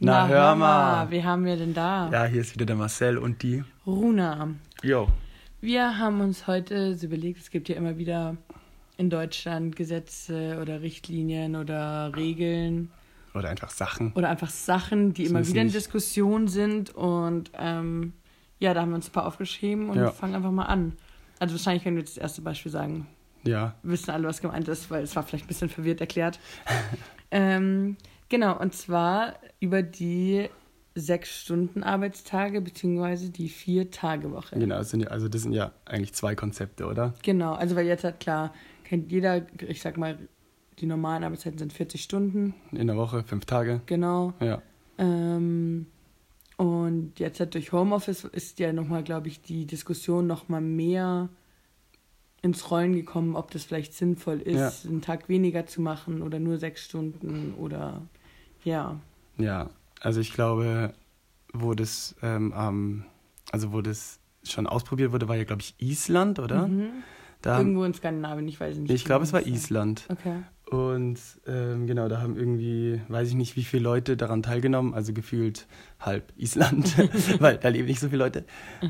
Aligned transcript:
Na, 0.00 0.22
Na, 0.22 0.28
hör 0.28 0.54
mal. 0.54 1.10
Wen 1.10 1.24
haben 1.24 1.44
wir 1.44 1.56
denn 1.56 1.74
da? 1.74 2.08
Ja, 2.12 2.24
hier 2.24 2.40
ist 2.40 2.54
wieder 2.54 2.66
der 2.66 2.76
Marcel 2.76 3.18
und 3.18 3.42
die. 3.42 3.64
Runa. 3.86 4.48
Jo. 4.82 5.08
Wir 5.60 5.98
haben 5.98 6.20
uns 6.20 6.46
heute 6.46 6.94
so 6.94 7.06
überlegt, 7.06 7.40
es 7.40 7.50
gibt 7.50 7.68
ja 7.68 7.74
immer 7.74 7.98
wieder 7.98 8.36
in 8.96 9.10
Deutschland 9.10 9.74
Gesetze 9.74 10.58
oder 10.62 10.82
Richtlinien 10.82 11.56
oder 11.56 12.12
Regeln 12.14 12.90
Oder 13.34 13.48
einfach 13.48 13.70
Sachen. 13.70 14.12
oder 14.12 14.28
einfach 14.28 14.50
Sachen, 14.50 15.14
die 15.14 15.24
Das 15.24 15.30
immer 15.30 15.46
wieder 15.46 15.62
in 15.62 15.72
Diskussion 15.72 16.46
sind. 16.46 16.94
Und 16.94 17.50
ähm, 17.58 18.12
ja, 18.60 18.74
da 18.74 18.82
haben 18.82 18.90
wir 18.90 18.96
uns 18.96 19.08
ein 19.08 19.12
paar 19.12 19.26
aufgeschrieben 19.26 19.90
und 19.90 19.96
Ja. 19.98 20.10
fangen 20.12 20.36
einfach 20.36 20.52
mal 20.52 20.66
an. 20.66 20.92
Also 21.40 21.54
wahrscheinlich, 21.54 21.84
wenn 21.84 21.94
wir 21.94 22.00
jetzt 22.02 22.16
das 22.16 22.22
erste 22.22 22.42
Beispiel 22.42 22.70
sagen, 22.70 23.08
Ja. 23.42 23.74
wissen 23.82 24.12
alle, 24.12 24.28
was 24.28 24.40
gemeint 24.40 24.68
ist, 24.68 24.92
weil 24.92 25.02
es 25.02 25.16
war 25.16 25.24
vielleicht 25.24 25.46
ein 25.46 25.48
bisschen 25.48 25.68
verwirrt 25.70 26.00
erklärt. 26.00 26.38
ähm, 27.32 27.96
genau, 28.28 28.58
und 28.58 28.74
zwar 28.74 29.34
über 29.60 29.82
die 29.82 30.48
sechs 30.94 31.42
Stunden 31.42 31.82
Arbeitstage 31.82 32.60
beziehungsweise 32.60 33.30
die 33.30 33.48
vier 33.48 33.90
Tage 33.90 34.32
Woche. 34.32 34.58
Genau, 34.58 34.78
das 34.78 34.90
sind 34.90 35.00
ja, 35.00 35.08
also 35.08 35.28
das 35.28 35.42
sind 35.42 35.52
ja 35.52 35.72
eigentlich 35.84 36.12
zwei 36.12 36.34
Konzepte, 36.34 36.86
oder? 36.86 37.14
Genau, 37.22 37.54
also 37.54 37.76
weil 37.76 37.86
jetzt 37.86 38.04
hat 38.04 38.20
klar, 38.20 38.52
kennt 38.84 39.12
jeder, 39.12 39.46
ich 39.66 39.80
sag 39.80 39.96
mal, 39.96 40.18
die 40.80 40.86
normalen 40.86 41.24
Arbeitszeiten 41.24 41.58
sind 41.58 41.72
40 41.72 42.02
Stunden, 42.02 42.54
In 42.72 42.86
der 42.86 42.96
Woche, 42.96 43.24
fünf 43.24 43.44
Tage. 43.44 43.80
genau. 43.86 44.32
Ja. 44.40 44.62
Ähm, 44.98 45.86
und 46.56 47.20
jetzt 47.20 47.38
halt 47.38 47.54
durch 47.54 47.72
Homeoffice 47.72 48.24
ist 48.24 48.58
ja 48.58 48.72
nochmal, 48.72 49.04
glaube 49.04 49.28
ich, 49.28 49.40
die 49.42 49.66
Diskussion 49.66 50.26
nochmal 50.26 50.60
mehr 50.60 51.28
ins 52.42 52.70
Rollen 52.70 52.94
gekommen, 52.94 53.36
ob 53.36 53.50
das 53.50 53.64
vielleicht 53.64 53.94
sinnvoll 53.94 54.40
ist, 54.40 54.86
einen 54.86 55.00
Tag 55.00 55.28
weniger 55.28 55.66
zu 55.66 55.80
machen 55.80 56.22
oder 56.22 56.38
nur 56.38 56.58
sechs 56.58 56.84
Stunden 56.84 57.54
oder 57.54 58.02
ja. 58.68 59.00
Ja. 59.38 59.70
Also 60.00 60.20
ich 60.20 60.32
glaube, 60.32 60.94
wo 61.52 61.74
das, 61.74 62.14
ähm, 62.22 63.04
also 63.50 63.72
wo 63.72 63.80
das 63.80 64.20
schon 64.44 64.66
ausprobiert 64.66 65.12
wurde, 65.12 65.28
war 65.28 65.36
ja, 65.36 65.44
glaube 65.44 65.62
ich, 65.62 65.74
Island, 65.78 66.38
oder? 66.38 66.68
Mhm. 66.68 67.02
Da, 67.42 67.58
Irgendwo 67.58 67.84
in 67.84 67.94
Skandinavien, 67.94 68.48
ich 68.48 68.58
weiß 68.58 68.78
nicht. 68.78 68.90
ich 68.90 69.04
glaube, 69.04 69.24
es 69.24 69.32
war 69.32 69.42
genau. 69.42 69.54
Island. 69.54 70.06
Okay. 70.08 70.42
Und 70.70 71.18
ähm, 71.46 71.86
genau, 71.86 72.08
da 72.08 72.20
haben 72.20 72.36
irgendwie, 72.36 73.00
weiß 73.08 73.28
ich 73.28 73.34
nicht, 73.34 73.56
wie 73.56 73.64
viele 73.64 73.84
Leute 73.84 74.16
daran 74.16 74.42
teilgenommen, 74.42 74.92
also 74.92 75.12
gefühlt 75.12 75.66
halb 76.00 76.32
Island, 76.36 76.96
weil 77.40 77.56
da 77.58 77.68
leben 77.68 77.86
nicht 77.86 78.00
so 78.00 78.08
viele 78.08 78.24
Leute. 78.24 78.44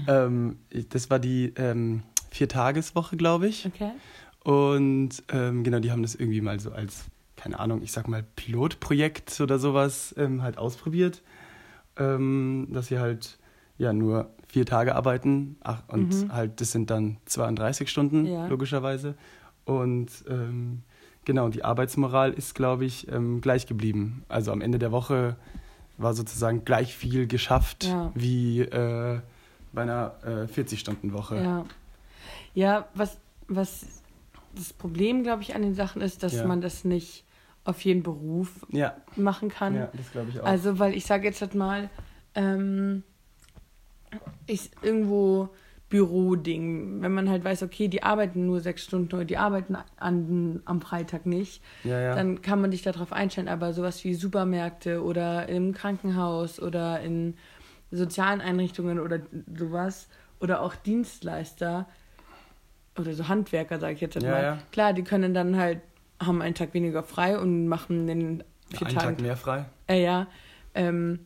Ähm, 0.06 0.58
das 0.88 1.10
war 1.10 1.18
die 1.18 1.52
ähm, 1.56 2.02
Viertageswoche, 2.30 3.16
glaube 3.16 3.48
ich. 3.48 3.66
Okay. 3.66 3.90
Und 4.44 5.22
ähm, 5.30 5.62
genau, 5.62 5.78
die 5.78 5.92
haben 5.92 6.02
das 6.02 6.14
irgendwie 6.14 6.40
mal 6.40 6.58
so 6.58 6.72
als, 6.72 7.04
keine 7.38 7.58
Ahnung, 7.60 7.82
ich 7.82 7.92
sag 7.92 8.08
mal 8.08 8.24
Pilotprojekt 8.36 9.40
oder 9.40 9.58
sowas 9.58 10.14
ähm, 10.18 10.42
halt 10.42 10.58
ausprobiert, 10.58 11.22
ähm, 11.96 12.68
dass 12.70 12.88
sie 12.88 12.98
halt 12.98 13.38
ja 13.78 13.92
nur 13.92 14.30
vier 14.48 14.66
Tage 14.66 14.94
arbeiten 14.94 15.56
ach, 15.60 15.82
und 15.88 16.08
Mhm. 16.24 16.32
halt 16.32 16.60
das 16.60 16.72
sind 16.72 16.90
dann 16.90 17.18
32 17.26 17.88
Stunden 17.88 18.26
Ja. 18.26 18.46
logischerweise. 18.48 19.14
Und 19.64 20.08
ähm, 20.28 20.82
genau, 21.24 21.48
die 21.48 21.64
Arbeitsmoral 21.64 22.32
ist, 22.32 22.54
glaube 22.54 22.84
ich, 22.86 23.10
ähm, 23.12 23.40
gleich 23.40 23.66
geblieben. 23.66 24.24
Also 24.28 24.50
am 24.52 24.60
Ende 24.60 24.78
der 24.78 24.90
Woche 24.92 25.36
war 25.96 26.14
sozusagen 26.14 26.64
gleich 26.64 26.96
viel 26.96 27.26
geschafft 27.26 27.84
Ja. 27.84 28.10
wie 28.14 28.60
äh, 28.62 29.20
bei 29.72 29.82
einer 29.82 30.14
äh, 30.24 30.44
40-Stunden-Woche. 30.52 31.36
Ja. 31.36 31.64
Ja, 32.54 32.88
was, 32.94 33.18
was 33.46 33.84
das 34.54 34.72
Problem, 34.72 35.22
glaube 35.22 35.42
ich, 35.42 35.54
an 35.54 35.62
den 35.62 35.74
Sachen 35.74 36.00
ist, 36.02 36.22
dass 36.22 36.32
Ja. 36.32 36.46
man 36.46 36.60
das 36.60 36.84
nicht 36.84 37.24
auf 37.68 37.82
jeden 37.82 38.02
Beruf 38.02 38.66
Ja, 38.70 38.96
machen 39.14 39.50
kann. 39.50 39.74
ja 39.74 39.90
das 39.92 40.10
glaube 40.10 40.30
ich 40.30 40.40
auch. 40.40 40.46
Also, 40.46 40.78
weil 40.78 40.94
ich 40.94 41.04
sage 41.04 41.26
jetzt 41.26 41.40
halt 41.42 41.54
mal, 41.54 41.90
ähm, 42.34 43.02
ich 44.46 44.70
irgendwo 44.82 45.50
Büroding, 45.90 47.02
wenn 47.02 47.12
man 47.12 47.28
halt 47.30 47.44
weiß, 47.44 47.62
okay, 47.62 47.88
die 47.88 48.02
arbeiten 48.02 48.46
nur 48.46 48.60
sechs 48.60 48.84
Stunden 48.84 49.14
oder 49.14 49.24
die 49.24 49.36
arbeiten 49.38 49.76
an, 49.98 50.62
am 50.64 50.80
Freitag 50.80 51.26
nicht, 51.26 51.62
ja, 51.84 51.98
ja. 52.00 52.14
dann 52.14 52.42
kann 52.42 52.60
man 52.60 52.70
dich 52.70 52.82
darauf 52.82 53.12
einstellen. 53.12 53.48
Aber 53.48 53.72
sowas 53.72 54.02
wie 54.04 54.14
Supermärkte 54.14 55.02
oder 55.02 55.48
im 55.48 55.72
Krankenhaus 55.74 56.60
oder 56.60 57.00
in 57.00 57.36
sozialen 57.90 58.40
Einrichtungen 58.40 58.98
oder 59.00 59.20
sowas 59.58 60.08
oder 60.40 60.62
auch 60.62 60.74
Dienstleister 60.74 61.86
oder 62.98 63.12
so 63.14 63.28
Handwerker, 63.28 63.78
sage 63.78 63.94
ich 63.94 64.00
jetzt 64.00 64.16
halt 64.16 64.24
Ja, 64.24 64.30
mal. 64.30 64.42
ja. 64.42 64.58
Klar, 64.72 64.92
die 64.92 65.04
können 65.04 65.32
dann 65.34 65.56
halt, 65.56 65.80
haben 66.20 66.42
einen 66.42 66.54
Tag 66.54 66.74
weniger 66.74 67.02
frei 67.02 67.38
und 67.38 67.68
machen 67.68 68.06
den 68.06 68.44
vier 68.70 68.86
Einen 68.88 68.96
Tagen 68.96 69.16
Tag 69.16 69.20
mehr 69.20 69.36
frei. 69.36 69.64
äh, 69.88 70.02
ja. 70.02 70.26
Ähm, 70.74 71.20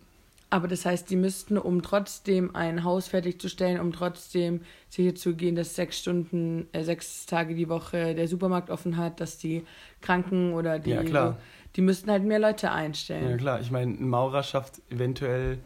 aber 0.50 0.68
das 0.68 0.84
heißt, 0.84 1.08
die 1.08 1.16
müssten, 1.16 1.56
um 1.56 1.80
trotzdem 1.82 2.54
ein 2.54 2.84
Haus 2.84 3.08
fertigzustellen, 3.08 3.80
um 3.80 3.92
trotzdem 3.92 4.60
sicher 4.90 5.14
zu 5.14 5.34
gehen, 5.34 5.56
dass 5.56 5.74
sechs 5.74 5.98
Stunden, 5.98 6.66
äh, 6.72 6.84
sechs 6.84 7.24
Tage 7.24 7.54
die 7.54 7.70
Woche 7.70 8.14
der 8.14 8.28
Supermarkt 8.28 8.68
offen 8.68 8.98
hat, 8.98 9.18
dass 9.20 9.38
die 9.38 9.64
Kranken 10.02 10.52
oder 10.52 10.78
die, 10.78 10.90
Ja, 10.90 11.02
klar. 11.04 11.38
die 11.74 11.80
müssten 11.80 12.10
halt 12.10 12.24
mehr 12.24 12.38
Leute 12.38 12.70
einstellen. 12.70 13.30
Ja 13.30 13.36
klar, 13.38 13.60
ich 13.62 13.70
meine, 13.70 13.92
ein 13.92 14.08
Maurer 14.08 14.42
schafft 14.42 14.82
eventuell 14.90 15.58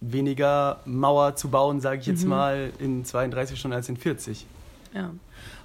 weniger 0.00 0.80
Mauer 0.84 1.36
zu 1.36 1.48
bauen, 1.50 1.80
sage 1.80 2.00
ich 2.00 2.06
jetzt 2.06 2.24
Mhm. 2.24 2.28
mal, 2.30 2.70
in 2.78 3.04
32 3.04 3.58
Stunden 3.58 3.74
als 3.74 3.88
in 3.88 3.96
40. 3.96 4.46
Ja. 4.94 5.12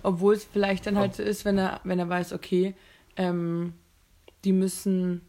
Obwohl 0.06 0.36
es 0.36 0.46
vielleicht 0.46 0.86
dann 0.86 0.98
halt 0.98 1.16
so 1.16 1.24
ist, 1.24 1.46
wenn 1.46 1.58
er, 1.58 1.82
wenn 1.84 2.00
er 2.00 2.08
weiß, 2.08 2.34
okay, 2.34 2.76
ähm, 3.16 3.74
die 4.44 4.54
müssen, 4.54 5.22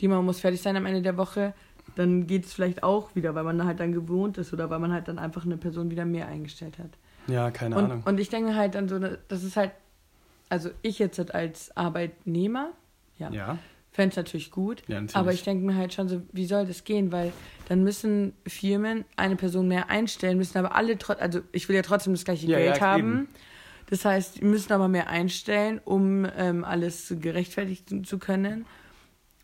die 0.00 0.08
man 0.08 0.24
muss 0.24 0.40
fertig 0.40 0.62
sein 0.62 0.76
am 0.76 0.86
Ende 0.86 1.02
der 1.02 1.16
Woche, 1.16 1.52
dann 1.96 2.26
geht 2.26 2.44
es 2.44 2.54
vielleicht 2.54 2.82
auch 2.82 3.14
wieder, 3.14 3.34
weil 3.34 3.44
man 3.44 3.64
halt 3.64 3.80
dann 3.80 3.92
gewohnt 3.92 4.38
ist 4.38 4.52
oder 4.52 4.70
weil 4.70 4.78
man 4.78 4.92
halt 4.92 5.08
dann 5.08 5.18
einfach 5.18 5.44
eine 5.44 5.56
Person 5.56 5.90
wieder 5.90 6.04
mehr 6.04 6.28
eingestellt 6.28 6.78
hat. 6.78 6.90
Ja, 7.26 7.50
keine 7.50 7.76
Ahnung. 7.76 7.98
Und, 7.98 8.06
und 8.06 8.20
ich 8.20 8.28
denke 8.28 8.54
halt 8.54 8.74
dann 8.74 8.88
so, 8.88 8.98
das 8.98 9.42
ist 9.42 9.56
halt, 9.56 9.72
also 10.48 10.70
ich 10.82 10.98
jetzt 10.98 11.18
halt 11.18 11.34
als 11.34 11.76
Arbeitnehmer, 11.76 12.70
ja, 13.18 13.30
ja, 13.30 13.58
fände 13.92 14.10
es 14.10 14.16
natürlich 14.16 14.50
gut, 14.50 14.82
ja, 14.88 15.00
natürlich. 15.00 15.16
aber 15.16 15.32
ich 15.32 15.42
denke 15.42 15.64
mir 15.64 15.76
halt 15.76 15.94
schon 15.94 16.08
so, 16.08 16.22
wie 16.32 16.46
soll 16.46 16.66
das 16.66 16.84
gehen? 16.84 17.12
Weil 17.12 17.32
dann 17.68 17.82
müssen 17.84 18.32
Firmen 18.46 19.04
eine 19.16 19.36
Person 19.36 19.68
mehr 19.68 19.88
einstellen, 19.88 20.36
müssen 20.36 20.58
aber 20.58 20.74
alle, 20.74 20.98
also 21.18 21.40
ich 21.52 21.68
will 21.68 21.76
ja 21.76 21.82
trotzdem 21.82 22.12
das 22.12 22.24
gleiche 22.24 22.46
Ja, 22.46 22.58
Geld 22.58 22.80
haben. 22.80 22.98
eben. 22.98 23.28
Das 23.94 24.04
heißt, 24.04 24.40
die 24.40 24.44
müssen 24.44 24.72
aber 24.72 24.88
mehr 24.88 25.08
einstellen, 25.08 25.80
um 25.84 26.26
ähm, 26.36 26.64
alles 26.64 27.14
gerechtfertigen 27.20 28.02
zu 28.02 28.18
können. 28.18 28.66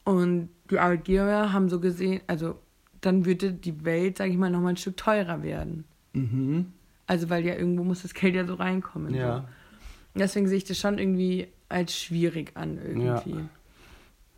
Und 0.02 0.48
die 0.72 0.78
Arbeitgeber 0.80 1.52
haben 1.52 1.68
so 1.68 1.78
gesehen, 1.78 2.20
also 2.26 2.58
dann 3.00 3.26
würde 3.26 3.52
die 3.52 3.84
Welt, 3.84 4.18
sage 4.18 4.32
ich 4.32 4.36
mal, 4.36 4.50
nochmal 4.50 4.72
ein 4.72 4.76
Stück 4.76 4.96
teurer 4.96 5.44
werden. 5.44 5.84
mhm. 6.14 6.72
Also 7.06 7.30
weil 7.30 7.46
ja 7.46 7.54
irgendwo 7.54 7.84
muss 7.84 8.02
das 8.02 8.12
Geld 8.12 8.34
ja 8.34 8.44
so 8.44 8.54
reinkommen. 8.54 9.14
Ja. 9.14 9.36
So. 10.14 10.18
Deswegen 10.18 10.48
sehe 10.48 10.56
ich 10.58 10.64
das 10.64 10.78
schon 10.78 10.98
irgendwie 10.98 11.46
als 11.68 11.96
schwierig 11.96 12.50
an 12.56 12.76
irgendwie. 12.84 13.44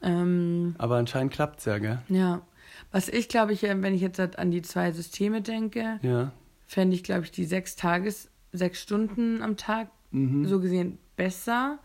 Ähm, 0.02 0.74
Aber 0.76 0.96
anscheinend 0.96 1.32
klappt 1.32 1.60
es 1.60 1.64
ja, 1.64 1.78
gell? 1.78 2.00
ja. 2.08 2.42
Was 2.90 3.08
ich 3.08 3.30
glaube 3.30 3.54
ich, 3.54 3.64
äh, 3.64 3.80
wenn 3.80 3.94
ich 3.94 4.02
jetzt 4.02 4.18
halt 4.18 4.38
an 4.38 4.50
die 4.50 4.60
zwei 4.60 4.92
Systeme 4.92 5.40
denke, 5.40 5.98
Ja. 6.02 6.32
fände 6.66 6.94
ich, 6.96 7.02
glaube 7.02 7.24
ich, 7.24 7.30
die 7.30 7.46
sechs 7.46 7.76
Tages, 7.76 8.28
sechs 8.52 8.82
Stunden 8.82 9.40
am 9.40 9.56
Tag 9.56 9.88
Mhm. 10.12 10.46
so 10.46 10.60
gesehen 10.60 10.98
besser. 11.16 11.78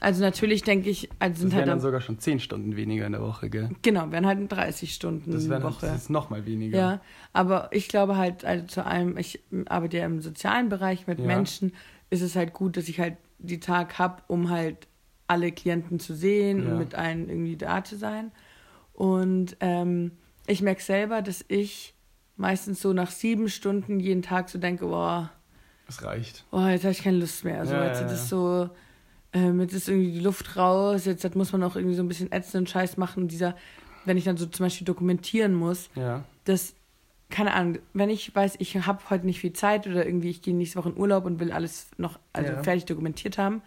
Also 0.00 0.22
natürlich 0.22 0.62
denke 0.62 0.90
ich, 0.90 1.08
also 1.18 1.32
das 1.32 1.40
sind 1.40 1.50
wären 1.52 1.58
halt 1.60 1.68
dann 1.68 1.80
sogar 1.80 2.00
schon 2.00 2.18
10 2.18 2.38
Stunden 2.40 2.76
weniger 2.76 3.06
in 3.06 3.12
der 3.12 3.22
Woche, 3.22 3.48
gell? 3.48 3.70
genau, 3.82 4.10
wären 4.10 4.26
halt 4.26 4.50
30 4.52 4.92
Stunden 4.92 5.30
Das 5.30 5.48
wären 5.48 5.62
halt, 5.62 5.74
Woche. 5.74 5.86
das 5.86 6.02
ist 6.02 6.10
nochmal 6.10 6.44
weniger. 6.44 6.76
Ja, 6.76 7.00
aber 7.32 7.68
ich 7.72 7.88
glaube 7.88 8.16
halt, 8.16 8.44
also 8.44 8.66
zu 8.66 8.84
allem, 8.84 9.16
ich 9.16 9.40
arbeite 9.66 9.98
ja 9.98 10.04
im 10.06 10.20
sozialen 10.20 10.68
Bereich 10.68 11.06
mit 11.06 11.20
Ja. 11.20 11.26
Menschen, 11.26 11.72
ist 12.10 12.20
es 12.22 12.36
halt 12.36 12.52
gut, 12.52 12.76
dass 12.76 12.88
ich 12.88 13.00
halt 13.00 13.16
die 13.38 13.60
Tag 13.60 13.98
habe, 13.98 14.22
um 14.26 14.50
halt 14.50 14.88
alle 15.26 15.52
Klienten 15.52 16.00
zu 16.00 16.14
sehen 16.14 16.64
Ja. 16.64 16.72
und 16.72 16.78
mit 16.78 16.94
allen 16.94 17.28
irgendwie 17.30 17.56
da 17.56 17.82
zu 17.82 17.96
sein. 17.96 18.30
Und 18.92 19.56
ähm, 19.60 20.12
ich 20.46 20.60
merke 20.60 20.82
selber, 20.82 21.22
dass 21.22 21.44
ich 21.48 21.94
meistens 22.36 22.80
so 22.80 22.92
nach 22.92 23.10
sieben 23.10 23.48
Stunden 23.48 24.00
jeden 24.00 24.22
Tag 24.22 24.48
so 24.50 24.58
denke, 24.58 24.86
boah, 24.86 25.30
Das 25.86 26.02
reicht. 26.02 26.44
oh, 26.50 26.66
jetzt 26.66 26.84
habe 26.84 26.92
ich 26.92 27.02
keine 27.02 27.18
Lust 27.18 27.44
mehr. 27.44 27.60
Also 27.60 27.74
Ja, 27.74 27.86
jetzt 27.86 28.00
ja, 28.00 28.06
ist 28.06 28.12
es 28.12 28.28
so, 28.28 28.70
ähm, 29.32 29.60
jetzt 29.60 29.74
ist 29.74 29.88
irgendwie 29.88 30.12
die 30.12 30.20
Luft 30.20 30.56
raus, 30.56 31.04
jetzt, 31.04 31.24
jetzt 31.24 31.36
muss 31.36 31.52
man 31.52 31.62
auch 31.62 31.76
irgendwie 31.76 31.94
so 31.96 32.02
ein 32.02 32.08
bisschen 32.08 32.32
ätzenden 32.32 32.66
Scheiß 32.66 32.96
machen. 32.96 33.28
Dieser, 33.28 33.54
wenn 34.04 34.16
ich 34.16 34.24
dann 34.24 34.36
so 34.36 34.46
zum 34.46 34.64
Beispiel 34.66 34.84
dokumentieren 34.86 35.54
muss, 35.54 35.90
Ja. 35.94 36.24
das, 36.44 36.74
keine 37.30 37.52
Ahnung, 37.54 37.78
wenn 37.92 38.10
ich 38.10 38.34
weiß, 38.34 38.54
ich 38.58 38.76
habe 38.86 39.00
heute 39.10 39.26
nicht 39.26 39.40
viel 39.40 39.52
Zeit 39.52 39.86
oder 39.86 40.06
irgendwie 40.06 40.30
ich 40.30 40.40
gehe 40.42 40.54
nächste 40.54 40.78
Woche 40.78 40.90
in 40.90 40.96
Urlaub 40.96 41.24
und 41.26 41.40
will 41.40 41.52
alles 41.52 41.88
noch 41.98 42.18
also 42.32 42.52
fertig 42.62 42.84
dokumentiert 42.86 43.38
haben, 43.38 43.60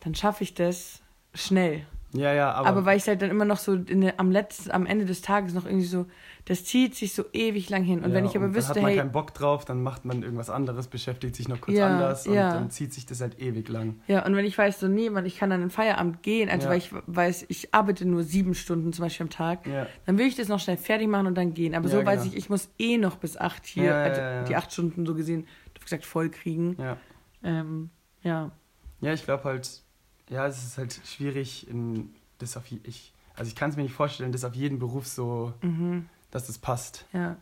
dann 0.00 0.14
schaffe 0.14 0.44
ich 0.44 0.54
das 0.54 1.00
schnell. 1.34 1.86
Ja, 2.16 2.32
ja, 2.32 2.52
aber. 2.52 2.68
Aber 2.68 2.84
weil 2.84 2.98
ich 2.98 3.06
halt 3.06 3.22
dann 3.22 3.30
immer 3.30 3.44
noch 3.44 3.58
so 3.58 3.74
in 3.74 4.12
am 4.16 4.30
letzten, 4.30 4.70
am 4.70 4.86
Ende 4.86 5.04
des 5.04 5.22
Tages 5.22 5.54
noch 5.54 5.66
irgendwie 5.66 5.86
so, 5.86 6.06
das 6.46 6.64
zieht 6.64 6.94
sich 6.94 7.12
so 7.12 7.24
ewig 7.32 7.68
lang 7.70 7.82
hin. 7.82 8.02
Und 8.02 8.10
ja, 8.10 8.16
wenn 8.16 8.24
ich 8.24 8.36
aber 8.36 8.54
wüsste, 8.54 8.74
dann 8.74 8.76
hat 8.76 8.82
man 8.82 8.90
hey, 8.90 8.98
keinen 8.98 9.12
Bock 9.12 9.34
drauf, 9.34 9.64
dann 9.64 9.82
macht 9.82 10.04
man 10.04 10.22
irgendwas 10.22 10.48
anderes, 10.48 10.86
beschäftigt 10.86 11.34
sich 11.34 11.48
noch 11.48 11.60
kurz 11.60 11.76
ja, 11.76 11.88
anders 11.88 12.26
und 12.26 12.34
ja. 12.34 12.52
dann 12.52 12.70
zieht 12.70 12.92
sich 12.92 13.04
das 13.04 13.20
halt 13.20 13.40
ewig 13.40 13.68
lang. 13.68 14.00
Ja, 14.06 14.24
und 14.24 14.36
wenn 14.36 14.44
ich 14.44 14.56
weiß, 14.56 14.78
so, 14.78 14.86
nee, 14.86 15.10
man, 15.10 15.26
ich 15.26 15.38
kann 15.38 15.50
dann 15.50 15.62
in 15.62 15.70
Feierabend 15.70 16.22
gehen, 16.22 16.48
also 16.48 16.68
weil 16.68 16.78
ich 16.78 16.90
weiß, 17.06 17.46
ich 17.48 17.74
arbeite 17.74 18.06
nur 18.06 18.22
sieben 18.22 18.54
Stunden 18.54 18.92
zum 18.92 19.04
Beispiel 19.04 19.24
am 19.24 19.30
Tag, 19.30 19.64
dann 20.06 20.18
will 20.18 20.26
ich 20.26 20.36
das 20.36 20.48
noch 20.48 20.60
schnell 20.60 20.76
fertig 20.76 21.08
machen 21.08 21.26
und 21.26 21.34
dann 21.36 21.52
gehen. 21.52 21.74
Aber 21.74 21.88
so 21.88 21.98
genau. 21.98 22.10
weiß 22.10 22.24
ich, 22.26 22.36
ich 22.36 22.48
muss 22.48 22.70
eh 22.78 22.96
noch 22.96 23.16
bis 23.16 23.36
acht 23.36 23.66
hier, 23.66 23.94
also 23.94 24.48
die 24.48 24.56
acht 24.56 24.72
Stunden 24.72 25.04
so 25.04 25.14
gesehen, 25.14 25.42
du 25.74 25.80
hast 25.80 25.84
gesagt, 25.84 26.06
voll 26.06 26.30
kriegen. 26.30 26.76
Ja. 26.78 26.96
Ähm, 27.42 27.90
ja. 28.22 28.52
Ja, 29.00 29.12
ich 29.12 29.24
glaube 29.24 29.44
halt, 29.44 29.82
ja, 30.28 30.46
es 30.46 30.64
ist 30.64 30.78
halt 30.78 31.00
schwierig, 31.04 31.68
in 31.68 32.14
das 32.38 32.56
auf 32.56 32.64
ich, 32.70 33.12
also 33.34 33.48
ich 33.48 33.54
kann 33.54 33.70
es 33.70 33.76
mir 33.76 33.82
nicht 33.82 33.94
vorstellen, 33.94 34.32
dass 34.32 34.44
auf 34.44 34.54
jeden 34.54 34.78
Beruf 34.78 35.06
so, 35.06 35.52
mhm. 35.62 36.08
dass 36.30 36.46
das 36.46 36.58
passt. 36.58 37.06
Ja. 37.12 37.36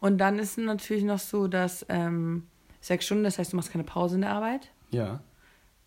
Und 0.00 0.18
dann 0.18 0.38
ist 0.38 0.58
es 0.58 0.64
natürlich 0.64 1.04
noch 1.04 1.18
so, 1.18 1.48
dass 1.48 1.84
ähm, 1.88 2.46
sechs 2.80 3.06
Stunden, 3.06 3.24
das 3.24 3.38
heißt, 3.38 3.52
du 3.52 3.56
machst 3.56 3.72
keine 3.72 3.84
Pause 3.84 4.16
in 4.16 4.20
der 4.22 4.30
Arbeit. 4.30 4.70
Ja. 4.90 5.20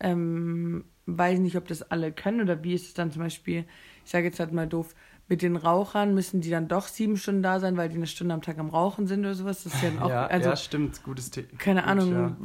Ähm, 0.00 0.84
weiß 1.06 1.38
nicht, 1.38 1.56
ob 1.56 1.66
das 1.68 1.82
alle 1.82 2.12
können 2.12 2.40
oder 2.40 2.62
wie 2.62 2.74
ist 2.74 2.86
es 2.86 2.94
dann 2.94 3.10
zum 3.10 3.22
Beispiel, 3.22 3.64
ich 4.04 4.10
sage 4.10 4.26
jetzt 4.26 4.40
halt 4.40 4.52
mal 4.52 4.66
doof, 4.66 4.94
mit 5.28 5.40
den 5.40 5.56
Rauchern 5.56 6.14
müssen 6.14 6.40
die 6.40 6.50
dann 6.50 6.68
doch 6.68 6.88
sieben 6.88 7.16
Stunden 7.16 7.42
da 7.42 7.58
sein, 7.60 7.76
weil 7.76 7.88
die 7.88 7.96
eine 7.96 8.06
Stunde 8.06 8.34
am 8.34 8.42
Tag 8.42 8.58
am 8.58 8.68
Rauchen 8.68 9.06
sind 9.06 9.20
oder 9.20 9.34
sowas. 9.34 9.64
Das 9.64 9.74
ist 9.74 9.82
ja, 9.82 9.90
auch, 10.02 10.08
ja, 10.10 10.26
also, 10.26 10.50
ja 10.50 10.56
stimmt, 10.56 11.02
gutes 11.02 11.30
Thema. 11.30 11.48
Keine 11.58 11.84
Ahnung, 11.84 12.12
ja. 12.12 12.36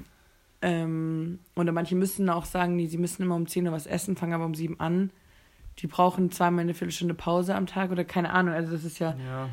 Ähm, 0.62 1.40
oder 1.56 1.72
manche 1.72 1.96
müssen 1.96 2.30
auch 2.30 2.46
sagen, 2.46 2.76
nee, 2.76 2.88
sie 2.88 2.98
müssen 2.98 3.24
immer 3.24 3.36
um 3.36 3.48
10 3.48 3.68
Uhr 3.68 3.74
was 3.74 3.86
essen, 3.86 4.16
fangen 4.16 4.34
aber 4.34 4.46
um 4.46 4.56
7 4.56 4.80
an. 4.80 5.12
Die 5.80 5.88
brauchen 5.88 6.32
zweimal 6.32 6.64
eine 6.64 6.74
Viertelstunde 6.74 7.14
Pause 7.14 7.54
am 7.54 7.68
Tag 7.68 7.92
oder 7.92 8.04
keine 8.04 8.32
Ahnung. 8.32 8.54
Also 8.54 8.72
das 8.72 8.84
ist 8.84 8.98
ja, 9.00 9.16
ja, 9.28 9.50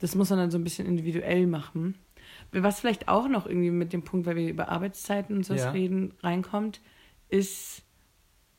das 0.00 0.14
muss 0.14 0.30
man 0.30 0.40
dann 0.40 0.50
so 0.50 0.58
ein 0.58 0.64
bisschen 0.64 0.86
individuell 0.86 1.46
machen. 1.46 1.94
Was 2.50 2.80
vielleicht 2.80 3.08
auch 3.08 3.28
noch 3.28 3.46
irgendwie 3.46 3.70
mit 3.70 3.92
dem 3.92 4.02
Punkt, 4.02 4.26
weil 4.26 4.36
wir 4.36 4.48
über 4.48 4.68
Arbeitszeiten 4.68 5.36
und 5.36 5.44
so 5.44 5.54
ja. 5.54 5.70
reden, 5.70 6.14
reinkommt, 6.22 6.80
ist 7.28 7.82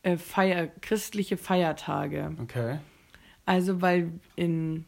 äh, 0.03 0.17
Feier, 0.17 0.67
christliche 0.67 1.37
Feiertage. 1.37 2.31
Okay. 2.41 2.79
Also 3.45 3.81
weil 3.81 4.11
in 4.35 4.85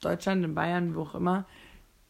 Deutschland, 0.00 0.44
in 0.44 0.54
Bayern, 0.54 0.94
wo 0.94 1.02
auch 1.02 1.14
immer, 1.14 1.46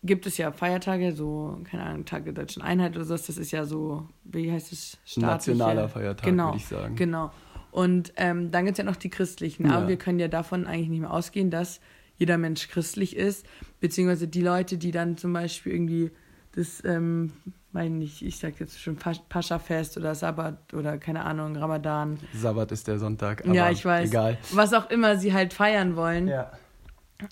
gibt 0.04 0.26
es 0.26 0.36
ja 0.36 0.52
Feiertage, 0.52 1.12
so, 1.12 1.58
keine 1.64 1.82
Ahnung, 1.82 2.04
Tag 2.04 2.24
der 2.24 2.34
Deutschen 2.34 2.62
Einheit 2.62 2.94
oder 2.94 3.04
so, 3.04 3.16
das 3.16 3.28
ist 3.28 3.50
ja 3.50 3.64
so, 3.64 4.06
wie 4.24 4.52
heißt 4.52 4.72
es? 4.72 4.98
Nationaler 5.16 5.88
Feiertag, 5.88 6.24
genau, 6.24 6.48
würde 6.48 6.58
ich 6.58 6.66
sagen. 6.66 6.94
Genau. 6.94 7.32
Und 7.70 8.12
ähm, 8.16 8.50
dann 8.50 8.66
gibt 8.66 8.78
es 8.78 8.78
ja 8.78 8.84
noch 8.84 8.96
die 8.96 9.10
christlichen, 9.10 9.66
ja. 9.66 9.76
aber 9.76 9.88
wir 9.88 9.96
können 9.96 10.20
ja 10.20 10.28
davon 10.28 10.66
eigentlich 10.66 10.90
nicht 10.90 11.00
mehr 11.00 11.12
ausgehen, 11.12 11.50
dass 11.50 11.80
jeder 12.16 12.38
Mensch 12.38 12.68
christlich 12.68 13.16
ist, 13.16 13.46
beziehungsweise 13.80 14.28
die 14.28 14.42
Leute, 14.42 14.78
die 14.78 14.92
dann 14.92 15.16
zum 15.16 15.32
Beispiel 15.32 15.72
irgendwie 15.72 16.12
das, 16.54 16.84
ähm, 16.84 17.32
meine 17.72 18.04
ich, 18.04 18.24
ich 18.24 18.38
sag 18.38 18.60
jetzt 18.60 18.80
schon 18.80 18.96
Pascha-Fest 18.96 19.96
oder 19.96 20.14
Sabbat 20.14 20.74
oder 20.74 20.98
keine 20.98 21.24
Ahnung, 21.24 21.56
Ramadan. 21.56 22.18
Sabbat 22.32 22.70
ist 22.70 22.86
der 22.86 23.00
Sonntag, 23.00 23.44
aber 23.44 23.54
ja, 23.54 23.70
ich 23.70 23.84
weiß. 23.84 24.10
egal. 24.10 24.38
Was 24.52 24.72
auch 24.72 24.88
immer 24.90 25.16
sie 25.16 25.32
halt 25.32 25.52
feiern 25.52 25.96
wollen. 25.96 26.28
Ja. 26.28 26.52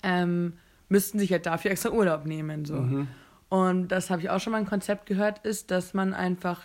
Ähm, 0.01 0.53
müssten 0.89 1.19
sich 1.19 1.31
halt 1.31 1.45
dafür 1.45 1.71
extra 1.71 1.89
Urlaub 1.89 2.25
nehmen. 2.25 2.65
So. 2.65 2.75
Mhm. 2.75 3.07
Und 3.49 3.89
das 3.89 4.09
habe 4.09 4.21
ich 4.21 4.29
auch 4.29 4.39
schon 4.39 4.51
mal 4.51 4.57
ein 4.57 4.65
Konzept 4.65 5.05
gehört, 5.05 5.45
ist, 5.45 5.71
dass 5.71 5.93
man 5.93 6.13
einfach 6.13 6.61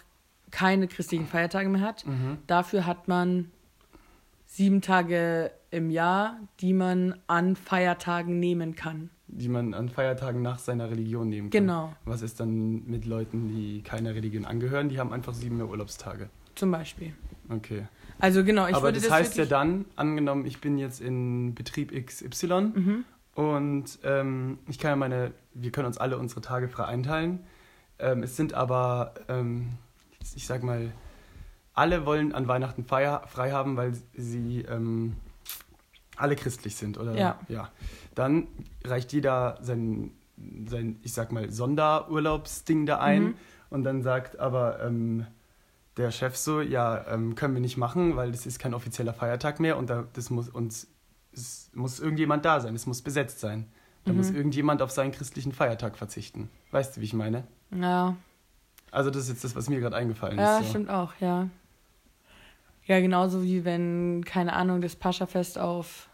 keine 0.51 0.89
christlichen 0.89 1.27
Feiertage 1.27 1.69
mehr 1.69 1.83
hat. 1.83 2.07
Mhm. 2.07 2.39
Dafür 2.47 2.87
hat 2.87 3.09
man 3.09 3.51
sieben 4.47 4.81
Tage 4.81 5.51
im 5.71 5.91
Jahr, 5.91 6.39
die 6.61 6.73
man 6.73 7.15
an 7.27 7.57
Feiertagen 7.57 8.41
nehmen 8.41 8.75
kann. 8.75 9.11
Die 9.27 9.49
man 9.49 9.75
an 9.75 9.91
Feiertagen 9.91 10.41
nach 10.41 10.59
seiner 10.59 10.91
Religion 10.91 11.29
nehmen 11.29 11.51
kann. 11.51 11.61
Genau. 11.61 11.93
Was 12.07 12.23
ist 12.23 12.41
dann 12.41 12.87
mit 12.87 13.05
Leuten, 13.05 13.49
die 13.49 13.83
keiner 13.83 14.15
Religion 14.15 14.47
angehören? 14.47 14.89
Die 14.89 14.99
haben 14.99 15.13
einfach 15.13 15.35
sieben 15.35 15.59
mehr 15.59 15.69
Urlaubstage. 15.69 16.31
Zum 16.55 16.71
Beispiel. 16.71 17.13
Okay. 17.51 17.87
Also 18.19 18.43
genau, 18.43 18.67
ich 18.67 18.75
Aber 18.75 18.91
das, 18.91 19.03
das 19.03 19.13
heißt 19.13 19.37
ja 19.37 19.45
dann, 19.45 19.85
angenommen, 19.95 20.47
ich 20.47 20.61
bin 20.61 20.79
jetzt 20.79 21.01
in 21.01 21.55
Betrieb 21.55 21.93
XY 21.93 22.47
mhm. 22.75 23.05
Und 23.39 24.01
ähm, 24.03 24.59
ich 24.67 24.81
kann 24.81 24.91
ja 24.91 24.97
meine, 24.97 25.33
wir 25.55 25.71
können 25.71 25.87
uns 25.87 25.97
alle 25.97 26.19
unsere 26.19 26.41
Tage 26.41 26.69
frei 26.69 26.87
einteilen. 26.87 27.47
Ähm, 28.01 28.25
es 28.25 28.35
sind 28.35 28.53
aber, 28.53 29.15
ähm, 29.29 29.75
ich 30.35 30.45
sag 30.45 30.65
mal, 30.65 30.93
alle 31.73 32.05
wollen 32.05 32.35
an 32.35 32.49
Weihnachten 32.49 32.85
frei, 32.85 33.21
frei 33.29 33.53
haben, 33.53 33.77
weil 33.77 33.93
sie 34.13 34.63
ähm, 34.63 35.15
alle 36.17 36.35
christlich 36.35 36.75
sind, 36.75 36.99
oder? 36.99 37.15
Ja. 37.15 37.39
ja. 37.47 37.71
Dann 38.17 38.49
reicht 38.83 39.13
jeder 39.13 39.59
sein, 39.61 40.11
sein, 40.67 40.99
ich 41.05 41.13
sag 41.13 41.31
mal, 41.31 41.49
Sonderurlaubsding 41.49 42.87
da 42.87 42.99
ein 42.99 43.23
mhm. 43.23 43.35
und 43.71 43.85
dann 43.85 44.03
sagt 44.03 44.41
aber 44.41 44.83
ähm, 44.83 45.29
der 45.97 46.11
Chef 46.11 46.37
so, 46.37 46.61
ja, 46.61 47.07
ähm, 47.07 47.37
können 47.37 47.55
wir 47.55 47.61
nicht 47.61 47.77
machen, 47.77 48.17
weil 48.17 48.33
das 48.33 48.47
ist 48.47 48.59
kein 48.59 48.75
offizieller 48.75 49.15
Feiertag 49.15 49.61
mehr 49.61 49.77
und 49.77 49.91
da, 49.91 50.09
das 50.13 50.29
muss 50.29 50.49
uns 50.49 50.89
es 51.39 51.71
muss 51.75 52.01
irgendjemand 52.01 52.45
da 52.45 52.61
sein, 52.61 52.75
es 52.75 52.87
muss 52.87 53.03
besetzt 53.03 53.41
sein. 53.41 53.67
Da 54.05 54.13
mhm. 54.13 54.19
muss 54.19 54.31
irgendjemand 54.31 54.83
auf 54.83 54.91
seinen 54.91 55.13
christlichen 55.13 55.53
Feiertag 55.53 55.97
verzichten. 55.97 56.51
Weißt 56.71 56.97
du, 56.97 57.01
wie 57.01 57.05
ich 57.05 57.15
meine? 57.15 57.45
Ja. 57.71 58.17
Also 58.91 59.11
das 59.11 59.25
ist 59.25 59.29
jetzt 59.29 59.45
das, 59.45 59.57
was 59.57 59.69
mir 59.69 59.81
gerade 59.81 59.97
eingefallen 59.97 60.39
ja, 60.39 60.57
ist. 60.57 60.61
Ja, 60.61 60.65
so. 60.65 60.71
stimmt 60.71 60.91
auch, 60.91 61.13
ja. 61.21 61.49
Ja, 62.87 63.01
genauso 63.01 63.43
wie 63.43 63.65
wenn, 63.65 64.25
keine 64.25 64.55
Ahnung, 64.55 64.81
das 64.81 64.97
Pascha-Fest 64.97 65.59
auf 65.59 66.09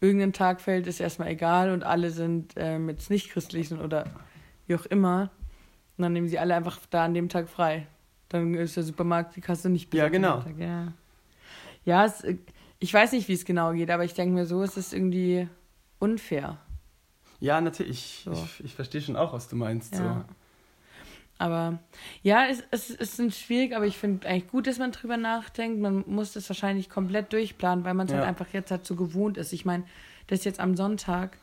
irgendeinen 0.00 0.32
Tag 0.32 0.60
fällt, 0.60 0.86
ist 0.86 1.00
erstmal 1.00 1.28
egal 1.28 1.70
und 1.70 1.84
alle 1.84 2.10
sind 2.10 2.54
ähm, 2.56 2.88
jetzt 2.88 3.10
nicht 3.10 3.30
christlich 3.30 3.72
oder 3.72 4.06
wie 4.66 4.74
auch 4.74 4.86
immer. 4.86 5.30
Und 5.96 6.02
dann 6.02 6.14
nehmen 6.14 6.28
sie 6.28 6.38
alle 6.38 6.54
einfach 6.54 6.78
da 6.90 7.04
an 7.04 7.12
dem 7.14 7.28
Tag 7.28 7.48
frei. 7.48 7.86
Dann 8.30 8.54
ist 8.54 8.76
der 8.76 8.84
Supermarkt, 8.84 9.36
die 9.36 9.42
Kasse 9.42 9.68
nicht 9.68 9.90
besetzt. 9.90 10.04
Ja, 10.04 10.08
genau. 10.08 10.44
Ja, 10.58 10.92
ja 11.84 12.06
es, 12.06 12.24
ich 12.82 12.92
weiß 12.92 13.12
nicht, 13.12 13.28
wie 13.28 13.32
es 13.34 13.44
genau 13.44 13.72
geht, 13.72 13.90
aber 13.92 14.04
ich 14.04 14.12
denke 14.12 14.34
mir, 14.34 14.44
so 14.44 14.60
ist 14.62 14.76
es 14.76 14.92
irgendwie 14.92 15.48
unfair. 16.00 16.58
Ja, 17.38 17.60
natürlich. 17.60 18.22
So. 18.24 18.32
Ich, 18.32 18.64
ich 18.64 18.74
verstehe 18.74 19.00
schon 19.00 19.14
auch, 19.14 19.32
was 19.32 19.48
du 19.48 19.54
meinst. 19.54 19.94
Ja. 19.94 20.26
So. 20.26 20.34
Aber 21.38 21.78
ja, 22.22 22.46
es, 22.46 22.64
es, 22.72 22.90
es 22.90 23.18
ist 23.20 23.38
schwierig, 23.38 23.76
aber 23.76 23.86
ich 23.86 23.96
finde 23.96 24.26
eigentlich 24.26 24.48
gut, 24.50 24.66
dass 24.66 24.78
man 24.78 24.90
drüber 24.90 25.16
nachdenkt. 25.16 25.80
Man 25.80 26.02
muss 26.08 26.32
das 26.32 26.48
wahrscheinlich 26.50 26.90
komplett 26.90 27.32
durchplanen, 27.32 27.84
weil 27.84 27.94
man 27.94 28.06
es 28.06 28.12
halt 28.12 28.22
ja. 28.22 28.26
halt 28.26 28.40
einfach 28.40 28.52
jetzt 28.52 28.72
halt 28.72 28.84
so 28.84 28.96
gewohnt 28.96 29.38
ist. 29.38 29.52
Ich 29.52 29.64
meine, 29.64 29.84
dass 30.26 30.42
jetzt 30.42 30.58
am 30.58 30.76
Sonntag 30.76 31.38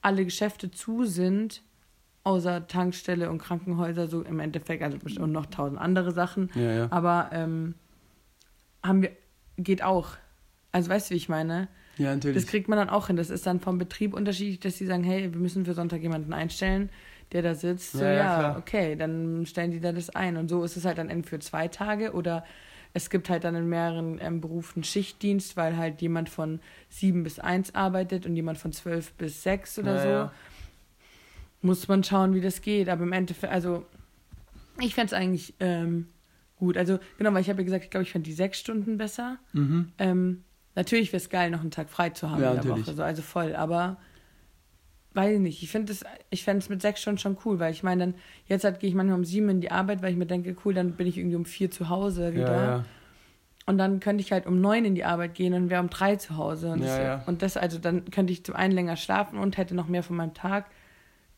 alle 0.00 0.24
Geschäfte 0.24 0.70
zu 0.70 1.04
sind, 1.06 1.62
außer 2.22 2.68
Tankstelle 2.68 3.30
und 3.30 3.38
Krankenhäuser, 3.38 4.06
so 4.06 4.22
im 4.22 4.38
Endeffekt, 4.38 4.82
also 4.84 4.98
und 5.20 5.32
noch 5.32 5.46
tausend 5.46 5.80
andere 5.80 6.12
Sachen. 6.12 6.50
Ja, 6.54 6.72
ja. 6.72 6.86
Aber 6.90 7.30
ähm, 7.32 7.74
haben 8.80 9.02
wir, 9.02 9.10
geht 9.56 9.82
auch. 9.82 10.16
Also 10.74 10.90
weißt 10.90 11.08
du, 11.08 11.14
wie 11.14 11.18
ich 11.18 11.28
meine? 11.28 11.68
Ja, 11.98 12.12
natürlich. 12.12 12.36
Das 12.36 12.50
kriegt 12.50 12.68
man 12.68 12.76
dann 12.76 12.90
auch 12.90 13.06
hin. 13.06 13.14
Das 13.14 13.30
ist 13.30 13.46
dann 13.46 13.60
vom 13.60 13.78
Betrieb 13.78 14.12
unterschiedlich, 14.12 14.58
dass 14.58 14.76
sie 14.76 14.86
sagen, 14.86 15.04
hey, 15.04 15.32
wir 15.32 15.40
müssen 15.40 15.64
für 15.64 15.72
Sonntag 15.72 16.02
jemanden 16.02 16.32
einstellen, 16.32 16.90
der 17.30 17.42
da 17.42 17.54
sitzt. 17.54 17.92
So, 17.92 18.02
ja, 18.02 18.12
ja, 18.12 18.42
ja 18.42 18.58
okay, 18.58 18.96
dann 18.96 19.46
stellen 19.46 19.70
die 19.70 19.78
da 19.78 19.92
das 19.92 20.10
ein. 20.10 20.36
Und 20.36 20.48
so 20.48 20.64
ist 20.64 20.76
es 20.76 20.84
halt 20.84 20.98
dann 20.98 21.10
entweder 21.10 21.28
für 21.28 21.38
zwei 21.38 21.68
Tage 21.68 22.12
oder 22.12 22.44
es 22.92 23.08
gibt 23.08 23.30
halt 23.30 23.44
dann 23.44 23.54
in 23.54 23.68
mehreren 23.68 24.18
ähm, 24.20 24.40
Berufen 24.40 24.82
Schichtdienst, 24.82 25.56
weil 25.56 25.76
halt 25.76 26.02
jemand 26.02 26.28
von 26.28 26.58
sieben 26.88 27.22
bis 27.22 27.38
eins 27.38 27.72
arbeitet 27.72 28.26
und 28.26 28.34
jemand 28.34 28.58
von 28.58 28.72
zwölf 28.72 29.12
bis 29.12 29.44
sechs 29.44 29.78
oder 29.78 29.94
ja, 29.94 30.02
so. 30.02 30.08
Ja. 30.08 30.32
Muss 31.62 31.86
man 31.86 32.02
schauen, 32.02 32.34
wie 32.34 32.40
das 32.40 32.62
geht. 32.62 32.88
Aber 32.88 33.04
im 33.04 33.12
Endeffekt, 33.12 33.52
also 33.52 33.86
ich 34.80 34.96
fände 34.96 35.06
es 35.06 35.12
eigentlich 35.12 35.54
ähm, 35.60 36.08
gut. 36.56 36.76
Also 36.76 36.98
genau, 37.16 37.32
weil 37.32 37.42
ich 37.42 37.48
habe 37.48 37.60
ja 37.60 37.64
gesagt, 37.64 37.84
ich 37.84 37.90
glaube, 37.90 38.02
ich 38.02 38.10
fände 38.10 38.28
die 38.28 38.34
sechs 38.34 38.58
Stunden 38.58 38.98
besser. 38.98 39.38
Mhm. 39.52 39.92
Ähm, 39.98 40.42
Natürlich 40.74 41.12
wäre 41.12 41.18
es 41.18 41.30
geil, 41.30 41.50
noch 41.50 41.60
einen 41.60 41.70
Tag 41.70 41.88
frei 41.88 42.10
zu 42.10 42.30
haben 42.30 42.42
ja, 42.42 42.50
in 42.50 42.56
der 42.56 42.64
natürlich. 42.64 42.86
Woche, 42.86 42.96
so, 42.96 43.02
also 43.02 43.22
voll, 43.22 43.54
aber 43.54 43.96
weiß 45.14 45.34
ich 45.34 45.40
nicht. 45.40 45.62
Ich 45.62 45.70
finde 45.70 45.92
es 45.92 46.04
ich 46.30 46.42
fände 46.42 46.58
es 46.58 46.68
mit 46.68 46.82
sechs 46.82 47.00
Stunden 47.00 47.18
schon 47.18 47.38
cool, 47.44 47.60
weil 47.60 47.72
ich 47.72 47.82
meine, 47.82 48.06
dann, 48.06 48.14
jetzt 48.46 48.64
halt 48.64 48.80
gehe 48.80 48.88
ich 48.88 48.96
manchmal 48.96 49.16
um 49.16 49.24
sieben 49.24 49.48
in 49.48 49.60
die 49.60 49.70
Arbeit, 49.70 50.02
weil 50.02 50.10
ich 50.10 50.16
mir 50.16 50.26
denke, 50.26 50.56
cool, 50.64 50.74
dann 50.74 50.92
bin 50.92 51.06
ich 51.06 51.16
irgendwie 51.16 51.36
um 51.36 51.44
vier 51.44 51.70
zu 51.70 51.88
Hause 51.88 52.34
wieder. 52.34 52.52
Ja, 52.52 52.64
ja. 52.64 52.84
Und 53.66 53.78
dann 53.78 54.00
könnte 54.00 54.20
ich 54.20 54.30
halt 54.30 54.46
um 54.46 54.60
neun 54.60 54.84
in 54.84 54.94
die 54.94 55.04
Arbeit 55.04 55.34
gehen 55.34 55.54
und 55.54 55.70
wäre 55.70 55.80
um 55.80 55.88
drei 55.88 56.16
zu 56.16 56.36
Hause. 56.36 56.72
Und, 56.72 56.82
ja, 56.82 57.16
das, 57.16 57.28
und 57.28 57.40
das, 57.40 57.56
also 57.56 57.78
dann 57.78 58.10
könnte 58.10 58.32
ich 58.32 58.44
zum 58.44 58.54
einen 58.56 58.74
länger 58.74 58.96
schlafen 58.96 59.38
und 59.38 59.56
hätte 59.56 59.74
noch 59.74 59.88
mehr 59.88 60.02
von 60.02 60.16
meinem 60.16 60.34
Tag 60.34 60.66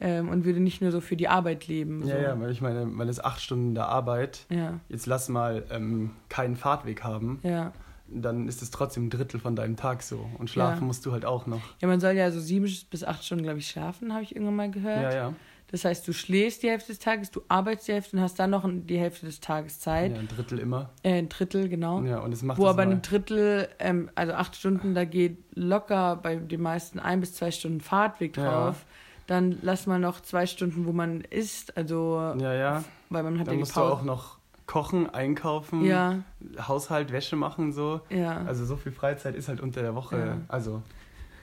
ähm, 0.01 0.29
und 0.31 0.45
würde 0.45 0.59
nicht 0.59 0.83
nur 0.83 0.91
so 0.91 1.01
für 1.01 1.15
die 1.15 1.29
Arbeit 1.29 1.69
leben. 1.69 2.03
So. 2.03 2.09
Ja, 2.09 2.21
ja, 2.21 2.41
weil 2.41 2.51
ich 2.51 2.61
meine, 2.61 2.85
man 2.85 3.09
ist 3.09 3.25
acht 3.25 3.41
Stunden 3.41 3.69
in 3.69 3.75
der 3.77 3.87
Arbeit. 3.87 4.47
Jetzt 4.89 5.07
lass 5.07 5.29
mal 5.29 5.65
ähm, 5.71 6.13
keinen 6.29 6.57
Fahrtweg 6.57 7.05
haben. 7.05 7.39
Ja 7.43 7.73
dann 8.09 8.49
ist 8.49 8.63
es 8.63 8.71
trotzdem 8.71 9.07
ein 9.07 9.11
Drittel 9.11 9.41
von 9.41 9.57
deinem 9.57 9.77
Tag 9.77 10.03
so. 10.03 10.27
Und 10.39 10.51
schlafen 10.51 10.83
ja. 10.83 10.87
musst 10.87 11.05
du 11.07 11.13
halt 11.13 11.25
auch 11.25 11.47
noch. 11.47 11.61
Ja, 11.81 11.89
man 11.89 12.01
soll 12.01 12.13
ja 12.13 12.31
so 12.31 12.41
sieben 12.41 12.71
bis 12.91 13.05
acht 13.05 13.25
Stunden, 13.25 13.45
glaube 13.45 13.59
ich, 13.59 13.69
schlafen, 13.69 14.13
habe 14.13 14.23
ich 14.23 14.35
irgendwann 14.35 14.57
mal 14.57 14.71
gehört. 14.71 15.13
Ja, 15.13 15.15
ja. 15.15 15.33
Das 15.69 15.85
heißt, 15.85 16.07
du 16.07 16.13
schläfst 16.13 16.63
die 16.63 16.71
Hälfte 16.71 16.93
des 16.93 17.01
Tages, 17.01 17.33
du 17.33 17.43
arbeitest 17.49 17.89
die 17.89 17.93
Hälfte 17.93 18.17
und 18.17 18.23
hast 18.23 18.39
dann 18.39 18.51
noch 18.51 18.65
die 18.69 18.99
Hälfte 18.99 19.27
des 19.27 19.41
Tages 19.41 19.81
Zeit. 19.81 20.13
Ja, 20.13 20.19
ein 20.21 20.29
Drittel 20.29 20.61
immer. 20.61 20.91
Äh, 21.03 21.19
ein 21.19 21.29
Drittel, 21.29 21.69
genau. 21.69 22.03
Ja, 22.03 22.21
und 22.21 22.33
es 22.33 22.43
macht 22.43 22.59
Wo 22.59 22.69
aber 22.69 22.83
ein 22.83 23.03
Drittel, 23.03 23.69
ähm, 23.81 24.09
also 24.15 24.35
acht 24.35 24.55
Stunden, 24.55 24.95
da 24.95 25.05
geht 25.05 25.39
locker 25.55 26.17
bei 26.17 26.37
den 26.37 26.63
meisten 26.63 27.01
ein 27.01 27.19
bis 27.19 27.35
zwei 27.35 27.51
Stunden 27.51 27.81
Fahrtweg 27.81 28.35
drauf. 28.35 28.77
Ja. 28.79 28.93
Dann 29.27 29.59
lass 29.63 29.89
mal 29.89 29.99
noch 29.99 30.21
zwei 30.21 30.47
Stunden, 30.47 30.87
wo 30.87 30.93
man 30.93 31.23
isst, 31.23 31.77
also 31.77 32.35
ja, 32.39 32.55
ja. 32.55 32.85
weil 33.11 33.25
man 33.25 33.41
hat 33.41 33.49
dann 33.49 33.55
ja 33.55 33.61
musst 33.61 33.75
Pause. 33.75 33.89
du 33.89 33.95
auch 33.97 34.05
noch 34.05 34.39
kochen, 34.67 35.09
einkaufen, 35.09 35.85
ja. 35.85 36.23
Haushalt, 36.59 37.13
Wäsche 37.13 37.37
machen 37.37 37.73
so. 37.73 38.01
Ja. 38.11 38.39
Also 38.45 38.65
so 38.65 38.77
viel 38.77 38.93
Freizeit 38.93 39.35
ist 39.35 39.49
halt 39.49 39.61
unter 39.61 39.83
der 39.83 39.95
Woche. 39.95 40.19
Ja. 40.19 40.39
Also 40.49 40.83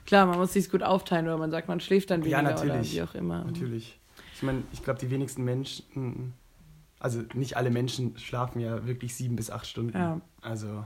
klar, 0.06 0.26
man 0.26 0.38
muss 0.38 0.52
sich 0.52 0.70
gut 0.70 0.82
aufteilen 0.82 1.26
oder 1.26 1.38
man 1.38 1.50
sagt, 1.50 1.68
man 1.68 1.80
schläft 1.80 2.10
dann 2.10 2.20
weniger 2.20 2.36
ja, 2.36 2.42
natürlich. 2.42 2.92
oder 2.92 2.92
wie 2.92 3.02
auch 3.02 3.14
immer. 3.14 3.44
Natürlich. 3.44 3.98
Ich 4.34 4.42
meine, 4.42 4.62
ich 4.72 4.82
glaube, 4.82 4.98
die 4.98 5.10
wenigsten 5.10 5.44
Menschen, 5.44 6.34
also 6.98 7.22
nicht 7.34 7.56
alle 7.56 7.70
Menschen 7.70 8.18
schlafen 8.18 8.60
ja 8.60 8.86
wirklich 8.86 9.14
sieben 9.14 9.36
bis 9.36 9.50
acht 9.50 9.66
Stunden. 9.66 9.96
Ja. 9.96 10.20
Also 10.42 10.84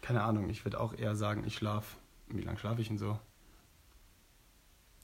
keine 0.00 0.22
Ahnung, 0.22 0.48
ich 0.48 0.64
würde 0.64 0.80
auch 0.80 0.94
eher 0.96 1.16
sagen, 1.16 1.42
ich 1.46 1.56
schlafe. 1.56 1.96
Wie 2.28 2.42
lange 2.42 2.58
schlafe 2.58 2.80
ich 2.80 2.88
denn 2.88 2.98
so? 2.98 3.18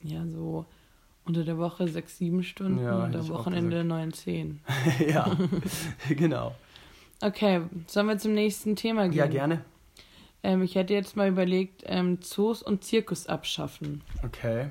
Ja, 0.02 0.24
so 0.26 0.64
unter 1.24 1.44
der 1.44 1.58
Woche 1.58 1.88
sechs, 1.88 2.18
sieben 2.18 2.42
Stunden 2.42 2.82
ja, 2.82 3.04
und 3.04 3.14
am 3.14 3.28
Wochenende 3.28 3.84
neun, 3.84 4.12
zehn. 4.12 4.60
ja, 5.08 5.36
genau. 6.08 6.54
Okay, 7.20 7.62
sollen 7.86 8.08
wir 8.08 8.18
zum 8.18 8.34
nächsten 8.34 8.74
Thema 8.74 9.08
gehen? 9.08 9.18
Ja, 9.18 9.26
gerne. 9.26 9.64
Ähm, 10.42 10.62
ich 10.62 10.74
hätte 10.74 10.92
jetzt 10.92 11.16
mal 11.16 11.28
überlegt, 11.28 11.84
ähm, 11.86 12.20
Zoos 12.20 12.62
und 12.62 12.82
Zirkus 12.82 13.28
abschaffen. 13.28 14.02
Okay. 14.24 14.70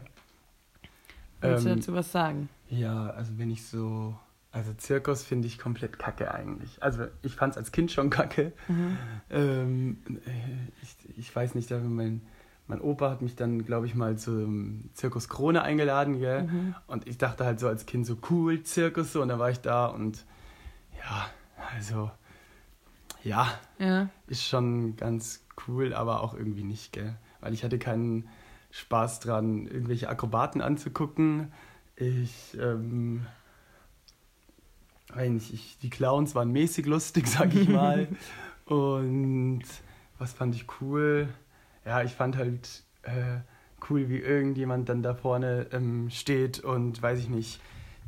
Willst 1.39 1.65
ähm, 1.65 1.72
du 1.72 1.75
dazu 1.77 1.93
was 1.93 2.12
sagen? 2.12 2.50
Ja, 2.70 3.10
also 3.12 3.38
wenn 3.38 3.51
ich 3.51 3.65
so. 3.65 4.15
Also 4.53 4.74
Zirkus 4.74 5.24
finde 5.24 5.48
ich 5.48 5.58
komplett 5.58 5.98
kacke 5.98 6.34
eigentlich. 6.34 6.84
Also 6.84 7.05
ich 7.22 7.36
fand 7.36 7.53
es 7.53 7.58
als 7.58 7.72
Kind 7.72 7.89
schon 7.89 8.10
kacke. 8.10 8.51
Mhm. 8.67 8.98
Ähm, 9.29 9.98
ich, 10.81 11.17
ich 11.17 11.34
weiß 11.34 11.55
nicht, 11.55 11.72
mein, 11.72 12.22
mein 12.72 12.80
Opa 12.80 13.10
hat 13.10 13.22
mich 13.22 13.36
dann, 13.36 13.66
glaube 13.66 13.86
ich, 13.86 13.96
mal 13.96 14.18
zum 14.18 14.90
Zirkus 14.94 15.28
Krone 15.28 15.62
eingeladen, 15.62 16.20
gell? 16.20 16.44
Mhm. 16.44 16.75
Und 16.88 17.06
ich 17.06 17.18
dachte 17.18 17.44
halt 17.44 17.60
so 17.60 17.68
als 17.68 17.86
Kind 17.86 18.06
so 18.06 18.16
cool, 18.30 18.63
Zirkus 18.63 19.12
so. 19.12 19.22
Und 19.22 19.28
dann 19.28 19.40
war 19.40 19.50
ich 19.50 19.60
da 19.60 19.88
und 19.88 20.24
ja, 20.98 21.25
also 21.75 22.10
ja, 23.25 23.51
ja. 23.78 24.08
ist 24.28 24.48
schon 24.48 24.96
ganz 24.96 25.44
cool, 25.68 25.94
aber 25.94 26.24
auch 26.24 26.34
irgendwie 26.34 26.63
nicht, 26.63 26.94
gell? 26.94 27.18
Weil 27.42 27.54
ich 27.54 27.66
hatte 27.66 27.78
keinen 27.78 28.30
Spaß 28.72 29.20
dran, 29.20 29.68
irgendwelche 29.68 30.08
Akrobaten 30.08 30.62
anzugucken. 30.62 31.51
Ich, 31.98 32.58
ähm, 32.58 33.25
nicht, 35.18 35.54
ich, 35.54 35.78
die 35.82 35.90
Clowns 35.90 36.36
waren 36.36 36.54
mäßig 36.54 36.86
lustig, 36.86 37.28
sag 37.28 37.54
ich 37.54 37.68
mal. 37.70 38.08
Und 38.63 39.63
was 40.20 40.32
fand 40.32 40.56
ich 40.56 40.68
cool? 40.80 41.28
Ja, 41.85 42.03
ich 42.03 42.11
fand 42.11 42.38
halt 42.38 42.83
äh, 43.03 43.39
cool, 43.89 44.09
wie 44.09 44.19
irgendjemand 44.19 44.89
dann 44.89 45.01
da 45.01 45.13
vorne 45.13 45.67
ähm, 45.71 46.09
steht 46.09 46.59
und, 46.59 47.01
weiß 47.01 47.19
ich 47.19 47.29
nicht, 47.29 47.59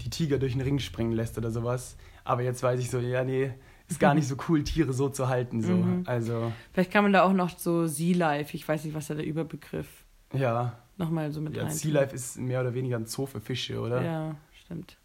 die 0.01 0.09
Tiger 0.09 0.37
durch 0.37 0.53
den 0.53 0.61
Ring 0.61 0.79
springen 0.79 1.13
lässt 1.13 1.37
oder 1.37 1.51
sowas. 1.51 1.97
Aber 2.23 2.41
jetzt 2.41 2.63
weiß 2.63 2.79
ich 2.79 2.89
so, 2.89 2.99
ja, 2.99 3.23
nee, 3.23 3.53
ist 3.89 3.99
gar 3.99 4.13
nicht 4.13 4.27
so 4.27 4.35
cool, 4.47 4.63
Tiere 4.63 4.93
so 4.93 5.09
zu 5.09 5.27
halten. 5.27 5.61
So. 5.61 5.73
Mhm. 5.73 6.03
Also, 6.05 6.51
Vielleicht 6.71 6.91
kann 6.91 7.03
man 7.03 7.13
da 7.13 7.23
auch 7.23 7.33
noch 7.33 7.57
so 7.57 7.87
Sea 7.87 8.15
Life, 8.15 8.55
ich 8.55 8.67
weiß 8.67 8.85
nicht, 8.85 8.93
was 8.93 9.07
da 9.07 9.15
der 9.15 9.25
Überbegriff 9.25 9.87
ja. 10.33 10.77
nochmal 10.97 11.31
so 11.31 11.41
mit 11.41 11.55
ja, 11.55 11.69
Sea 11.69 11.93
Life 11.93 12.15
ist 12.15 12.37
mehr 12.37 12.61
oder 12.61 12.73
weniger 12.73 12.97
ein 12.97 13.05
Zoo 13.05 13.25
für 13.25 13.41
Fische, 13.41 13.79
oder? 13.79 14.01
Ja, 14.01 14.35
stimmt. 14.51 14.97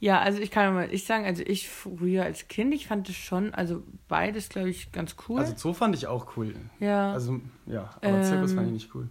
Ja, 0.00 0.20
also 0.20 0.40
ich 0.40 0.50
kann 0.50 0.74
mal 0.74 0.92
ich 0.92 1.04
sagen, 1.04 1.24
also 1.24 1.42
ich 1.44 1.68
früher 1.68 2.24
als 2.24 2.46
Kind, 2.46 2.72
ich 2.72 2.86
fand 2.86 3.08
es 3.08 3.16
schon, 3.16 3.52
also 3.52 3.82
beides, 4.06 4.48
glaube 4.48 4.70
ich, 4.70 4.92
ganz 4.92 5.16
cool. 5.28 5.40
Also 5.40 5.54
Zoo 5.56 5.72
fand 5.72 5.96
ich 5.96 6.06
auch 6.06 6.36
cool. 6.36 6.54
Ja. 6.78 7.12
Also, 7.12 7.40
ja, 7.66 7.90
aber 7.96 8.18
ähm, 8.18 8.22
Zirkus 8.22 8.52
fand 8.52 8.68
ich 8.68 8.72
nicht 8.74 8.94
cool. 8.94 9.08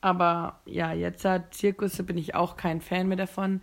Aber 0.00 0.60
ja, 0.66 0.92
jetzt 0.92 1.24
hat 1.24 1.52
Zirkus, 1.54 1.96
bin 2.04 2.16
ich 2.16 2.36
auch 2.36 2.56
kein 2.56 2.80
Fan 2.80 3.08
mehr 3.08 3.16
davon. 3.16 3.60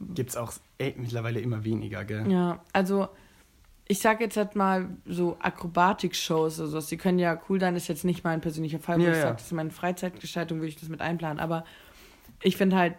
Gibt 0.00 0.30
es 0.30 0.36
auch 0.36 0.52
ey, 0.78 0.94
mittlerweile 0.96 1.40
immer 1.40 1.64
weniger, 1.64 2.04
gell? 2.04 2.30
Ja, 2.30 2.60
also 2.72 3.08
ich 3.86 4.00
sag 4.00 4.20
jetzt 4.20 4.36
halt 4.36 4.56
mal 4.56 4.88
so 5.06 5.36
Akrobatik-Shows 5.38 6.58
oder 6.58 6.68
sowas, 6.68 6.88
die 6.88 6.96
können 6.96 7.20
ja 7.20 7.40
cool 7.48 7.60
sein, 7.60 7.76
ist 7.76 7.86
jetzt 7.86 8.04
nicht 8.04 8.24
mein 8.24 8.40
persönlicher 8.40 8.80
Fall, 8.80 8.98
wo 8.98 9.04
ja, 9.04 9.10
ich 9.10 9.16
ja. 9.16 9.22
sage, 9.22 9.36
das 9.36 9.46
ist 9.46 9.52
meine 9.52 9.70
Freizeitgestaltung, 9.70 10.58
würde 10.58 10.68
ich 10.68 10.80
das 10.80 10.88
mit 10.88 11.00
einplanen. 11.00 11.38
Aber 11.38 11.64
ich 12.42 12.56
finde 12.56 12.76
halt, 12.76 12.94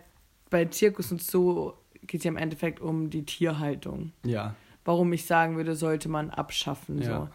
bei 0.49 0.65
Zirkus 0.65 1.11
und 1.11 1.21
so 1.21 1.77
geht 2.07 2.21
es 2.21 2.25
ja 2.25 2.31
im 2.31 2.37
Endeffekt 2.37 2.79
um 2.79 3.09
die 3.09 3.25
Tierhaltung. 3.25 4.11
Ja. 4.25 4.55
Warum 4.85 5.11
ich 5.13 5.25
sagen 5.25 5.57
würde, 5.57 5.75
sollte 5.75 6.09
man 6.09 6.29
abschaffen. 6.29 7.01
Ja. 7.01 7.05
So. 7.05 7.29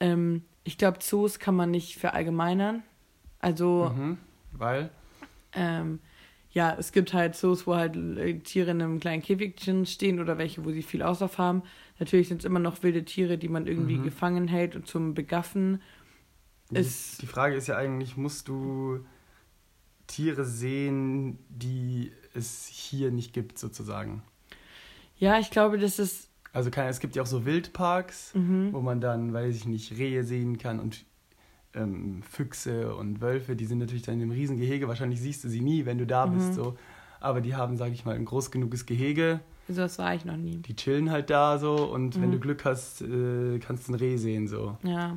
Ähm, 0.00 0.42
ich 0.64 0.78
glaube, 0.78 0.98
Zoos 1.00 1.38
kann 1.38 1.54
man 1.54 1.70
nicht 1.70 1.96
verallgemeinern. 1.96 2.82
Also. 3.40 3.92
Mhm, 3.94 4.18
weil? 4.52 4.90
Ähm, 5.52 6.00
ja, 6.50 6.74
es 6.78 6.92
gibt 6.92 7.12
halt 7.12 7.36
Zoos, 7.36 7.66
wo 7.66 7.74
halt 7.74 7.96
äh, 7.96 8.38
Tiere 8.38 8.70
in 8.70 8.82
einem 8.82 9.00
kleinen 9.00 9.22
Käfigchen 9.22 9.86
stehen 9.86 10.18
oder 10.18 10.38
welche, 10.38 10.64
wo 10.64 10.70
sie 10.70 10.82
viel 10.82 11.02
Auslauf 11.02 11.38
haben. 11.38 11.62
Natürlich 11.98 12.28
sind 12.28 12.38
es 12.38 12.44
immer 12.44 12.58
noch 12.58 12.82
wilde 12.82 13.04
Tiere, 13.04 13.38
die 13.38 13.48
man 13.48 13.66
irgendwie 13.66 13.98
mhm. 13.98 14.04
gefangen 14.04 14.48
hält 14.48 14.74
und 14.74 14.86
zum 14.86 15.14
Begaffen. 15.14 15.82
Ist 16.70 17.22
die 17.22 17.26
Frage 17.26 17.54
ist 17.54 17.66
ja 17.66 17.76
eigentlich, 17.76 18.16
musst 18.16 18.48
du 18.48 19.04
Tiere 20.06 20.44
sehen, 20.44 21.38
die 21.48 22.12
es 22.34 22.66
hier 22.66 23.10
nicht 23.10 23.32
gibt, 23.32 23.58
sozusagen? 23.58 24.22
Ja, 25.18 25.38
ich 25.38 25.50
glaube, 25.50 25.78
das 25.78 25.98
ist. 25.98 26.28
Also 26.52 26.70
kann, 26.70 26.86
es 26.86 27.00
gibt 27.00 27.16
ja 27.16 27.22
auch 27.22 27.26
so 27.26 27.44
Wildparks, 27.44 28.34
mhm. 28.34 28.72
wo 28.72 28.80
man 28.80 29.00
dann, 29.00 29.32
weiß 29.32 29.54
ich 29.54 29.66
nicht, 29.66 29.98
Rehe 29.98 30.24
sehen 30.24 30.58
kann 30.58 30.80
und 30.80 31.04
ähm, 31.74 32.22
Füchse 32.22 32.94
und 32.94 33.20
Wölfe, 33.20 33.54
die 33.54 33.66
sind 33.66 33.78
natürlich 33.78 34.02
dann 34.02 34.14
in 34.14 34.22
einem 34.22 34.30
riesen 34.30 34.56
Gehege. 34.56 34.88
Wahrscheinlich 34.88 35.20
siehst 35.20 35.44
du 35.44 35.48
sie 35.48 35.60
nie, 35.60 35.84
wenn 35.84 35.98
du 35.98 36.06
da 36.06 36.26
mhm. 36.26 36.34
bist. 36.34 36.54
So. 36.54 36.78
Aber 37.20 37.40
die 37.40 37.54
haben, 37.54 37.76
sage 37.76 37.92
ich 37.92 38.04
mal, 38.04 38.14
ein 38.14 38.24
groß 38.24 38.50
genuges 38.50 38.86
Gehege 38.86 39.40
so 39.68 39.82
das 39.82 39.98
war 39.98 40.14
ich 40.14 40.24
noch 40.24 40.36
nie. 40.36 40.56
Die 40.56 40.74
chillen 40.74 41.10
halt 41.10 41.28
da 41.28 41.58
so 41.58 41.76
und 41.92 42.16
mhm. 42.16 42.22
wenn 42.22 42.32
du 42.32 42.38
Glück 42.38 42.64
hast, 42.64 43.02
äh, 43.02 43.58
kannst 43.58 43.88
du 43.88 43.92
ein 43.92 43.96
Reh 43.96 44.16
sehen 44.16 44.48
so. 44.48 44.78
Ja. 44.82 45.16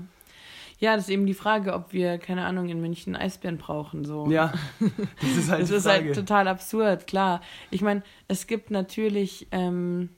Ja, 0.82 0.96
das 0.96 1.06
ist 1.06 1.12
eben 1.12 1.28
die 1.28 1.36
Frage, 1.36 1.74
ob 1.74 1.94
wir, 1.94 2.18
keine 2.18 2.44
Ahnung, 2.46 2.68
in 2.68 2.82
München 2.82 3.16
Eisbären 3.16 3.58
brauchen. 3.58 4.04
So. 4.04 4.30
Ja, 4.30 4.52
das 5.22 5.38
ist 5.38 5.50
halt 5.50 5.62
Das 5.62 5.70
ist 5.70 5.86
halt 5.86 6.16
total 6.16 6.48
absurd, 6.48 7.06
klar. 7.06 7.42
Ich 7.70 7.82
meine, 7.82 8.02
es 8.28 8.48
gibt 8.48 8.72
natürlich 8.72 9.48
ähm, 9.52 10.10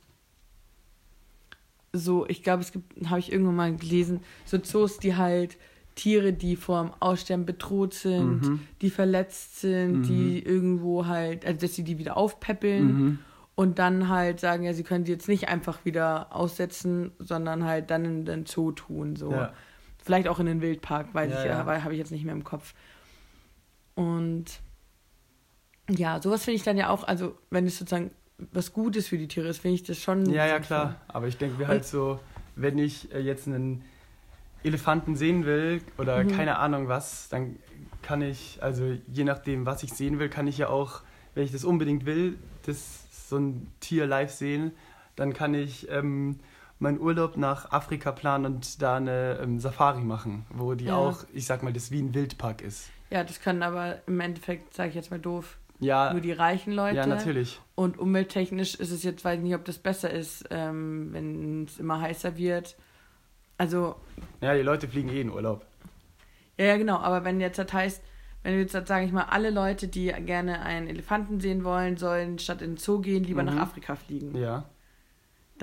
so, 1.91 2.25
ich 2.27 2.43
glaube, 2.43 2.63
es 2.63 2.72
gibt, 2.72 3.10
habe 3.10 3.20
ich 3.20 3.32
irgendwann 3.32 3.58
mal 3.58 3.75
gelesen, 3.75 4.22
so 4.46 4.58
Zoos, 4.58 5.00
die 5.00 5.17
halt 5.17 5.58
Tiere, 5.96 6.32
die 6.32 6.55
vor 6.55 6.82
dem 6.82 6.93
Aussterben 7.01 7.46
bedroht 7.46 7.93
sind, 7.93 8.41
mhm. 8.41 8.60
die 8.82 8.89
verletzt 8.89 9.60
sind, 9.60 10.00
mhm. 10.00 10.03
die 10.03 10.39
irgendwo 10.39 11.05
halt, 11.05 11.46
also 11.46 11.60
dass 11.60 11.75
sie 11.75 11.84
die 11.84 11.98
wieder 11.98 12.15
aufpäppeln. 12.17 12.86
Mhm 12.86 13.20
und 13.55 13.77
dann 13.79 14.10
halt 14.10 14.39
sagen, 14.39 14.63
ja, 14.63 14.74
sie 14.74 14.84
können 14.84 15.05
sie 15.05 15.12
jetzt 15.12 15.27
nicht 15.27 15.48
einfach 15.48 15.86
wieder 15.86 16.36
aussetzen, 16.36 17.12
sondern 17.20 17.63
halt 17.63 17.91
dann 17.91 18.03
in 18.03 18.25
den 18.25 18.46
Zoo 18.46 18.72
tun. 18.72 19.15
So. 19.15 19.32
Ja. 19.32 19.53
Vielleicht 20.03 20.27
auch 20.27 20.39
in 20.39 20.45
den 20.45 20.62
Wildpark, 20.62 21.13
weiß 21.13 21.31
ja, 21.31 21.39
ich 21.39 21.45
ja, 21.45 21.65
ja. 21.65 21.83
habe 21.83 21.93
ich 21.93 22.00
jetzt 22.00 22.12
nicht 22.12 22.25
mehr 22.25 22.33
im 22.33 22.43
Kopf. 22.43 22.74
Und 23.95 24.45
ja, 25.89 26.22
sowas 26.22 26.43
finde 26.43 26.57
ich 26.57 26.63
dann 26.63 26.77
ja 26.77 26.89
auch, 26.89 27.03
also 27.05 27.38
wenn 27.50 27.65
es 27.65 27.79
sozusagen 27.79 28.12
was 28.51 28.74
Gutes 28.74 29.07
für 29.07 29.17
die 29.17 29.27
Tiere 29.27 29.48
ist, 29.48 29.60
finde 29.60 29.75
ich 29.75 29.83
das 29.83 30.01
schon. 30.01 30.29
Ja, 30.29 30.45
ja, 30.45 30.60
klar. 30.60 30.98
Aber 31.07 31.27
ich 31.27 31.38
denke, 31.38 31.60
wir 31.60 31.67
halt 31.67 31.86
so, 31.86 32.19
wenn 32.55 32.77
ich 32.77 33.13
äh, 33.13 33.19
jetzt 33.19 33.48
einen 33.48 33.83
Elefanten 34.63 35.15
sehen 35.15 35.45
will 35.45 35.81
oder 35.98 36.24
mhm. 36.24 36.29
keine 36.36 36.57
Ahnung 36.57 36.88
was, 36.88 37.29
dann 37.29 37.57
kann 38.01 38.22
ich, 38.22 38.57
also 38.62 38.98
je 39.07 39.24
nachdem, 39.24 39.65
was 39.65 39.83
ich 39.83 39.93
sehen 39.93 40.19
will, 40.19 40.29
kann 40.29 40.48
ich 40.48 40.57
ja 40.57 40.69
auch, 40.69 41.01
wenn 41.36 41.43
ich 41.43 41.51
das 41.51 41.63
unbedingt 41.63 42.05
will, 42.05 42.38
das 42.65 43.29
so 43.29 43.38
ein 43.38 43.72
Tier 43.79 44.05
live 44.05 44.31
sehen, 44.31 44.72
dann 45.15 45.33
kann 45.33 45.53
ich 45.53 45.89
ähm, 45.89 46.39
meinen 46.84 47.00
Urlaub 47.00 47.38
nach 47.38 47.72
Afrika 47.72 48.12
planen 48.12 48.46
und 48.46 48.82
da 48.82 48.98
eine 48.98 49.40
ähm, 49.42 49.60
Safari 49.60 50.02
machen, 50.02 50.46
wo 50.50 50.75
die 50.75 50.86
ja. 50.86 50.96
auch, 50.96 51.24
ich 51.34 51.46
sag 51.48 51.63
mal, 51.63 51.74
das 51.74 51.90
wie 51.90 52.00
ein 52.00 52.13
Wildpark 52.13 52.62
ist. 52.62 52.90
Ja, 53.10 53.24
das 53.24 53.42
können 53.42 53.63
aber 53.63 53.98
im 54.06 54.20
Endeffekt, 54.20 54.74
sage 54.75 54.90
ich 54.90 54.96
jetzt 54.96 55.10
mal 55.10 55.20
doof, 55.20 55.58
ja, 55.80 56.12
nur 56.12 56.22
die 56.22 56.32
reichen 56.32 56.74
Leute. 56.74 56.98
Ja, 56.98 57.08
natürlich. 57.08 57.60
Und 57.75 57.98
umwelttechnisch 57.98 58.75
ist 58.75 58.92
es 58.92 59.04
jetzt, 59.04 59.25
weiß 59.25 59.38
ich 59.38 59.44
nicht, 59.44 59.56
ob 59.56 59.66
das 59.66 59.80
besser 59.80 60.12
ist, 60.12 60.46
ähm, 60.52 61.10
wenn 61.12 61.66
es 61.66 61.80
immer 61.80 62.00
heißer 62.00 62.38
wird. 62.38 62.75
Also. 63.58 63.96
Ja, 64.42 64.54
die 64.54 64.62
Leute 64.62 64.88
fliegen 64.88 65.10
eh 65.10 65.22
in 65.22 65.32
Urlaub. 65.32 65.66
Ja, 66.58 66.66
ja, 66.66 66.78
genau. 66.78 66.98
Aber 66.98 67.25
wenn 67.25 67.42
jetzt 67.42 67.58
das 67.58 67.72
heißt, 67.74 68.02
wenn 68.44 68.60
jetzt, 68.60 68.74
sage 68.74 69.06
ich 69.06 69.12
mal, 69.12 69.28
alle 69.30 69.50
Leute, 69.50 69.88
die 69.88 70.08
gerne 70.08 70.62
einen 70.62 70.88
Elefanten 70.88 71.40
sehen 71.40 71.63
wollen, 71.63 71.98
sollen 71.98 72.40
statt 72.40 72.62
in 72.62 72.72
den 72.72 72.78
Zoo 72.78 73.00
gehen, 73.00 73.24
lieber 73.24 73.42
mhm. 73.42 73.56
nach 73.56 73.63
Afrika 73.63 73.96
fliegen. 73.96 74.38
Ja. 74.38 74.66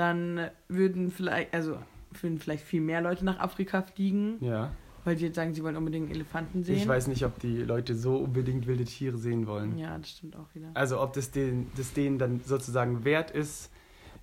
Dann 0.00 0.48
würden 0.66 1.10
vielleicht, 1.10 1.52
also 1.52 1.76
würden 2.22 2.38
vielleicht 2.38 2.64
viel 2.64 2.80
mehr 2.80 3.02
Leute 3.02 3.22
nach 3.22 3.38
Afrika 3.38 3.82
fliegen. 3.82 4.42
Ja. 4.42 4.72
Weil 5.04 5.16
die 5.16 5.26
jetzt 5.26 5.36
sagen, 5.36 5.52
sie 5.52 5.62
wollen 5.62 5.76
unbedingt 5.76 6.10
Elefanten 6.10 6.64
sehen. 6.64 6.76
Ich 6.76 6.88
weiß 6.88 7.06
nicht, 7.08 7.22
ob 7.26 7.38
die 7.38 7.58
Leute 7.58 7.94
so 7.94 8.16
unbedingt 8.16 8.66
wilde 8.66 8.86
Tiere 8.86 9.18
sehen 9.18 9.46
wollen. 9.46 9.76
Ja, 9.76 9.98
das 9.98 10.08
stimmt 10.08 10.36
auch 10.36 10.54
wieder. 10.54 10.68
Also 10.72 11.02
ob 11.02 11.12
das 11.12 11.32
denen, 11.32 11.70
das 11.76 11.92
denen 11.92 12.18
dann 12.18 12.40
sozusagen 12.40 13.04
wert 13.04 13.30
ist, 13.30 13.70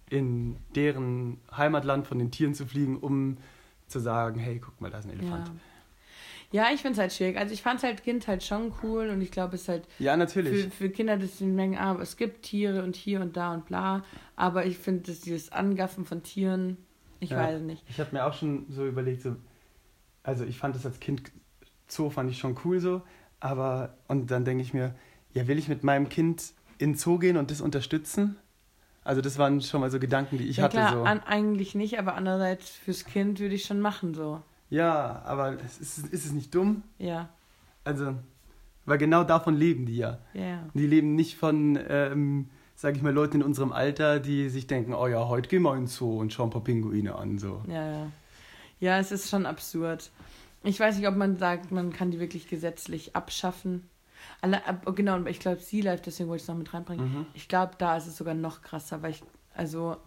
in 0.09 0.55
deren 0.75 1.37
Heimatland 1.55 2.07
von 2.07 2.17
den 2.17 2.31
Tieren 2.31 2.55
zu 2.55 2.65
fliegen, 2.65 2.97
um 2.97 3.37
zu 3.85 3.99
sagen, 3.99 4.39
hey, 4.39 4.59
guck 4.59 4.81
mal, 4.81 4.89
da 4.89 4.97
ist 4.97 5.05
ein 5.05 5.11
Elefant. 5.11 5.47
Ja. 5.47 5.53
Ja, 6.51 6.67
ich 6.73 6.81
finde 6.81 6.93
es 6.93 6.99
halt 6.99 7.11
schwierig. 7.13 7.37
Also 7.37 7.53
ich 7.53 7.61
fand 7.61 7.79
es 7.79 7.83
halt 7.83 8.03
Kind 8.03 8.27
halt 8.27 8.41
schon 8.43 8.71
cool 8.81 9.09
und 9.09 9.21
ich 9.21 9.31
glaube, 9.31 9.55
es 9.55 9.63
ist 9.63 9.67
halt 9.69 9.87
Ja, 9.99 10.15
natürlich. 10.15 10.63
für, 10.65 10.71
für 10.71 10.89
Kinder, 10.89 11.17
dass 11.17 11.39
sie 11.39 11.45
merken, 11.45 11.77
ah, 11.77 11.97
es 12.01 12.15
gibt 12.15 12.43
Tiere 12.43 12.83
und 12.83 12.95
hier 12.95 13.19
und 13.21 13.35
da 13.35 13.53
und 13.53 13.65
bla. 13.65 14.03
Aber 14.35 14.65
ich 14.65 14.77
finde, 14.77 15.03
dass 15.03 15.19
dieses 15.21 15.51
Angaffen 15.51 16.05
von 16.05 16.23
Tieren, 16.23 16.77
ich 17.19 17.31
Ja. 17.31 17.37
weiß 17.37 17.61
nicht. 17.61 17.83
Ich 17.89 17.99
habe 17.99 18.11
mir 18.13 18.25
auch 18.25 18.33
schon 18.33 18.65
so 18.69 18.85
überlegt, 18.87 19.21
so, 19.23 19.35
also 20.23 20.45
ich 20.45 20.57
fand 20.57 20.75
das 20.75 20.85
als 20.85 20.99
Kind, 20.99 21.31
Zoo 21.87 22.09
fand 22.09 22.29
ich 22.31 22.37
schon 22.39 22.57
cool 22.63 22.79
so, 22.79 23.01
aber, 23.39 23.95
und 24.07 24.31
dann 24.31 24.45
denke 24.45 24.61
ich 24.63 24.73
mir, 24.73 24.95
ja, 25.33 25.47
will 25.47 25.57
ich 25.57 25.67
mit 25.67 25.83
meinem 25.83 26.07
Kind 26.09 26.53
in 26.77 26.95
Zoo 26.95 27.17
gehen 27.19 27.37
und 27.37 27.51
das 27.51 27.59
unterstützen? 27.61 28.37
Also 29.03 29.21
das 29.21 29.37
waren 29.37 29.61
schon 29.61 29.81
mal 29.81 29.89
so 29.91 29.99
Gedanken, 29.99 30.37
die 30.37 30.47
ich 30.47 30.57
ja 30.57 30.63
hatte. 30.65 30.77
klar, 30.77 30.91
so. 30.93 31.03
an, 31.03 31.21
eigentlich 31.23 31.75
nicht, 31.75 31.97
aber 31.99 32.15
andererseits 32.15 32.71
fürs 32.71 33.05
Kind 33.05 33.39
würde 33.39 33.55
ich 33.55 33.63
schon 33.65 33.79
machen 33.79 34.13
so. 34.13 34.41
Ja, 34.69 35.21
aber 35.25 35.53
ist, 35.59 35.79
ist 35.79 36.25
es 36.25 36.31
nicht 36.31 36.53
dumm? 36.53 36.83
Ja, 36.97 37.29
Also, 37.83 38.15
weil 38.85 38.97
genau 38.97 39.23
davon 39.23 39.55
leben 39.55 39.85
die 39.85 39.97
ja. 39.97 40.19
ja, 40.33 40.45
ja. 40.45 40.69
Die 40.73 40.87
leben 40.87 41.15
nicht 41.15 41.37
von, 41.37 41.79
ähm, 41.89 42.49
sag 42.75 42.95
ich 42.95 43.01
mal, 43.01 43.13
Leuten 43.13 43.37
in 43.37 43.43
unserem 43.43 43.71
Alter, 43.71 44.19
die 44.19 44.49
sich 44.49 44.67
denken, 44.67 44.93
oh 44.93 45.07
ja, 45.07 45.27
heute 45.27 45.49
gehen 45.49 45.63
wir 45.63 45.73
in 45.73 45.81
den 45.81 45.87
Zoo 45.87 46.19
und 46.19 46.33
schauen 46.33 46.47
ein 46.47 46.51
paar 46.51 46.63
Pinguine 46.63 47.15
an. 47.15 47.37
So. 47.37 47.61
Ja, 47.67 47.91
ja. 47.91 48.11
Ja, 48.79 48.99
es 48.99 49.11
ist 49.11 49.29
schon 49.29 49.45
absurd. 49.45 50.11
Ich 50.63 50.79
weiß 50.79 50.97
nicht, 50.97 51.07
ob 51.07 51.15
man 51.15 51.37
sagt, 51.37 51.71
man 51.71 51.91
kann 51.91 52.11
die 52.11 52.19
wirklich 52.19 52.47
gesetzlich 52.47 53.15
abschaffen. 53.15 53.89
Alle, 54.41 54.65
ab, 54.67 54.83
oh, 54.85 54.91
genau, 54.93 55.15
und 55.15 55.27
ich 55.27 55.39
glaube, 55.39 55.59
Sea 55.59 55.83
Life, 55.83 56.03
deswegen 56.05 56.29
wollte 56.29 56.41
ich 56.41 56.43
es 56.43 56.49
noch 56.49 56.57
mit 56.57 56.73
reinbringen. 56.73 57.05
Mhm. 57.11 57.25
Ich 57.33 57.47
glaube, 57.47 57.73
da 57.77 57.97
ist 57.97 58.07
es 58.07 58.17
sogar 58.17 58.33
noch 58.33 58.61
krasser, 58.61 59.01
weil 59.01 59.11
ich, 59.11 59.23
also, 59.53 59.97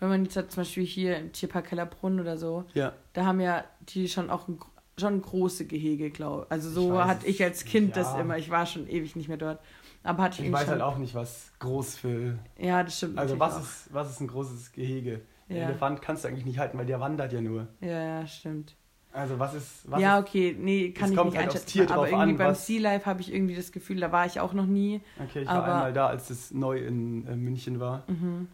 wenn 0.00 0.08
man 0.08 0.24
jetzt 0.24 0.36
halt 0.36 0.50
zum 0.52 0.62
Beispiel 0.62 0.84
hier 0.84 1.16
im 1.16 1.32
Tierpark 1.32 1.66
Kellerbrunn 1.68 2.20
oder 2.20 2.36
so, 2.36 2.64
Ja. 2.74 2.92
da 3.12 3.24
haben 3.26 3.40
ja 3.40 3.64
die 3.88 4.08
schon 4.08 4.30
auch 4.30 4.46
ein, 4.48 4.58
schon 4.98 5.20
große 5.20 5.66
Gehege, 5.66 6.10
glaube 6.10 6.46
Also 6.48 6.70
so 6.70 6.88
Ich 6.88 6.92
weiß 6.94 7.06
hatte 7.08 7.26
ich 7.26 7.42
als 7.42 7.64
Kind 7.64 7.96
das 7.96 8.12
ja. 8.14 8.20
immer. 8.20 8.38
Ich 8.38 8.50
war 8.50 8.66
schon 8.66 8.88
ewig 8.88 9.16
nicht 9.16 9.28
mehr 9.28 9.36
dort. 9.36 9.58
Aber 10.02 10.22
hatte 10.22 10.40
ich, 10.40 10.46
Ich 10.48 10.52
weiß 10.52 10.62
schon. 10.62 10.70
halt 10.72 10.82
auch 10.82 10.98
nicht, 10.98 11.14
was 11.14 11.50
groß 11.58 11.96
für. 11.96 12.38
Ja, 12.58 12.82
das 12.84 12.96
stimmt. 12.96 13.18
Also, 13.18 13.38
was 13.40 13.56
auch. 13.56 13.60
ist, 13.62 13.88
was 13.92 14.10
ist 14.10 14.20
ein 14.20 14.28
großes 14.28 14.72
Gehege? 14.72 15.20
Ein 15.48 15.56
Ja. 15.56 15.62
Elefant 15.64 16.00
kannst 16.02 16.24
du 16.24 16.28
eigentlich 16.28 16.44
nicht 16.44 16.58
halten, 16.58 16.78
weil 16.78 16.86
der 16.86 17.00
wandert 17.00 17.32
ja 17.32 17.40
nur. 17.40 17.66
Ja, 17.80 18.20
ja, 18.20 18.26
stimmt. 18.26 18.74
Also, 19.12 19.38
was 19.38 19.54
ist. 19.54 19.90
Was 19.90 20.00
ja, 20.00 20.18
okay, 20.18 20.54
nee, 20.58 20.90
kann 20.92 21.10
ich 21.10 21.16
kommt 21.16 21.30
nicht 21.30 21.38
halt 21.38 21.48
einschätzen. 21.50 21.88
Aber 21.90 22.06
irgendwie 22.06 22.32
an, 22.32 22.36
beim 22.36 22.50
was- 22.50 22.66
Sea 22.66 22.80
Life 22.80 23.06
habe 23.06 23.20
ich 23.22 23.32
irgendwie 23.34 23.54
das 23.56 23.72
Gefühl, 23.72 23.98
da 24.00 24.12
war 24.12 24.26
ich 24.26 24.40
auch 24.40 24.52
noch 24.52 24.66
nie. 24.66 25.00
Okay, 25.22 25.40
ich 25.42 25.46
war 25.48 25.54
aber- 25.56 25.74
einmal 25.74 25.92
da, 25.92 26.06
als 26.08 26.28
es 26.30 26.52
neu 26.52 26.78
in 26.78 27.26
äh, 27.26 27.34
München 27.36 27.80
war. 27.80 28.04
Mhm. 28.08 28.48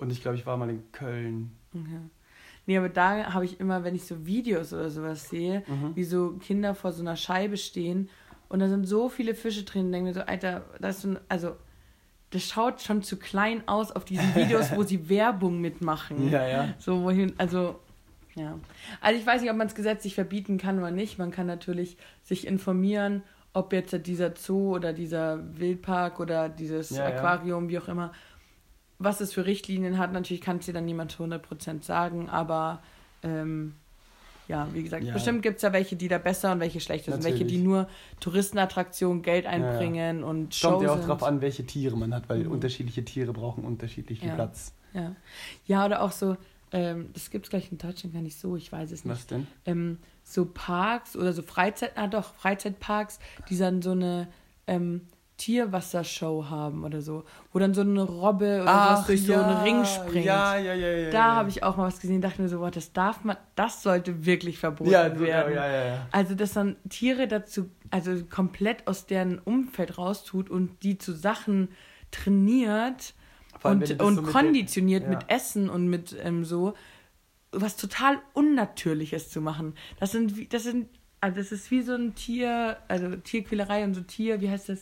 Und 0.00 0.10
ich 0.10 0.22
glaube, 0.22 0.36
ich 0.36 0.46
war 0.46 0.56
mal 0.56 0.70
in 0.70 0.90
Köln. 0.92 1.52
Okay. 1.74 2.00
Nee, 2.66 2.78
aber 2.78 2.88
da 2.88 3.32
habe 3.34 3.44
ich 3.44 3.58
immer, 3.60 3.84
wenn 3.84 3.94
ich 3.94 4.04
so 4.04 4.26
Videos 4.26 4.72
oder 4.72 4.90
sowas 4.90 5.28
sehe, 5.28 5.62
Mhm. 5.66 5.96
wie 5.96 6.04
so 6.04 6.32
Kinder 6.40 6.74
vor 6.74 6.92
so 6.92 7.02
einer 7.02 7.16
Scheibe 7.16 7.56
stehen 7.56 8.08
und 8.48 8.60
da 8.60 8.68
sind 8.68 8.86
so 8.86 9.08
viele 9.08 9.34
Fische 9.34 9.64
drin, 9.64 9.90
denke 9.92 10.08
mir 10.08 10.14
so, 10.14 10.20
Alter, 10.20 10.64
das 10.80 10.96
ist 10.96 11.02
so 11.02 11.08
ein, 11.08 11.18
also 11.28 11.56
das 12.30 12.42
schaut 12.44 12.80
schon 12.80 13.02
zu 13.02 13.16
klein 13.16 13.62
aus 13.66 13.90
auf 13.90 14.04
diesen 14.04 14.34
Videos, 14.36 14.74
wo 14.76 14.82
sie 14.84 15.08
Werbung 15.08 15.60
mitmachen. 15.60 16.30
Ja, 16.30 16.46
ja. 16.46 16.74
So, 16.78 17.02
wohin, 17.02 17.32
also, 17.38 17.80
ja. 18.36 18.56
Also 19.00 19.18
ich 19.18 19.26
weiß 19.26 19.40
nicht, 19.42 19.50
ob 19.50 19.56
man 19.56 19.66
es 19.66 19.74
gesetzlich 19.74 20.14
verbieten 20.14 20.56
kann 20.56 20.78
oder 20.78 20.92
nicht. 20.92 21.18
Man 21.18 21.32
kann 21.32 21.46
natürlich 21.48 21.96
sich 22.22 22.46
informieren, 22.46 23.22
ob 23.52 23.72
jetzt 23.72 24.06
dieser 24.06 24.36
Zoo 24.36 24.76
oder 24.76 24.92
dieser 24.92 25.58
Wildpark 25.58 26.20
oder 26.20 26.48
dieses 26.48 26.90
Ja, 26.90 27.08
ja. 27.10 27.16
Aquarium, 27.16 27.68
wie 27.68 27.78
auch 27.80 27.88
immer, 27.88 28.12
was 29.00 29.20
es 29.20 29.32
für 29.32 29.44
Richtlinien 29.46 29.98
hat. 29.98 30.12
Natürlich 30.12 30.40
kann 30.42 30.58
es 30.58 30.66
dir 30.66 30.74
dann 30.74 30.84
niemand 30.84 31.10
zu 31.10 31.24
100% 31.24 31.82
sagen, 31.82 32.28
aber 32.28 32.80
ähm, 33.24 33.74
ja, 34.46 34.68
wie 34.72 34.82
gesagt, 34.82 35.04
Ja. 35.04 35.12
bestimmt 35.12 35.42
gibt 35.42 35.56
es 35.56 35.62
ja 35.62 35.72
welche, 35.72 35.96
die 35.96 36.08
da 36.08 36.18
besser 36.18 36.52
und 36.52 36.60
welche 36.60 36.80
schlechter 36.80 37.12
sind. 37.12 37.24
Welche, 37.24 37.44
die 37.44 37.58
nur 37.58 37.88
Touristenattraktionen 38.20 39.22
Geld 39.22 39.44
ja. 39.44 39.50
einbringen 39.50 40.22
und 40.24 40.52
Es 40.54 40.58
Show 40.60 40.70
kommt 40.70 40.82
ja 40.82 40.92
auch 40.92 40.96
sind. 40.98 41.08
drauf 41.08 41.22
an, 41.22 41.40
welche 41.40 41.64
Tiere 41.66 41.96
man 41.96 42.14
hat, 42.14 42.28
weil 42.28 42.44
Mhm. 42.44 42.52
unterschiedliche 42.52 43.04
Tiere 43.04 43.32
brauchen 43.32 43.64
unterschiedlichen 43.64 44.28
Ja. 44.28 44.34
Platz. 44.34 44.74
Ja. 44.92 45.14
ja, 45.66 45.86
oder 45.86 46.02
auch 46.02 46.10
so, 46.12 46.36
ähm, 46.72 47.10
das 47.12 47.30
gibt 47.30 47.46
es 47.46 47.50
gleich 47.50 47.70
in 47.70 47.78
Deutschland 47.78 48.12
gar 48.14 48.22
nicht 48.22 48.38
so, 48.38 48.56
ich 48.56 48.70
weiß 48.72 48.90
es 48.92 49.04
nicht. 49.04 49.14
Was 49.16 49.26
denn? 49.28 49.46
ähm, 49.66 49.98
so 50.24 50.44
Parks 50.46 51.16
oder 51.16 51.32
so 51.32 51.42
Freizeit, 51.42 51.92
ah 51.96 52.06
doch, 52.08 52.34
Freizeitparks, 52.34 53.18
die 53.48 53.56
dann 53.56 53.82
so 53.82 53.92
eine 53.92 54.28
ähm, 54.66 55.02
Tierwassershow 55.40 56.50
haben 56.50 56.84
oder 56.84 57.00
so, 57.00 57.24
wo 57.50 57.58
dann 57.58 57.72
so 57.72 57.80
eine 57.80 58.02
Robbe 58.02 58.60
oder 58.62 58.66
was 58.92 59.06
durch 59.06 59.24
so 59.24 59.32
einen 59.32 59.62
Ring 59.62 59.86
springt. 59.86 60.26
Ja, 60.26 60.58
ja, 60.58 60.74
ja, 60.74 60.88
ja. 60.88 61.10
Da 61.10 61.18
ja. 61.18 61.34
habe 61.36 61.48
ich 61.48 61.62
auch 61.62 61.78
mal 61.78 61.86
was 61.86 61.98
gesehen, 61.98 62.20
dachte 62.20 62.42
mir 62.42 62.48
so, 62.50 62.58
boah, 62.58 62.70
das 62.70 62.92
darf 62.92 63.24
man, 63.24 63.38
das 63.54 63.82
sollte 63.82 64.26
wirklich 64.26 64.58
verboten 64.58 64.90
ja, 64.90 65.06
ja, 65.06 65.18
werden. 65.18 65.54
ja, 65.54 65.66
ja, 65.66 65.84
ja. 65.86 66.08
Also, 66.12 66.34
dass 66.34 66.52
dann 66.52 66.76
Tiere 66.90 67.26
dazu, 67.26 67.70
also 67.90 68.22
komplett 68.26 68.86
aus 68.86 69.06
deren 69.06 69.38
Umfeld 69.38 69.96
raustut 69.96 70.50
und 70.50 70.82
die 70.82 70.98
zu 70.98 71.12
Sachen 71.12 71.68
trainiert 72.10 73.14
allem, 73.62 73.80
und, 73.80 74.02
und 74.02 74.14
so 74.16 74.22
mit 74.22 74.30
konditioniert 74.32 75.04
der- 75.04 75.10
mit 75.10 75.24
Essen 75.28 75.70
und 75.70 75.88
mit 75.88 76.14
ähm, 76.22 76.44
so 76.44 76.74
was 77.52 77.76
total 77.76 78.18
Unnatürliches 78.34 79.30
zu 79.30 79.40
machen. 79.40 79.74
Das 79.98 80.12
sind, 80.12 80.52
das 80.52 80.64
sind, 80.64 80.88
also 81.20 81.38
das 81.38 81.50
ist 81.50 81.70
wie 81.70 81.80
so 81.80 81.94
ein 81.94 82.14
Tier, 82.14 82.76
also 82.88 83.16
Tierquälerei 83.16 83.84
und 83.84 83.94
so 83.94 84.02
Tier, 84.02 84.40
wie 84.42 84.50
heißt 84.50 84.68
das, 84.68 84.80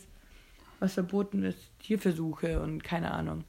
was 0.79 0.93
verboten 0.93 1.43
ist? 1.43 1.57
Tierversuche 1.79 2.61
und 2.61 2.83
keine 2.83 3.11
Ahnung. 3.11 3.43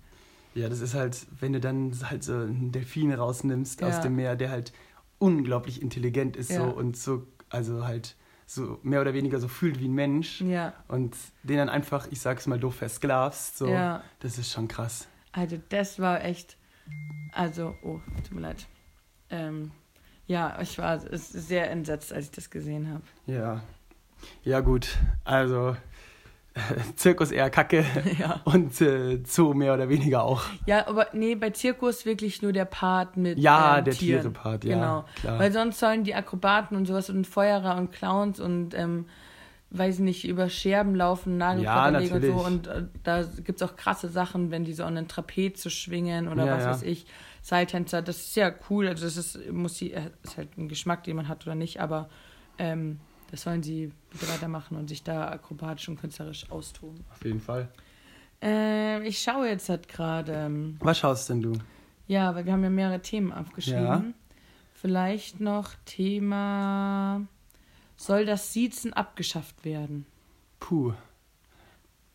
Ja, 0.54 0.68
das 0.68 0.80
ist 0.80 0.94
halt, 0.94 1.26
wenn 1.38 1.52
du 1.52 1.60
dann 1.60 1.94
halt 2.08 2.24
so 2.24 2.32
einen 2.34 2.72
Delfin 2.72 3.12
rausnimmst 3.12 3.80
Ja. 3.80 3.88
aus 3.88 4.00
dem 4.00 4.16
Meer, 4.16 4.36
der 4.36 4.50
halt 4.50 4.72
unglaublich 5.18 5.80
intelligent 5.80 6.36
ist 6.36 6.50
Ja. 6.50 6.64
so 6.64 6.70
und 6.70 6.96
so, 6.96 7.26
also 7.50 7.86
halt 7.86 8.16
so 8.46 8.80
mehr 8.82 9.00
oder 9.00 9.14
weniger 9.14 9.38
so 9.38 9.46
fühlt 9.46 9.78
wie 9.78 9.86
ein 9.86 9.94
Mensch 9.94 10.40
Ja, 10.40 10.72
und 10.88 11.16
den 11.44 11.58
dann 11.58 11.68
einfach, 11.68 12.08
ich 12.10 12.20
sag's 12.20 12.48
mal 12.48 12.58
doof, 12.58 12.74
versklavst, 12.74 13.58
so, 13.58 13.68
ja. 13.68 14.02
das 14.18 14.38
ist 14.38 14.50
schon 14.50 14.66
krass. 14.66 15.06
Also 15.30 15.60
das 15.68 16.00
war 16.00 16.24
echt, 16.24 16.56
also, 17.32 17.74
oh, 17.84 18.00
tut 18.24 18.32
mir 18.34 18.40
leid. 18.40 18.66
Ähm, 19.30 19.70
ja, 20.26 20.60
ich 20.60 20.78
war 20.78 20.98
sehr 21.12 21.70
entsetzt, 21.70 22.12
als 22.12 22.24
ich 22.26 22.30
das 22.32 22.50
gesehen 22.50 22.88
habe. 22.92 23.02
Ja. 23.26 23.62
Ja, 24.42 24.60
gut, 24.60 24.98
also 25.24 25.76
Zirkus 26.96 27.30
eher 27.30 27.48
kacke 27.50 27.84
ja. 28.18 28.40
und 28.44 28.80
äh, 28.80 29.20
Zoo 29.24 29.54
mehr 29.54 29.74
oder 29.74 29.88
weniger 29.88 30.24
auch. 30.24 30.42
ja, 30.66 30.86
aber 30.86 31.06
nee, 31.12 31.34
bei 31.34 31.50
Zirkus 31.50 32.04
wirklich 32.04 32.42
nur 32.42 32.52
der 32.52 32.64
Part 32.64 33.16
mit 33.16 33.38
Ja, 33.38 33.78
ähm, 33.78 33.84
der. 33.84 33.94
Tiere-Part, 33.94 34.64
ja. 34.64 34.74
Genau. 34.74 35.04
Klar. 35.16 35.38
Weil 35.38 35.52
sonst 35.52 35.78
sollen 35.78 36.04
die 36.04 36.14
Akrobaten 36.14 36.76
und 36.76 36.86
sowas 36.86 37.08
und 37.08 37.26
Feuerer 37.26 37.76
und 37.76 37.92
Clowns 37.92 38.40
und 38.40 38.74
ähm, 38.74 39.06
weiß 39.70 40.00
nicht, 40.00 40.26
über 40.26 40.48
Scherben 40.48 40.96
laufen, 40.96 41.38
Nagelbretter 41.38 42.00
legen 42.00 42.14
und 42.14 42.24
so. 42.24 42.44
Und 42.44 42.66
äh, 42.66 42.82
da 43.04 43.22
gibt's 43.22 43.62
auch 43.62 43.76
krasse 43.76 44.08
Sachen, 44.08 44.50
wenn 44.50 44.64
die 44.64 44.72
so 44.72 44.82
an 44.82 44.96
den 44.96 45.06
Trapez 45.06 45.60
zu 45.60 45.70
schwingen 45.70 46.26
oder 46.26 46.44
Ja, 46.46 46.56
was 46.56 46.64
ja. 46.64 46.70
weiß 46.70 46.82
ich. 46.82 47.06
Seiltänzer, 47.42 48.02
das 48.02 48.16
ist 48.18 48.36
ja 48.36 48.52
cool. 48.68 48.88
Also 48.88 49.04
das 49.04 49.16
ist, 49.16 49.52
muss 49.52 49.76
sie, 49.78 49.92
äh, 49.92 50.10
ist 50.24 50.36
halt 50.36 50.58
ein 50.58 50.68
Geschmack, 50.68 51.04
den 51.04 51.14
man 51.16 51.28
hat 51.28 51.46
oder 51.46 51.54
nicht, 51.54 51.80
aber 51.80 52.08
ähm, 52.58 52.98
das 53.30 53.42
sollen 53.42 53.62
sie 53.62 53.92
bitte 54.10 54.28
weitermachen 54.28 54.76
und 54.76 54.88
sich 54.88 55.02
da 55.02 55.28
akrobatisch 55.28 55.88
und 55.88 56.00
künstlerisch 56.00 56.50
austoben. 56.50 57.04
Auf 57.12 57.24
jeden 57.24 57.40
Fall. 57.40 57.68
Ähm, 58.40 59.02
ich 59.04 59.20
schaue 59.20 59.48
jetzt 59.48 59.68
halt 59.68 59.88
gerade. 59.88 60.32
ähm, 60.32 60.76
Was 60.80 60.98
schaust 60.98 61.28
denn 61.28 61.42
du? 61.42 61.52
ja, 62.06 62.34
weil 62.34 62.44
wir 62.44 62.52
haben 62.52 62.64
ja 62.64 62.70
mehrere 62.70 63.00
Themen 63.00 63.32
aufgeschrieben. 63.32 63.82
Ja. 63.84 64.04
Vielleicht 64.74 65.40
noch 65.40 65.72
Thema, 65.84 67.20
soll 67.96 68.24
das 68.24 68.52
Siezen 68.52 68.92
abgeschafft 68.94 69.64
werden? 69.64 70.06
Puh, 70.58 70.92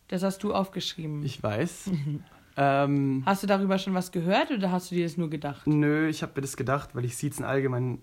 Das 0.08 0.24
hast 0.24 0.44
du 0.44 0.54
aufgeschrieben. 0.54 1.24
ich 1.24 1.42
weiß. 1.42 1.92
ähm, 2.58 3.24
hast 3.26 3.44
du 3.44 3.48
darüber 3.48 3.78
schon 3.78 3.94
was 3.94 4.12
gehört 4.12 4.50
oder 4.52 4.72
hast 4.72 4.90
du 4.92 4.96
dir 4.96 5.06
das 5.06 5.16
nur 5.18 5.30
gedacht? 5.30 5.66
nö, 5.68 6.08
ich 6.10 6.24
habe 6.24 6.34
mir 6.36 6.42
das 6.42 6.58
gedacht, 6.58 6.96
weil 6.96 7.06
ich 7.06 7.16
Siezen 7.18 7.46
allgemein 7.46 8.02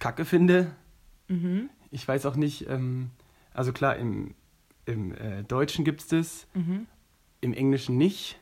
kacke 0.00 0.24
finde. 0.24 0.72
Mhm. 1.30 1.70
Ich 1.90 2.06
weiß 2.06 2.26
auch 2.26 2.36
nicht, 2.36 2.68
ähm, 2.68 3.10
also 3.54 3.72
klar, 3.72 3.96
im, 3.96 4.34
im 4.86 5.14
äh, 5.14 5.42
Deutschen 5.44 5.84
gibt 5.84 6.00
es 6.02 6.06
das, 6.08 6.46
Mhm. 6.54 6.86
im 7.40 7.52
Englischen 7.54 7.96
nicht. 7.96 8.38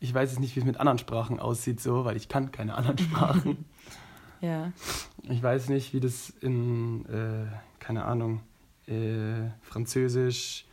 Ich 0.00 0.12
weiß 0.14 0.30
jetzt 0.30 0.40
nicht, 0.40 0.56
wie 0.56 0.60
es 0.60 0.66
mit 0.66 0.78
anderen 0.78 0.98
Sprachen 0.98 1.38
aussieht, 1.38 1.80
so, 1.80 2.04
weil 2.04 2.16
ich 2.16 2.28
kann 2.28 2.50
keine 2.52 2.74
anderen 2.74 2.98
Sprachen. 3.06 3.64
Ja. 4.40 4.72
Ich 5.24 5.42
weiß 5.42 5.68
nicht, 5.68 5.92
wie 5.92 6.00
das 6.00 6.30
in, 6.30 7.04
äh, 7.06 7.46
keine 7.78 8.04
Ahnung, 8.06 8.40
äh, 8.86 9.50
Französisch, 9.60 10.64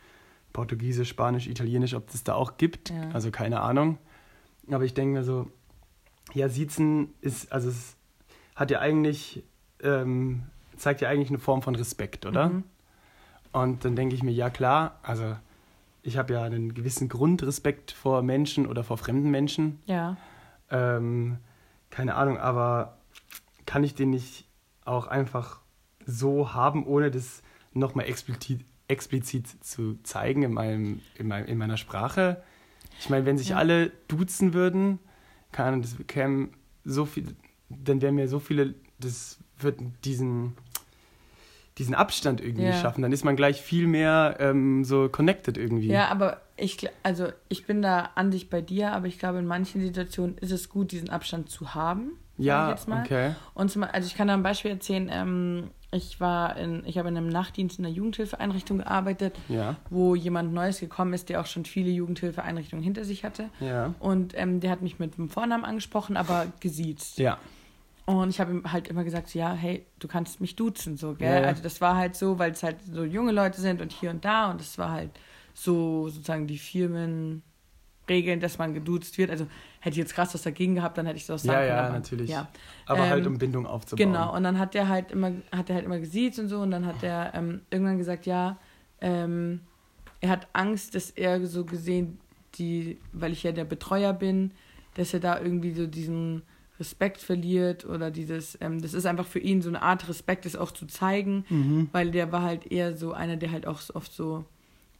Portugiesisch, 0.54 1.10
Spanisch, 1.10 1.46
Italienisch, 1.46 1.92
ob 1.94 2.10
das 2.10 2.24
da 2.24 2.34
auch 2.34 2.56
gibt. 2.56 2.88
Ja. 2.90 3.10
Also 3.10 3.30
keine 3.30 3.60
Ahnung. 3.60 3.98
Aber 4.70 4.84
ich 4.84 4.94
denke 4.94 5.18
mir 5.18 5.24
so, 5.24 5.50
ja, 6.32 6.48
Siezen 6.48 7.12
ist, 7.20 7.52
also 7.52 7.68
es 7.68 7.96
hat 8.56 8.70
ja 8.70 8.80
eigentlich 8.80 9.44
ähm, 9.82 10.42
zeigt 10.78 11.00
ja 11.00 11.08
eigentlich 11.08 11.30
eine 11.30 11.38
Form 11.38 11.62
von 11.62 11.74
Respekt, 11.74 12.26
oder? 12.26 12.48
Mhm. 12.48 12.64
Und 13.52 13.84
dann 13.84 13.96
denke 13.96 14.14
ich 14.14 14.22
mir, 14.22 14.32
ja 14.32 14.50
klar, 14.50 14.98
also 15.02 15.36
ich 16.02 16.16
habe 16.16 16.34
ja 16.34 16.42
einen 16.42 16.74
gewissen 16.74 17.08
Grundrespekt 17.08 17.92
vor 17.92 18.22
Menschen 18.22 18.66
oder 18.66 18.84
vor 18.84 18.98
fremden 18.98 19.30
Menschen. 19.30 19.80
Ja. 19.86 20.16
Ähm, 20.70 21.38
keine 21.90 22.14
Ahnung, 22.14 22.38
aber 22.38 22.98
kann 23.66 23.84
ich 23.84 23.94
den 23.94 24.10
nicht 24.10 24.46
auch 24.84 25.06
einfach 25.06 25.60
so 26.06 26.54
haben, 26.54 26.86
ohne 26.86 27.10
das 27.10 27.42
nochmal 27.72 28.06
explizit, 28.06 28.64
explizit 28.88 29.46
zu 29.64 29.98
zeigen 30.02 30.42
in, 30.42 30.52
meinem, 30.52 31.00
in, 31.16 31.28
meinem, 31.28 31.46
in 31.46 31.58
meiner 31.58 31.76
Sprache? 31.76 32.42
Ich 32.98 33.10
meine, 33.10 33.26
wenn 33.26 33.38
sich 33.38 33.50
ja. 33.50 33.56
alle 33.56 33.90
duzen 34.08 34.54
würden, 34.54 34.98
keine 35.52 35.68
Ahnung, 35.68 35.82
das 35.82 35.96
käme 36.06 36.48
so 36.84 37.04
viel, 37.04 37.36
dann 37.68 38.00
wären 38.00 38.14
mir 38.14 38.28
so 38.28 38.38
viele, 38.38 38.74
das 38.98 39.38
wird 39.58 39.80
diesen 40.04 40.54
diesen 41.78 41.94
Abstand 41.94 42.40
irgendwie 42.40 42.64
ja. 42.64 42.72
schaffen. 42.72 43.02
Dann 43.02 43.12
ist 43.12 43.24
man 43.24 43.36
gleich 43.36 43.62
viel 43.62 43.86
mehr 43.86 44.36
ähm, 44.40 44.84
so 44.84 45.08
connected 45.08 45.56
irgendwie. 45.56 45.88
Ja, 45.88 46.08
aber 46.08 46.40
ich, 46.56 46.88
also 47.02 47.28
ich 47.48 47.66
bin 47.66 47.82
da 47.82 48.10
an 48.14 48.30
dich 48.30 48.50
bei 48.50 48.60
dir, 48.60 48.92
aber 48.92 49.06
ich 49.06 49.18
glaube, 49.18 49.38
in 49.38 49.46
manchen 49.46 49.80
Situationen 49.80 50.36
ist 50.38 50.50
es 50.50 50.68
gut, 50.68 50.92
diesen 50.92 51.10
Abstand 51.10 51.50
zu 51.50 51.74
haben. 51.74 52.12
Ja, 52.36 52.76
okay. 52.88 53.34
Und 53.54 53.70
zum, 53.70 53.82
also 53.82 54.06
ich 54.06 54.14
kann 54.14 54.28
da 54.28 54.34
ein 54.34 54.42
Beispiel 54.42 54.70
erzählen. 54.70 55.10
Ähm, 55.12 55.70
ich 55.90 56.20
war 56.20 56.56
in, 56.56 56.84
ich 56.84 56.98
habe 56.98 57.08
in 57.08 57.16
einem 57.16 57.28
Nachtdienst 57.28 57.78
in 57.78 57.86
einer 57.86 57.94
Jugendhilfeeinrichtung 57.94 58.78
gearbeitet, 58.78 59.34
ja. 59.48 59.76
wo 59.90 60.14
jemand 60.14 60.52
Neues 60.52 60.80
gekommen 60.80 61.14
ist, 61.14 61.30
der 61.30 61.40
auch 61.40 61.46
schon 61.46 61.64
viele 61.64 61.90
Jugendhilfeeinrichtungen 61.90 62.82
hinter 62.82 63.04
sich 63.04 63.24
hatte. 63.24 63.48
Ja. 63.58 63.94
Und 63.98 64.34
ähm, 64.36 64.60
der 64.60 64.70
hat 64.70 64.82
mich 64.82 64.98
mit 64.98 65.16
dem 65.16 65.28
Vornamen 65.28 65.64
angesprochen, 65.64 66.16
aber 66.16 66.46
gesiezt. 66.60 67.18
Ja. 67.18 67.38
Und 68.08 68.30
ich 68.30 68.40
habe 68.40 68.52
ihm 68.52 68.72
halt 68.72 68.88
immer 68.88 69.04
gesagt, 69.04 69.34
ja, 69.34 69.52
hey, 69.52 69.84
du 69.98 70.08
kannst 70.08 70.40
mich 70.40 70.56
duzen, 70.56 70.96
so, 70.96 71.12
gell? 71.12 71.42
Ja. 71.42 71.46
Also 71.46 71.62
das 71.62 71.82
war 71.82 71.94
halt 71.94 72.16
so, 72.16 72.38
weil 72.38 72.52
es 72.52 72.62
halt 72.62 72.76
so 72.90 73.04
junge 73.04 73.32
Leute 73.32 73.60
sind 73.60 73.82
und 73.82 73.92
hier 73.92 74.08
und 74.08 74.24
da 74.24 74.50
und 74.50 74.62
es 74.62 74.78
war 74.78 74.92
halt 74.92 75.10
so 75.52 76.08
sozusagen 76.08 76.46
die 76.46 76.56
Firmenregeln, 76.56 78.40
dass 78.40 78.56
man 78.56 78.72
geduzt 78.72 79.18
wird. 79.18 79.30
Also 79.30 79.46
hätte 79.80 79.90
ich 79.92 79.98
jetzt 79.98 80.14
krass 80.14 80.32
was 80.32 80.40
dagegen 80.40 80.74
gehabt, 80.74 80.96
dann 80.96 81.04
hätte 81.04 81.18
ich 81.18 81.26
das 81.26 81.38
auch 81.38 81.44
sagen 81.44 81.68
ja, 81.68 81.74
können. 81.76 81.86
Ja, 81.86 81.92
natürlich. 81.92 82.30
Ja. 82.30 82.48
Aber 82.86 83.00
halt, 83.00 83.08
ähm, 83.08 83.12
halt 83.12 83.26
um 83.26 83.36
Bindung 83.36 83.66
aufzubauen. 83.66 84.10
Genau, 84.10 84.34
und 84.34 84.42
dann 84.42 84.58
hat 84.58 84.74
er 84.74 84.88
halt 84.88 85.12
immer, 85.12 85.32
hat 85.52 85.68
er 85.68 85.74
halt 85.74 85.84
immer 85.84 85.98
gesiezt 85.98 86.38
und 86.38 86.48
so 86.48 86.60
und 86.60 86.70
dann 86.70 86.86
hat 86.86 87.02
er 87.02 87.34
ähm, 87.34 87.60
irgendwann 87.68 87.98
gesagt, 87.98 88.24
ja, 88.24 88.56
ähm, 89.02 89.60
er 90.22 90.30
hat 90.30 90.48
Angst, 90.54 90.94
dass 90.94 91.10
er 91.10 91.44
so 91.46 91.66
gesehen, 91.66 92.18
die, 92.54 92.96
weil 93.12 93.32
ich 93.32 93.42
ja 93.42 93.52
der 93.52 93.66
Betreuer 93.66 94.14
bin, 94.14 94.52
dass 94.94 95.12
er 95.12 95.20
da 95.20 95.38
irgendwie 95.38 95.74
so 95.74 95.86
diesen 95.86 96.40
Respekt 96.80 97.20
verliert 97.20 97.84
oder 97.84 98.10
dieses, 98.10 98.56
ähm, 98.60 98.80
das 98.80 98.94
ist 98.94 99.06
einfach 99.06 99.26
für 99.26 99.40
ihn 99.40 99.62
so 99.62 99.68
eine 99.68 99.82
Art 99.82 100.08
Respekt, 100.08 100.44
das 100.44 100.56
auch 100.56 100.70
zu 100.70 100.86
zeigen, 100.86 101.44
mhm. 101.48 101.88
weil 101.92 102.10
der 102.10 102.30
war 102.30 102.42
halt 102.42 102.70
eher 102.70 102.96
so 102.96 103.12
einer, 103.12 103.36
der 103.36 103.50
halt 103.50 103.66
auch 103.66 103.80
so 103.80 103.94
oft 103.94 104.12
so, 104.12 104.44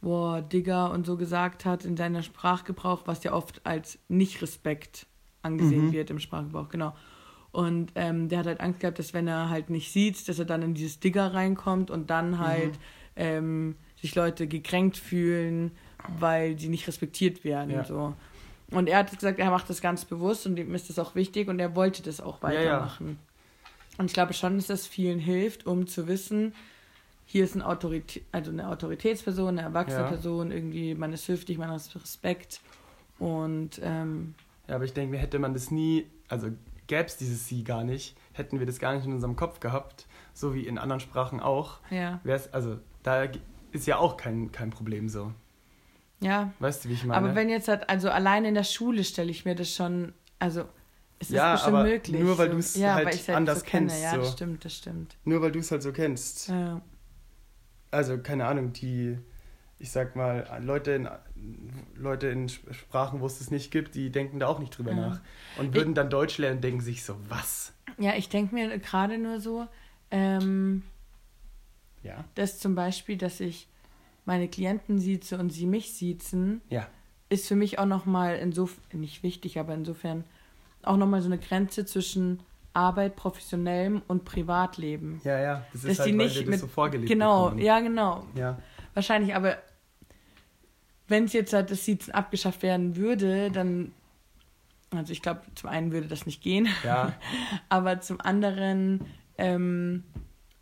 boah, 0.01 0.41
Digger 0.41 0.91
und 0.91 1.05
so 1.05 1.17
gesagt 1.17 1.65
hat 1.65 1.85
in 1.85 1.95
seiner 1.95 2.23
Sprachgebrauch, 2.23 3.03
was 3.05 3.23
ja 3.23 3.33
oft 3.33 3.65
als 3.65 3.99
Nicht-Respekt 4.07 5.07
angesehen 5.41 5.87
mhm. 5.87 5.91
wird 5.93 6.09
im 6.09 6.19
Sprachgebrauch, 6.19 6.69
genau. 6.69 6.93
Und 7.51 7.93
ähm, 7.95 8.29
der 8.29 8.39
hat 8.39 8.45
halt 8.45 8.59
Angst 8.59 8.81
gehabt, 8.81 8.99
dass 8.99 9.13
wenn 9.13 9.27
er 9.27 9.49
halt 9.49 9.69
nicht 9.69 9.91
sieht, 9.91 10.27
dass 10.27 10.37
er 10.37 10.45
dann 10.45 10.61
in 10.61 10.73
dieses 10.73 10.99
Digger 10.99 11.33
reinkommt 11.33 11.89
und 11.89 12.09
dann 12.09 12.31
mhm. 12.31 12.39
halt 12.39 12.73
mhm. 12.73 12.77
ähm, 13.15 13.75
sich 13.99 14.15
Leute 14.15 14.47
gekränkt 14.47 14.97
fühlen, 14.97 15.71
weil 16.19 16.59
sie 16.59 16.69
nicht 16.69 16.87
respektiert 16.87 17.43
werden. 17.43 17.71
Ja. 17.71 17.83
So. 17.83 18.15
Und 18.71 18.87
er 18.87 18.99
hat 18.99 19.11
gesagt, 19.11 19.39
er 19.39 19.49
macht 19.49 19.69
das 19.69 19.81
ganz 19.81 20.05
bewusst 20.05 20.45
und 20.45 20.57
ihm 20.57 20.75
ist 20.75 20.89
das 20.89 20.99
auch 20.99 21.15
wichtig 21.15 21.47
und 21.47 21.59
er 21.59 21.75
wollte 21.75 22.03
das 22.03 22.21
auch 22.21 22.41
weitermachen. 22.43 23.05
Ja, 23.07 23.13
ja. 23.13 23.17
Und 23.97 24.05
ich 24.05 24.13
glaube 24.13 24.33
schon, 24.33 24.57
dass 24.57 24.67
das 24.67 24.87
vielen 24.87 25.19
hilft, 25.19 25.65
um 25.65 25.87
zu 25.87 26.07
wissen, 26.07 26.53
hier 27.25 27.43
ist 27.43 27.55
ein 27.55 27.61
Autorität, 27.61 28.23
also 28.31 28.51
eine 28.51 28.69
Autoritätsperson, 28.69 29.49
eine 29.49 29.61
erwachsene 29.61 30.01
ja. 30.01 30.07
Person, 30.07 30.51
irgendwie, 30.51 30.95
man 30.95 31.13
ist 31.13 31.27
höflich, 31.27 31.57
man 31.57 31.69
hat 31.69 31.95
Respekt. 31.95 32.61
Und 33.19 33.79
ähm, 33.83 34.33
ja, 34.67 34.75
aber 34.75 34.85
ich 34.85 34.93
denke, 34.93 35.17
hätte 35.17 35.37
man 35.37 35.53
das 35.53 35.69
nie, 35.69 36.07
also 36.27 36.49
gäbe 36.87 37.05
es 37.05 37.17
dieses 37.17 37.47
Sie 37.47 37.63
gar 37.63 37.83
nicht, 37.83 38.15
hätten 38.33 38.59
wir 38.59 38.65
das 38.65 38.79
gar 38.79 38.95
nicht 38.95 39.05
in 39.05 39.13
unserem 39.13 39.35
Kopf 39.35 39.59
gehabt, 39.59 40.07
so 40.33 40.55
wie 40.55 40.65
in 40.65 40.77
anderen 40.77 40.99
Sprachen 40.99 41.39
auch. 41.39 41.79
Ja. 41.91 42.19
Wär's, 42.23 42.51
also 42.53 42.79
da 43.03 43.27
ist 43.71 43.85
ja 43.85 43.97
auch 43.97 44.17
kein, 44.17 44.51
kein 44.51 44.69
Problem 44.69 45.09
so. 45.09 45.31
Ja. 46.21 46.51
Weißt 46.59 46.85
du, 46.85 46.89
wie 46.89 46.93
ich 46.93 47.03
meine? 47.03 47.17
Aber 47.17 47.35
wenn 47.35 47.49
jetzt 47.49 47.67
halt, 47.67 47.89
also 47.89 48.09
allein 48.09 48.45
in 48.45 48.53
der 48.53 48.63
Schule 48.63 49.03
stelle 49.03 49.31
ich 49.31 49.45
mir 49.45 49.55
das 49.55 49.73
schon, 49.73 50.13
also 50.37 50.65
es 51.19 51.29
ja, 51.29 51.53
ist 51.53 51.59
bestimmt 51.59 51.77
aber 51.77 51.87
möglich. 51.87 52.21
Nur 52.21 52.37
weil 52.37 52.49
du 52.49 52.57
es 52.57 52.75
ja, 52.75 52.95
halt, 52.95 53.07
halt 53.07 53.29
anders 53.29 53.59
so 53.59 53.65
kennst. 53.65 53.95
Kenne. 53.95 54.03
Ja, 54.03 54.15
so. 54.15 54.21
das 54.21 54.31
stimmt, 54.33 54.65
das 54.65 54.75
stimmt. 54.75 55.17
Nur 55.25 55.41
weil 55.41 55.51
du 55.51 55.59
es 55.59 55.71
halt 55.71 55.83
so 55.83 55.91
kennst. 55.91 56.47
Ja. 56.47 56.81
Also, 57.91 58.17
keine 58.19 58.45
Ahnung, 58.45 58.71
die, 58.73 59.17
ich 59.79 59.91
sag 59.91 60.15
mal, 60.15 60.47
Leute 60.61 60.91
in, 60.91 61.09
Leute 61.95 62.27
in 62.27 62.47
Sprachen, 62.49 63.19
wo 63.19 63.25
es 63.25 63.39
das 63.39 63.51
nicht 63.51 63.71
gibt, 63.71 63.95
die 63.95 64.11
denken 64.11 64.39
da 64.39 64.47
auch 64.47 64.59
nicht 64.59 64.77
drüber 64.77 64.91
ja. 64.91 65.09
nach. 65.09 65.21
Und 65.57 65.73
würden 65.73 65.89
ich, 65.89 65.95
dann 65.95 66.09
Deutsch 66.09 66.37
lernen 66.37 66.61
denken 66.61 66.81
sich 66.81 67.03
so, 67.03 67.15
was? 67.27 67.73
Ja, 67.97 68.15
ich 68.15 68.29
denke 68.29 68.55
mir 68.55 68.77
gerade 68.79 69.17
nur 69.17 69.41
so, 69.41 69.67
ähm, 70.11 70.83
ja. 72.03 72.23
dass 72.35 72.59
zum 72.59 72.75
Beispiel, 72.75 73.17
dass 73.17 73.39
ich 73.41 73.67
meine 74.29 74.47
Klienten 74.47 74.99
sieze 74.99 75.39
und 75.39 75.49
sie 75.49 75.65
mich 75.65 75.93
siezen, 75.93 76.61
ja. 76.69 76.85
ist 77.29 77.47
für 77.47 77.55
mich 77.55 77.79
auch 77.79 77.87
nochmal 77.87 78.35
insofern, 78.35 79.01
nicht 79.01 79.23
wichtig, 79.23 79.57
aber 79.57 79.73
insofern 79.73 80.23
auch 80.83 80.97
nochmal 80.97 81.23
so 81.23 81.29
eine 81.29 81.39
Grenze 81.39 81.83
zwischen 81.83 82.39
Arbeit, 82.71 83.15
professionellem 83.15 84.03
und 84.07 84.25
Privatleben. 84.25 85.19
Ja, 85.23 85.39
ja, 85.39 85.65
das 85.73 85.83
ist 85.83 85.89
dass 85.89 85.99
halt, 86.01 86.09
die 86.09 86.13
nicht 86.13 86.45
mit, 86.45 86.59
so 86.59 86.67
vorgelebt 86.67 87.09
Genau, 87.09 87.45
bekommen. 87.45 87.61
ja, 87.63 87.79
genau. 87.79 88.23
Ja. 88.35 88.59
Wahrscheinlich, 88.93 89.33
aber 89.33 89.57
wenn 91.07 91.23
es 91.23 91.33
jetzt 91.33 91.51
halt 91.51 91.71
das 91.71 91.83
Siezen 91.83 92.13
abgeschafft 92.13 92.61
werden 92.61 92.97
würde, 92.97 93.49
dann, 93.49 93.93
also 94.91 95.11
ich 95.11 95.23
glaube, 95.23 95.41
zum 95.55 95.71
einen 95.71 95.91
würde 95.91 96.07
das 96.07 96.27
nicht 96.27 96.43
gehen, 96.43 96.69
ja. 96.83 97.13
aber 97.69 97.99
zum 97.99 98.21
anderen 98.21 99.01
ähm, 99.39 100.03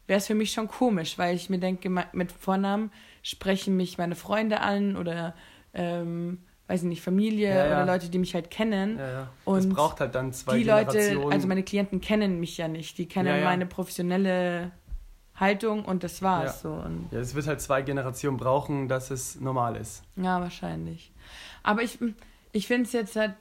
wäre 0.07 0.19
es 0.19 0.27
für 0.27 0.35
mich 0.35 0.53
schon 0.53 0.69
komisch, 0.69 1.17
weil 1.17 1.35
ich 1.35 1.49
mir 1.49 1.59
denke, 1.59 1.89
mit 2.13 2.31
Vornamen 2.31 2.91
sprechen 3.27 3.75
mich 3.75 3.97
meine 3.97 4.15
Freunde 4.15 4.61
an 4.61 4.95
oder 4.95 5.35
ähm, 5.73 6.39
weiß 6.67 6.83
ich 6.83 6.87
nicht, 6.87 7.01
Familie 7.01 7.49
ja, 7.49 7.55
ja. 7.55 7.83
oder 7.83 7.85
Leute, 7.85 8.09
die 8.09 8.19
mich 8.19 8.33
halt 8.33 8.49
kennen. 8.49 8.97
Ja, 8.97 9.11
ja. 9.11 9.29
Und 9.43 9.59
es 9.59 9.69
braucht 9.69 9.99
halt 9.99 10.15
dann 10.15 10.31
zwei 10.31 10.57
die 10.57 10.63
Leute, 10.63 11.25
also 11.29 11.47
meine 11.47 11.63
Klienten 11.63 11.99
kennen 11.99 12.39
mich 12.39 12.57
ja 12.57 12.67
nicht. 12.67 12.97
Die 12.97 13.07
kennen 13.07 13.43
meine 13.43 13.65
professionelle 13.65 14.71
Haltung 15.35 15.83
und 15.83 16.03
das 16.03 16.21
war's 16.21 16.61
so. 16.61 16.71
Und 16.71 17.09
ja, 17.11 17.19
es 17.19 17.35
wird 17.35 17.47
halt 17.47 17.59
zwei 17.61 17.81
Generationen 17.81 18.37
brauchen, 18.37 18.87
dass 18.87 19.11
es 19.11 19.39
normal 19.39 19.75
ist. 19.75 20.03
Ja, 20.15 20.39
wahrscheinlich. 20.39 21.11
Aber 21.63 21.83
ich, 21.83 21.99
ich 22.53 22.67
finde 22.67 22.83
es 22.83 22.93
jetzt 22.93 23.15
halt, 23.17 23.35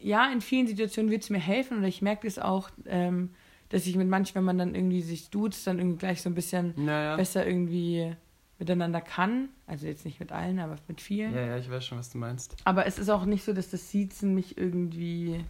ja, 0.00 0.32
in 0.32 0.40
vielen 0.40 0.66
Situationen 0.66 1.10
wird 1.10 1.22
es 1.22 1.30
mir 1.30 1.38
helfen 1.38 1.78
oder 1.78 1.88
ich 1.88 2.00
merke 2.00 2.26
es 2.26 2.38
auch, 2.38 2.70
ähm, 2.86 3.30
dass 3.68 3.86
ich 3.86 3.94
mit 3.96 4.08
manchen, 4.08 4.34
wenn 4.36 4.44
man 4.44 4.58
dann 4.58 4.74
irgendwie 4.74 5.02
sich 5.02 5.28
duzt, 5.28 5.66
dann 5.66 5.78
irgendwie 5.78 5.98
gleich 5.98 6.22
so 6.22 6.30
ein 6.30 6.34
bisschen 6.34 6.74
besser 7.16 7.46
irgendwie 7.46 8.16
miteinander 8.60 9.00
kann. 9.00 9.48
Also 9.66 9.86
jetzt 9.86 10.04
nicht 10.04 10.20
mit 10.20 10.30
allen, 10.30 10.60
aber 10.60 10.76
mit 10.86 11.00
vielen. 11.00 11.34
Ja, 11.34 11.40
ja, 11.40 11.58
ich 11.58 11.68
weiß 11.68 11.84
schon, 11.84 11.98
was 11.98 12.10
du 12.10 12.18
meinst. 12.18 12.56
Aber 12.64 12.86
es 12.86 12.98
ist 12.98 13.08
auch 13.08 13.24
nicht 13.24 13.44
so, 13.44 13.52
dass 13.52 13.70
das 13.70 13.90
Siezen 13.90 14.34
mich 14.34 14.56
irgendwie 14.56 15.44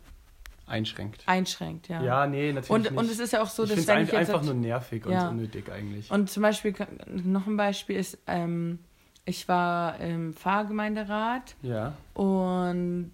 einschränkt. 0.67 1.25
Einschränkt, 1.27 1.89
ja. 1.89 2.03
Ja, 2.03 2.27
nee, 2.27 2.53
natürlich 2.53 2.71
und, 2.71 2.83
nicht. 2.83 2.97
Und 2.97 3.11
es 3.11 3.19
ist 3.19 3.33
ja 3.33 3.43
auch 3.43 3.49
so, 3.49 3.65
ich 3.65 3.71
dass 3.71 3.87
wenn 3.89 3.99
ein, 3.99 4.05
ich 4.05 4.13
jetzt 4.13 4.31
einfach 4.31 4.43
nur 4.43 4.55
nervig 4.55 5.05
ja. 5.07 5.29
und 5.29 5.37
unnötig 5.37 5.71
eigentlich. 5.71 6.11
Und 6.11 6.31
zum 6.31 6.43
Beispiel, 6.43 6.75
noch 7.07 7.47
ein 7.47 7.57
Beispiel 7.57 7.97
ist, 7.97 8.19
ähm, 8.27 8.79
ich 9.25 9.49
war 9.49 9.99
im 9.99 10.33
Pfarrgemeinderat. 10.33 11.57
Ja. 11.63 11.95
Und 12.15 13.13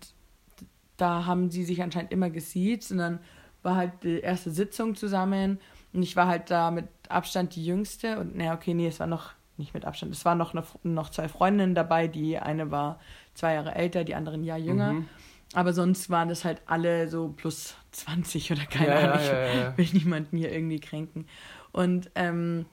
da 0.96 1.26
haben 1.26 1.50
sie 1.50 1.64
sich 1.64 1.82
anscheinend 1.82 2.12
immer 2.12 2.30
gesiezt 2.30 2.92
und 2.92 2.98
dann 2.98 3.18
war 3.62 3.76
halt 3.76 3.92
die 4.02 4.20
erste 4.20 4.50
Sitzung 4.50 4.94
zusammen 4.94 5.58
und 5.92 6.02
ich 6.02 6.16
war 6.16 6.26
halt 6.26 6.50
da 6.50 6.70
mit 6.70 6.86
Abstand 7.08 7.54
die 7.56 7.66
Jüngste 7.66 8.18
und 8.18 8.36
naja, 8.36 8.54
okay, 8.54 8.74
nee, 8.74 8.86
es 8.86 9.00
war 9.00 9.06
noch 9.06 9.32
nicht 9.58 9.74
mit 9.74 9.84
Abstand, 9.84 10.12
es 10.12 10.24
waren 10.24 10.38
noch, 10.38 10.54
eine, 10.54 10.64
noch 10.82 11.10
zwei 11.10 11.28
Freundinnen 11.28 11.74
dabei, 11.74 12.08
die 12.08 12.38
eine 12.38 12.70
war 12.70 13.00
zwei 13.34 13.54
Jahre 13.54 13.74
älter, 13.74 14.04
die 14.04 14.14
andere 14.14 14.36
ein 14.36 14.44
Jahr 14.44 14.58
jünger. 14.58 14.92
Mhm. 14.94 15.08
Aber 15.54 15.72
sonst 15.72 16.10
waren 16.10 16.28
das 16.28 16.44
halt 16.44 16.60
alle 16.66 17.08
so 17.08 17.28
plus 17.28 17.76
20 17.92 18.52
oder 18.52 18.66
keine 18.66 18.88
ja, 18.88 19.12
Ahnung. 19.12 19.26
Ja, 19.26 19.46
ja, 19.46 19.74
ich 19.76 19.92
will 19.92 20.00
niemanden 20.00 20.36
hier 20.36 20.52
irgendwie 20.52 20.80
kränken. 20.80 21.26
Und 21.72 22.10
ähm, 22.14 22.66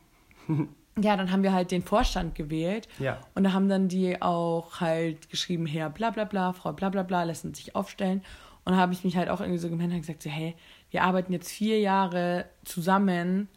ja, 0.99 1.15
dann 1.15 1.31
haben 1.31 1.43
wir 1.43 1.53
halt 1.53 1.71
den 1.71 1.83
Vorstand 1.83 2.35
gewählt. 2.35 2.87
Ja. 2.99 3.19
Und 3.35 3.43
da 3.43 3.53
haben 3.53 3.69
dann 3.69 3.87
die 3.87 4.21
auch 4.21 4.81
halt 4.81 5.29
geschrieben, 5.29 5.65
Herr 5.65 5.89
bla 5.89 6.09
bla 6.09 6.25
bla, 6.25 6.53
Frau 6.53 6.73
bla 6.73 6.89
bla 6.89 7.03
bla, 7.03 7.23
lassen 7.23 7.53
sich 7.53 7.75
aufstellen. 7.75 8.23
Und 8.65 8.73
da 8.73 8.79
habe 8.79 8.93
ich 8.93 9.03
mich 9.03 9.17
halt 9.17 9.29
auch 9.29 9.41
irgendwie 9.41 9.59
so 9.59 9.69
gemeldet 9.69 9.95
und 9.95 10.01
gesagt, 10.01 10.23
so, 10.23 10.29
hey, 10.29 10.55
wir 10.89 11.03
arbeiten 11.03 11.33
jetzt 11.33 11.51
vier 11.51 11.79
Jahre 11.79 12.45
zusammen, 12.63 13.49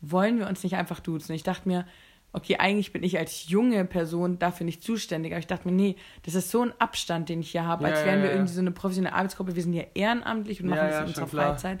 wollen 0.00 0.38
wir 0.38 0.48
uns 0.48 0.62
nicht 0.62 0.76
einfach 0.76 1.00
duzen? 1.00 1.32
Ich 1.32 1.42
dachte 1.42 1.68
mir, 1.68 1.86
okay, 2.32 2.56
eigentlich 2.58 2.92
bin 2.92 3.02
ich 3.02 3.18
als 3.18 3.48
junge 3.48 3.84
Person 3.84 4.38
dafür 4.38 4.64
nicht 4.64 4.82
zuständig. 4.82 5.32
Aber 5.32 5.40
ich 5.40 5.46
dachte 5.46 5.68
mir, 5.68 5.74
nee, 5.74 5.96
das 6.24 6.34
ist 6.34 6.50
so 6.50 6.62
ein 6.62 6.72
Abstand, 6.78 7.28
den 7.28 7.40
ich 7.40 7.50
hier 7.50 7.66
habe, 7.66 7.84
ja, 7.84 7.90
als 7.90 8.04
wären 8.04 8.18
ja, 8.18 8.24
wir 8.24 8.32
irgendwie 8.32 8.52
so 8.52 8.60
eine 8.60 8.70
professionelle 8.70 9.14
Arbeitsgruppe. 9.14 9.54
Wir 9.54 9.62
sind 9.62 9.72
hier 9.72 9.88
ehrenamtlich 9.94 10.62
und 10.62 10.68
machen 10.68 10.88
das 10.88 11.00
in 11.00 11.06
unserer 11.06 11.26
Freizeit. 11.26 11.80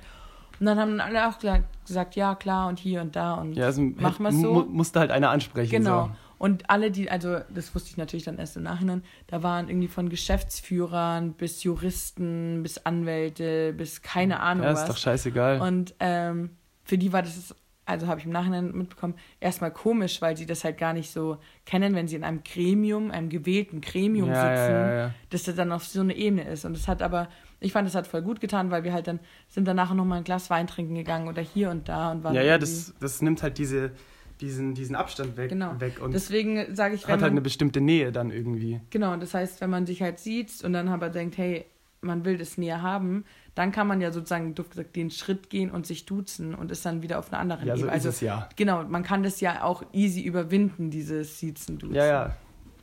Und 0.60 0.66
dann 0.66 0.78
haben 0.78 1.00
alle 1.00 1.28
auch 1.28 1.38
gesagt, 1.38 2.14
ja, 2.14 2.34
klar, 2.34 2.68
und 2.68 2.78
hier 2.78 3.00
und 3.00 3.16
da 3.16 3.34
und 3.34 3.54
ja, 3.54 3.64
also 3.64 3.82
machen 3.82 4.22
wir 4.22 4.28
es 4.28 4.40
so. 4.40 4.64
musste 4.68 5.00
halt 5.00 5.10
einer 5.10 5.30
ansprechen. 5.30 5.70
Genau. 5.70 6.04
So. 6.04 6.10
Und 6.38 6.70
alle, 6.70 6.90
die, 6.90 7.10
also 7.10 7.38
das 7.54 7.74
wusste 7.74 7.90
ich 7.90 7.96
natürlich 7.96 8.24
dann 8.24 8.38
erst 8.38 8.56
im 8.56 8.64
Nachhinein, 8.64 9.02
da 9.28 9.42
waren 9.42 9.68
irgendwie 9.68 9.88
von 9.88 10.08
Geschäftsführern 10.08 11.34
bis 11.34 11.62
Juristen, 11.62 12.62
bis 12.62 12.78
Anwälte, 12.78 13.72
bis 13.72 14.02
keine 14.02 14.40
Ahnung 14.40 14.64
ja, 14.64 14.72
was. 14.72 14.80
Ja, 14.80 14.84
ist 14.84 14.90
doch 14.90 14.96
scheißegal. 14.98 15.60
Und 15.60 15.94
ähm, 16.00 16.50
für 16.84 16.98
die 16.98 17.12
war 17.12 17.22
das, 17.22 17.54
also 17.92 18.06
habe 18.08 18.20
ich 18.20 18.26
im 18.26 18.32
Nachhinein 18.32 18.72
mitbekommen, 18.72 19.14
erstmal 19.38 19.70
komisch, 19.70 20.20
weil 20.20 20.36
sie 20.36 20.46
das 20.46 20.64
halt 20.64 20.78
gar 20.78 20.92
nicht 20.92 21.12
so 21.12 21.38
kennen, 21.64 21.94
wenn 21.94 22.08
sie 22.08 22.16
in 22.16 22.24
einem 22.24 22.42
Gremium, 22.42 23.10
einem 23.10 23.28
gewählten 23.28 23.80
Gremium 23.80 24.30
ja, 24.30 24.34
sitzen, 24.34 24.72
ja, 24.72 24.94
ja, 24.94 25.14
dass 25.30 25.44
das 25.44 25.54
dann 25.54 25.70
auf 25.70 25.84
so 25.84 26.00
eine 26.00 26.16
Ebene 26.16 26.44
ist. 26.48 26.64
Und 26.64 26.76
das 26.76 26.88
hat 26.88 27.02
aber, 27.02 27.28
ich 27.60 27.72
fand, 27.72 27.86
das 27.86 27.94
hat 27.94 28.06
voll 28.06 28.22
gut 28.22 28.40
getan, 28.40 28.70
weil 28.70 28.82
wir 28.82 28.92
halt 28.92 29.06
dann 29.06 29.20
sind 29.48 29.68
danach 29.68 29.94
noch 29.94 30.04
mal 30.04 30.16
ein 30.16 30.24
Glas 30.24 30.50
Wein 30.50 30.66
trinken 30.66 30.94
gegangen 30.94 31.28
oder 31.28 31.42
hier 31.42 31.70
und 31.70 31.88
da 31.88 32.10
und 32.10 32.24
waren. 32.24 32.34
Ja, 32.34 32.42
ja, 32.42 32.58
das, 32.58 32.94
das 32.98 33.22
nimmt 33.22 33.42
halt 33.42 33.58
diese 33.58 33.92
diesen, 34.40 34.74
diesen 34.74 34.96
Abstand 34.96 35.36
weg, 35.36 35.50
genau. 35.50 35.80
weg 35.80 36.02
und 36.02 36.12
Deswegen 36.12 36.74
sage 36.74 36.96
ich, 36.96 37.02
hat 37.02 37.10
halt 37.10 37.20
man, 37.20 37.22
halt 37.22 37.30
eine 37.32 37.40
bestimmte 37.42 37.80
Nähe 37.80 38.10
dann 38.10 38.32
irgendwie. 38.32 38.80
Genau, 38.90 39.16
das 39.16 39.34
heißt, 39.34 39.60
wenn 39.60 39.70
man 39.70 39.86
sich 39.86 40.02
halt 40.02 40.18
sieht 40.18 40.64
und 40.64 40.72
dann 40.72 40.88
aber 40.88 41.10
denkt, 41.10 41.38
hey, 41.38 41.64
man 42.00 42.24
will 42.24 42.36
das 42.36 42.58
näher 42.58 42.82
haben, 42.82 43.24
dann 43.54 43.72
kann 43.72 43.86
man 43.86 44.00
ja 44.00 44.12
sozusagen, 44.12 44.54
du 44.54 44.64
gesagt, 44.64 44.96
den 44.96 45.10
Schritt 45.10 45.50
gehen 45.50 45.70
und 45.70 45.86
sich 45.86 46.06
duzen 46.06 46.54
und 46.54 46.70
ist 46.70 46.84
dann 46.86 47.02
wieder 47.02 47.18
auf 47.18 47.32
einer 47.32 47.40
anderen 47.40 47.66
ja, 47.66 47.74
Ebene. 47.74 47.86
So 47.86 47.92
also, 47.92 48.08
ist 48.08 48.14
es 48.16 48.20
ja. 48.22 48.48
Genau, 48.56 48.84
man 48.84 49.02
kann 49.02 49.22
das 49.22 49.40
ja 49.40 49.62
auch 49.62 49.82
easy 49.92 50.22
überwinden, 50.22 50.90
dieses 50.90 51.38
Siezen, 51.38 51.78
Duzen. 51.78 51.94
Ja, 51.94 52.06
ja. 52.06 52.36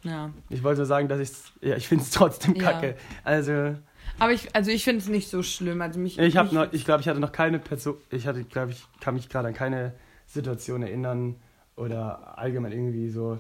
Ja. 0.04 0.32
Ich 0.50 0.64
wollte 0.64 0.80
nur 0.80 0.86
sagen, 0.86 1.10
dass 1.10 1.20
ich's, 1.20 1.52
ja, 1.62 1.76
ich 1.76 1.88
finde 1.88 2.06
es 2.06 2.12
trotzdem 2.12 2.58
kacke. 2.58 2.88
Ja. 2.88 2.96
Also. 3.24 3.76
Aber 4.18 4.32
ich, 4.32 4.56
also 4.56 4.72
ich 4.72 4.84
finde 4.84 5.00
es 5.00 5.10
nicht 5.10 5.30
so 5.30 5.44
schlimm. 5.44 5.82
Also 5.82 6.00
mich, 6.00 6.18
ich 6.18 6.38
habe 6.38 6.56
noch, 6.56 6.72
ich 6.72 6.86
glaube, 6.86 7.02
ich 7.02 7.08
hatte 7.10 7.20
noch 7.20 7.34
keine 7.34 7.60
Person, 7.60 7.98
ich 8.10 8.26
hatte, 8.26 8.44
glaube 8.46 8.72
ich, 8.72 8.86
kann 9.02 9.16
mich 9.16 9.28
gerade 9.28 9.50
an 9.50 9.54
keine 9.54 9.94
Situation 10.26 10.84
erinnern, 10.84 11.36
oder 11.80 12.38
allgemein 12.38 12.74
irgendwie 12.74 13.10
so, 13.10 13.40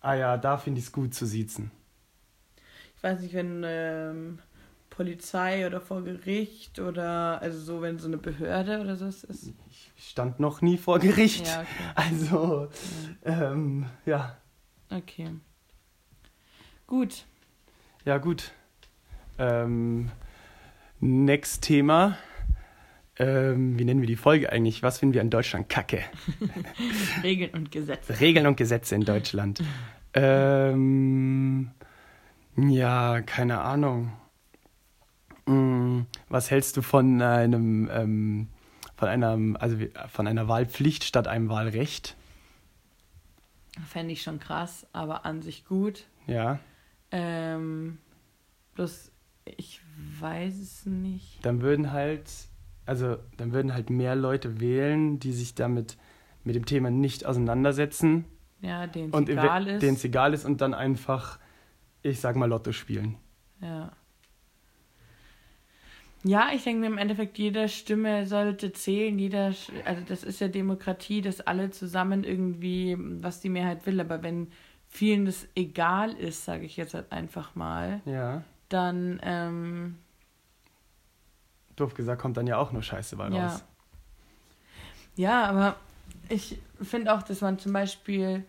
ah 0.00 0.14
ja, 0.14 0.36
da 0.36 0.56
finde 0.56 0.78
ich 0.78 0.86
es 0.86 0.92
gut 0.92 1.12
zu 1.12 1.26
siezen. 1.26 1.70
Ich 2.96 3.02
weiß 3.02 3.20
nicht, 3.20 3.34
wenn 3.34 3.62
ähm, 3.66 4.38
Polizei 4.94 5.66
oder 5.66 5.80
vor 5.80 6.02
Gericht 6.04 6.78
oder 6.78 7.42
also 7.42 7.58
so, 7.58 7.82
wenn 7.82 7.98
so 7.98 8.06
eine 8.06 8.16
Behörde 8.16 8.80
oder 8.80 8.94
so 8.96 9.06
ist. 9.06 9.26
Ich 9.68 9.92
stand 9.96 10.38
noch 10.38 10.62
nie 10.62 10.78
vor 10.78 11.00
Gericht. 11.00 11.46
Ja, 11.46 11.62
okay. 11.62 11.68
Also, 11.96 12.68
ja. 13.24 13.52
Ähm, 13.52 13.86
ja. 14.06 14.36
Okay. 14.90 15.30
Gut. 16.86 17.24
Ja, 18.04 18.18
gut. 18.18 18.52
Ähm, 19.38 20.12
next 21.00 21.62
Thema. 21.62 22.16
Ähm, 23.16 23.76
wie 23.78 23.84
nennen 23.84 24.00
wir 24.00 24.06
die 24.06 24.16
Folge 24.16 24.50
eigentlich? 24.50 24.84
Was 24.84 24.98
finden 24.98 25.14
wir 25.14 25.22
in 25.22 25.30
Deutschland 25.30 25.68
kacke? 25.68 26.04
Regeln 27.24 27.50
und 27.52 27.72
Gesetze. 27.72 28.20
Regeln 28.20 28.46
und 28.46 28.56
Gesetze 28.56 28.94
in 28.94 29.04
Deutschland. 29.04 29.60
ähm, 30.14 31.72
ja, 32.56 33.22
keine 33.22 33.60
Ahnung. 33.60 34.12
Hm, 35.46 36.06
was 36.28 36.50
hältst 36.50 36.76
du 36.76 36.82
von 36.82 37.20
einem, 37.20 37.88
ähm, 37.92 38.48
von 38.96 39.08
einer, 39.08 39.60
also 39.60 39.76
von 40.08 40.26
einer 40.26 40.48
Wahlpflicht 40.48 41.04
statt 41.04 41.28
einem 41.28 41.48
Wahlrecht? 41.48 42.16
Fände 43.88 44.12
ich 44.12 44.22
schon 44.22 44.38
krass, 44.38 44.86
aber 44.92 45.26
an 45.26 45.42
sich 45.42 45.64
gut. 45.64 46.06
Ja. 46.26 46.60
Ähm, 47.10 47.98
bloß, 48.74 49.10
ich 49.44 49.80
weiß 50.20 50.58
es 50.58 50.86
nicht. 50.86 51.44
Dann 51.44 51.60
würden 51.60 51.92
halt 51.92 52.30
also 52.86 53.16
dann 53.36 53.52
würden 53.52 53.72
halt 53.74 53.90
mehr 53.90 54.14
Leute 54.14 54.60
wählen, 54.60 55.18
die 55.18 55.32
sich 55.32 55.54
damit 55.54 55.96
mit 56.42 56.54
dem 56.54 56.66
Thema 56.66 56.90
nicht 56.90 57.24
auseinandersetzen. 57.24 58.26
Ja, 58.60 58.86
denen 58.86 59.12
es 59.12 59.28
egal 59.28 59.66
ist. 59.66 59.82
Denen 59.82 59.96
es 59.96 60.04
egal 60.04 60.34
ist 60.34 60.44
und 60.44 60.60
dann 60.60 60.74
einfach, 60.74 61.38
ich 62.02 62.20
sag 62.20 62.36
mal, 62.36 62.48
Lotto 62.48 62.72
spielen. 62.72 63.16
Ja. 63.60 63.92
Ja, 66.26 66.48
ich 66.54 66.64
denke 66.64 66.80
mir 66.80 66.86
im 66.86 66.96
Endeffekt, 66.96 67.36
jede 67.36 67.68
Stimme 67.68 68.26
sollte 68.26 68.72
zählen, 68.72 69.18
jeder, 69.18 69.52
also 69.84 70.02
das 70.08 70.24
ist 70.24 70.40
ja 70.40 70.48
Demokratie, 70.48 71.20
dass 71.20 71.42
alle 71.42 71.70
zusammen 71.70 72.24
irgendwie, 72.24 72.96
was 72.98 73.40
die 73.40 73.50
Mehrheit 73.50 73.84
will, 73.84 74.00
aber 74.00 74.22
wenn 74.22 74.50
vielen 74.88 75.26
das 75.26 75.46
egal 75.54 76.12
ist, 76.12 76.46
sage 76.46 76.64
ich 76.64 76.78
jetzt 76.78 76.94
halt 76.94 77.12
einfach 77.12 77.54
mal, 77.54 78.00
ja. 78.06 78.42
dann 78.70 79.20
ähm, 79.22 79.98
doof 81.76 81.92
gesagt, 81.92 82.22
kommt 82.22 82.38
dann 82.38 82.46
ja 82.46 82.56
auch 82.56 82.72
nur 82.72 82.82
Scheiße 82.82 83.16
bei 83.16 83.28
ja. 83.28 83.46
raus. 83.46 83.64
Ja, 85.16 85.44
aber 85.44 85.76
ich 86.30 86.58
finde 86.80 87.14
auch, 87.14 87.22
dass 87.22 87.42
man 87.42 87.58
zum 87.58 87.74
Beispiel 87.74 88.44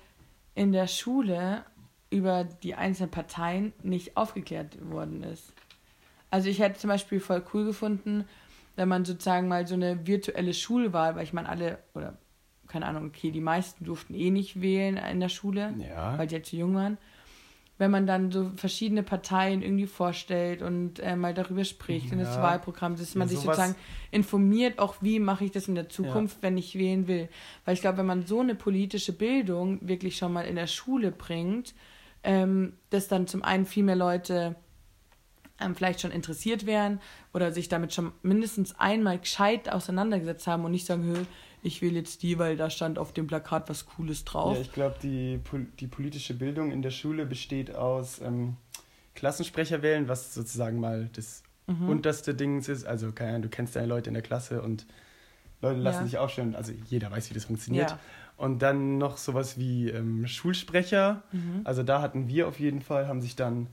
in 0.56 0.72
der 0.72 0.88
Schule 0.88 1.66
über 2.10 2.46
die 2.46 2.76
einzelnen 2.76 3.12
Parteien 3.12 3.74
nicht 3.84 4.16
aufgeklärt 4.16 4.78
worden 4.90 5.24
ist. 5.24 5.52
Also 6.36 6.50
ich 6.50 6.60
hätte 6.60 6.78
zum 6.78 6.90
Beispiel 6.90 7.22
voll 7.22 7.42
cool 7.54 7.64
gefunden, 7.64 8.26
wenn 8.76 8.90
man 8.90 9.06
sozusagen 9.06 9.48
mal 9.48 9.66
so 9.66 9.76
eine 9.76 10.06
virtuelle 10.06 10.54
Schulwahl, 10.54 11.16
weil 11.16 11.24
ich 11.24 11.32
meine, 11.32 11.48
alle, 11.48 11.80
oder 11.94 12.18
keine 12.68 12.88
Ahnung, 12.88 13.06
okay, 13.06 13.32
die 13.32 13.40
meisten 13.40 13.86
durften 13.86 14.14
eh 14.14 14.32
nicht 14.32 14.60
wählen 14.60 14.98
in 14.98 15.22
der 15.22 15.30
Schule, 15.30 15.74
ja. 15.78 16.18
weil 16.18 16.28
die 16.28 16.36
ja 16.36 16.44
zu 16.44 16.58
jung 16.58 16.76
waren 16.76 16.98
wenn 17.78 17.92
man 17.92 18.08
dann 18.08 18.32
so 18.32 18.52
verschiedene 18.56 19.04
Parteien 19.04 19.62
irgendwie 19.62 19.86
vorstellt 19.86 20.62
und 20.62 21.00
äh, 21.00 21.16
mal 21.16 21.34
darüber 21.34 21.66
spricht 21.66 22.08
ja. 22.08 22.14
in 22.14 22.20
das 22.20 22.38
Wahlprogramm, 22.38 22.96
dass 22.96 23.16
man 23.16 23.28
ja, 23.28 23.36
sich 23.36 23.44
sozusagen 23.44 23.76
informiert, 24.12 24.80
auch 24.80 24.96
wie 25.02 25.20
mache 25.20 25.44
ich 25.44 25.52
das 25.52 25.68
in 25.68 25.76
der 25.76 25.90
Zukunft, 25.90 26.38
wenn 26.42 26.58
ich 26.58 26.78
wählen 26.78 27.08
will. 27.08 27.28
Weil 27.66 27.74
ich 27.74 27.82
glaube, 27.82 27.98
wenn 27.98 28.06
man 28.06 28.26
so 28.26 28.40
eine 28.40 28.56
politische 28.56 29.12
Bildung 29.12 29.80
wirklich 29.82 30.16
schon 30.16 30.32
mal 30.32 30.44
in 30.44 30.56
der 30.56 30.68
Schule 30.68 31.12
bringt, 31.12 31.74
ähm, 32.24 32.74
dass 32.92 33.10
dann 33.10 33.28
zum 33.28 33.44
einen 33.44 33.66
viel 33.66 33.84
mehr 33.84 33.98
Leute 33.98 34.56
ähm, 35.60 35.76
vielleicht 35.76 36.02
schon 36.02 36.12
interessiert 36.12 36.66
wären 36.66 37.00
oder 37.34 37.52
sich 37.52 37.70
damit 37.70 37.94
schon 37.94 38.12
mindestens 38.22 38.78
einmal 38.80 39.20
gescheit 39.20 39.72
auseinandergesetzt 39.72 40.48
haben 40.48 40.66
und 40.66 40.72
nicht 40.72 40.86
sagen, 40.86 41.28
ich 41.64 41.82
wähle 41.82 41.96
jetzt 41.96 42.22
die, 42.22 42.38
weil 42.38 42.58
da 42.58 42.70
stand 42.70 43.00
auf 43.00 43.12
dem 43.12 43.26
Plakat 43.28 43.70
was 43.70 43.86
Cooles 43.86 44.24
drauf. 44.24 44.56
Ja, 44.56 44.62
ich 44.62 44.72
glaube, 44.72 44.96
die, 45.02 45.40
die 45.80 45.88
politische 45.88 46.36
Bildung 46.36 46.72
in 46.72 46.82
der 46.82 46.92
Schule 46.92 47.26
besteht 47.26 47.74
aus 47.74 48.22
ähm, 48.22 48.58
Klassensprecher 49.16 49.82
wählen, 49.82 50.08
was 50.08 50.34
sozusagen 50.34 50.80
mal 50.80 51.10
das 51.14 51.42
mhm. 51.66 51.90
unterste 51.90 52.36
Ding 52.36 52.60
ist. 52.60 52.86
Also, 52.86 53.12
keine 53.12 53.32
Ahnung, 53.32 53.42
du 53.44 53.50
kennst 53.50 53.76
deine 53.76 53.88
Leute 53.88 54.10
in 54.10 54.14
der 54.14 54.24
Klasse 54.24 54.62
und 54.62 54.86
Leute 55.62 55.80
lassen 55.80 56.02
ja. 56.02 56.06
sich 56.06 56.18
aufstellen. 56.18 56.56
Also, 56.56 56.74
jeder 56.88 57.10
weiß, 57.10 57.30
wie 57.30 57.34
das 57.34 57.46
funktioniert. 57.46 57.92
Ja. 57.92 58.00
Und 58.38 58.60
dann 58.60 58.98
noch 58.98 59.18
sowas 59.18 59.58
wie 59.58 59.90
ähm, 59.90 60.28
Schulsprecher. 60.28 61.24
Mhm. 61.32 61.62
Also, 61.64 61.82
da 61.82 62.02
hatten 62.02 62.28
wir 62.28 62.48
auf 62.48 62.60
jeden 62.60 62.82
Fall, 62.82 63.08
haben 63.08 63.22
sich 63.22 63.36
dann, 63.36 63.68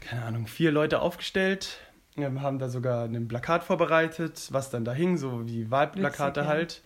keine 0.00 0.24
Ahnung, 0.24 0.46
vier 0.46 0.72
Leute 0.72 1.00
aufgestellt 1.00 1.80
wir 2.16 2.42
haben 2.42 2.58
da 2.58 2.68
sogar 2.68 3.04
ein 3.04 3.28
Plakat 3.28 3.62
vorbereitet, 3.62 4.48
was 4.50 4.70
dann 4.70 4.84
da 4.84 4.92
hing, 4.92 5.18
so 5.18 5.46
wie 5.46 5.70
Wahlplakate 5.70 6.40
Witzig, 6.40 6.48
halt. 6.48 6.82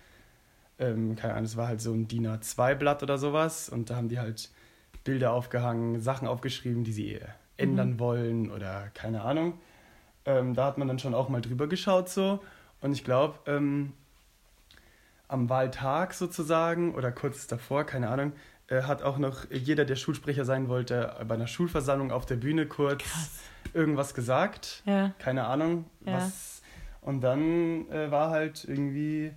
Ähm, 0.79 1.17
keine 1.17 1.35
Ahnung, 1.35 1.45
es 1.45 1.57
war 1.57 1.69
halt 1.69 1.81
so 1.81 1.93
ein 1.93 2.09
DIN 2.09 2.27
A2-Blatt 2.27 3.03
oder 3.03 3.17
sowas. 3.17 3.69
Und 3.69 3.91
da 3.91 3.97
haben 3.97 4.09
die 4.09 4.19
halt 4.19 4.51
Bilder 5.05 5.33
aufgehangen, 5.33 6.01
Sachen 6.01 6.27
aufgeschrieben, 6.27 6.85
die 6.85 6.93
sie 6.93 7.21
ändern 7.57 7.93
mhm. 7.93 8.01
wollen 8.01 8.51
oder 8.51 8.89
keine 8.95 9.23
Ahnung. 9.23 9.61
Ähm, 10.25 10.55
da 10.55 10.67
hat 10.67 10.79
man 10.79 10.89
dann 10.89 10.99
schon 10.99 11.15
auch 11.15 11.29
mal 11.29 11.41
drüber 11.41 11.69
geschaut 11.69 12.09
so. 12.09 12.43
Und 12.81 12.93
ich 12.93 13.05
glaube, 13.05 13.39
ähm, 13.47 13.93
am 15.29 15.49
Wahltag 15.49 16.13
sozusagen 16.15 16.95
oder 16.95 17.13
kurz 17.13 17.47
davor, 17.47 17.85
keine 17.85 18.09
Ahnung, 18.09 18.33
äh, 18.33 18.35
hat 18.71 19.03
auch 19.03 19.19
noch 19.19 19.51
jeder, 19.51 19.85
der 19.85 19.97
Schulsprecher 19.97 20.45
sein 20.45 20.69
wollte, 20.69 21.17
bei 21.27 21.35
einer 21.35 21.47
Schulversammlung 21.47 22.13
auf 22.13 22.27
der 22.27 22.37
Bühne 22.37 22.67
kurz 22.67 23.03
Krass. 23.03 23.41
irgendwas 23.75 24.15
gesagt. 24.15 24.83
Ja. 24.87 25.13
Keine 25.19 25.47
Ahnung, 25.47 25.87
ja. 26.07 26.15
was. 26.15 26.63
Und 27.01 27.23
dann 27.23 27.91
äh, 27.91 28.11
war 28.11 28.31
halt 28.31 28.65
irgendwie 28.65 29.33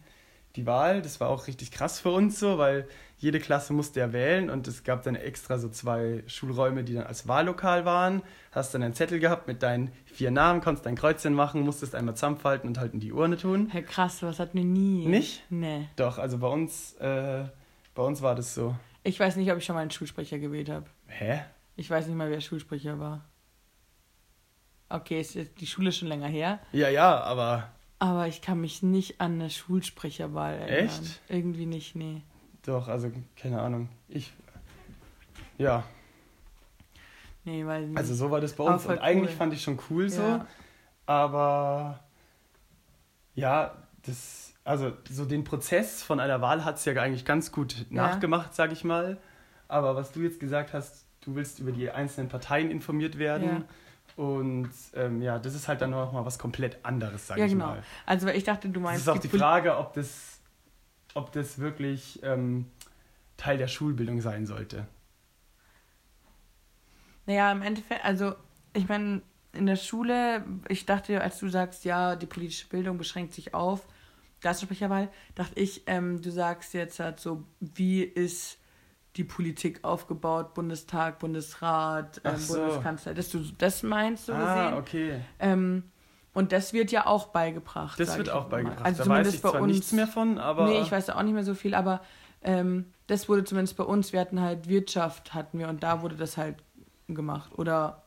die 0.56 0.66
Wahl. 0.66 1.02
Das 1.02 1.20
war 1.20 1.30
auch 1.30 1.48
richtig 1.48 1.72
krass 1.72 2.00
für 2.00 2.12
uns 2.12 2.40
so, 2.40 2.58
weil 2.58 2.88
jede 3.18 3.40
Klasse 3.40 3.74
musste 3.74 4.02
ja 4.02 4.12
wählen 4.12 4.50
und 4.50 4.68
es 4.68 4.84
gab 4.84 5.04
dann 5.04 5.16
extra 5.16 5.58
so 5.58 5.70
zwei 5.70 6.24
Schulräume, 6.28 6.84
die 6.84 6.94
dann 6.94 7.06
als 7.06 7.28
Wahllokal 7.28 7.86
waren. 7.86 8.22
Hast 8.52 8.74
dann 8.74 8.84
einen 8.84 8.94
Zettel 8.94 9.20
gehabt 9.20 9.48
mit 9.48 9.64
deinen 9.64 9.92
vier 10.06 10.30
Namen, 10.30 10.62
konntest 10.62 10.86
dein 10.86 10.96
Kreuzchen 10.96 11.34
machen, 11.34 11.62
musstest 11.62 11.96
einmal 11.96 12.16
zusammenfalten 12.16 12.68
und 12.68 12.78
halt 12.78 12.94
in 12.94 13.00
die 13.00 13.14
Urne 13.14 13.38
tun. 13.38 13.70
Hey, 13.72 13.82
krass, 13.82 14.22
was 14.24 14.40
hatten 14.40 14.58
wir 14.58 14.66
nie. 14.66 15.08
Nicht? 15.08 15.44
Nee. 15.50 15.88
Doch, 15.96 16.18
also 16.18 16.38
bei 16.38 16.48
uns, 16.48 16.96
äh, 16.96 17.46
bei 17.96 18.04
uns 18.04 18.22
war 18.22 18.36
das 18.36 18.54
so. 18.54 18.76
Ich 19.04 19.20
weiß 19.20 19.36
nicht, 19.36 19.52
ob 19.52 19.58
ich 19.58 19.66
schon 19.66 19.76
mal 19.76 19.82
einen 19.82 19.92
Schulsprecher 19.92 20.40
gewählt 20.40 20.70
habe. 20.70 20.86
Hä? 21.08 21.42
Ich 21.76 21.90
weiß 21.90 22.08
nicht 22.08 22.16
mal, 22.16 22.30
wer 22.30 22.42
Schulsprecher 22.42 23.00
war. 23.00 23.26
Okay, 24.90 25.20
ist 25.20 25.36
die 25.60 25.68
Schule 25.68 25.92
schon 25.92 26.08
länger 26.08 26.28
her. 26.28 26.60
Ja, 26.72 26.90
ja, 26.90 27.20
aber. 27.22 27.70
Aber 28.00 28.28
ich 28.28 28.42
kann 28.42 28.62
mich 28.62 28.84
nicht 28.84 29.20
an 29.20 29.34
eine 29.34 29.50
Schulsprecherwahl 29.50 30.56
erinnern. 30.56 30.86
Echt? 30.86 31.22
Irgendwie 31.30 31.66
nicht, 31.66 31.96
nee. 31.96 32.22
Doch, 32.64 32.88
also 32.88 33.12
keine 33.36 33.62
Ahnung. 33.62 33.90
Ich. 34.08 34.32
Ja. 35.58 35.84
Nee, 37.44 37.66
weil. 37.66 37.92
Also 37.96 38.14
so 38.14 38.30
war 38.32 38.40
das 38.40 38.54
bei 38.54 38.64
uns. 38.64 38.86
Und 38.86 38.92
cool. 38.92 39.00
eigentlich 39.00 39.36
fand 39.36 39.54
ich 39.54 39.62
schon 39.62 39.80
cool 39.90 40.10
so. 40.10 40.22
Ja. 40.22 40.48
Aber 41.06 42.00
ja, 43.36 43.76
das, 44.06 44.43
also 44.64 44.94
so 45.10 45.26
den 45.26 45.44
Prozess 45.44 46.04
von 46.04 46.20
einer 46.20 46.42
Wahl 46.42 46.64
hat 46.64 46.78
es 46.78 46.86
ja 46.86 46.94
eigentlich 46.94 47.26
ganz 47.26 47.52
gut 47.52 47.86
nachgemacht, 47.90 48.50
ja. 48.50 48.54
sage 48.54 48.74
ich 48.74 48.84
mal. 48.84 49.18
Aber 49.68 49.96
was 49.96 50.12
du 50.12 50.22
jetzt 50.22 50.40
gesagt 50.40 50.74
hast, 50.74 51.06
du 51.22 51.36
willst 51.36 51.60
über 51.60 51.72
die 51.72 51.90
einzelnen 51.90 52.30
Parteien 52.30 52.72
informiert 52.72 53.18
werden. 53.18 53.50
Ja. 53.50 53.64
Und 54.16 54.70
ähm, 54.94 55.22
ja, 55.22 55.40
das 55.40 55.56
ist 55.56 55.68
halt 55.68 55.82
dann 55.82 55.90
noch 55.90 56.14
mal 56.14 56.26
was 56.26 56.38
komplett 56.38 56.86
anderes, 56.86 57.28
sage 57.28 57.40
ja, 57.40 57.46
ich 57.48 57.54
genau. 57.54 57.68
mal. 57.68 57.84
Also 58.06 58.28
ich 58.28 58.44
dachte, 58.44 58.70
du 58.70 58.80
meinst. 58.80 59.02
Es 59.02 59.08
ist 59.08 59.10
auch 59.10 59.20
die, 59.20 59.28
die 59.28 59.38
Frage, 59.38 59.78
ob 59.78 59.94
das, 59.94 60.40
ob 61.16 61.32
das 61.32 61.58
wirklich 61.58 62.22
ähm, 62.24 62.68
Teil 63.38 63.58
der 63.58 63.68
Schulbildung 63.68 64.22
sein 64.22 64.46
sollte. 64.46 64.88
Naja, 67.26 67.52
im 67.52 67.62
Endeffekt, 67.64 68.06
also 68.06 68.36
ich 68.74 68.88
meine, 68.88 69.22
in 69.54 69.66
der 69.66 69.78
Schule, 69.78 70.46
ich 70.68 70.86
dachte, 70.86 71.22
als 71.22 71.40
du 71.40 71.48
sagst, 71.48 71.86
ja, 71.86 72.16
die 72.16 72.26
politische 72.26 72.68
Bildung 72.68 72.98
beschränkt 72.98 73.34
sich 73.34 73.54
auf 73.54 73.88
Klassensprecherwahl, 74.44 75.08
dachte 75.36 75.58
ich, 75.58 75.84
ähm, 75.88 76.22
du 76.22 76.30
sagst 76.30 76.74
jetzt 76.74 77.00
halt 77.00 77.22
so, 77.22 77.44
wie 77.62 78.04
ist 78.04 78.58
die 79.16 79.24
Politik 79.24 79.80
aufgebaut, 79.84 80.54
Bundestag, 80.54 81.20
Bundesrat, 81.20 82.20
ähm, 82.26 82.36
so. 82.38 82.56
Bundeskanzler, 82.56 83.14
dass 83.14 83.30
du 83.30 83.40
das 83.58 83.84
meinst 83.84 84.26
so 84.26 84.34
ah, 84.34 84.72
gesehen. 84.72 84.78
okay. 84.80 85.22
Ähm, 85.40 85.84
und 86.34 86.52
das 86.52 86.74
wird 86.74 86.92
ja 86.92 87.06
auch 87.06 87.28
beigebracht. 87.28 87.98
Das 87.98 88.18
wird 88.18 88.30
auch 88.30 88.46
beigebracht. 88.46 88.84
Also 88.84 89.06
da 89.06 89.10
weiß 89.10 89.34
ich 89.34 89.40
zwar 89.40 89.62
uns, 89.62 89.72
nichts 89.72 89.92
mehr 89.94 90.08
von, 90.08 90.38
aber... 90.40 90.66
Nee, 90.66 90.82
ich 90.82 90.92
weiß 90.92 91.06
da 91.06 91.16
auch 91.16 91.24
nicht 91.24 91.36
mehr 91.36 91.46
so 91.46 91.54
viel, 91.54 91.74
aber 91.74 92.02
ähm, 92.42 92.92
das 93.08 93.30
wurde 93.30 93.46
zumindest 93.46 93.78
bei 93.78 93.86
uns, 93.86 94.12
wir 94.12 94.20
hatten 94.20 94.42
halt 94.42 94.68
Wirtschaft, 94.68 95.34
hatten 95.34 95.58
wir, 95.58 95.70
und 95.70 95.84
da 95.84 96.02
wurde 96.02 96.18
das 96.18 96.36
halt 96.36 96.58
gemacht. 97.08 97.52
Oder 97.58 98.03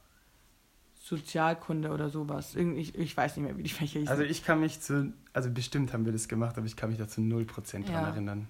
Sozialkunde 1.06 1.90
oder 1.90 2.10
sowas. 2.10 2.56
Ich, 2.56 2.96
ich 2.96 3.16
weiß 3.16 3.36
nicht 3.36 3.46
mehr, 3.46 3.56
wie 3.56 3.62
die 3.62 3.70
Fächer 3.70 4.00
hießen. 4.00 4.08
Also 4.08 4.24
ich 4.24 4.44
kann 4.44 4.58
mich 4.58 4.80
zu, 4.80 5.12
also 5.32 5.48
bestimmt 5.50 5.92
haben 5.92 6.04
wir 6.04 6.12
das 6.12 6.26
gemacht, 6.26 6.58
aber 6.58 6.66
ich 6.66 6.74
kann 6.74 6.90
mich 6.90 6.98
dazu 6.98 7.20
0% 7.20 7.84
dran 7.84 7.84
ja. 7.86 8.08
erinnern. 8.08 8.48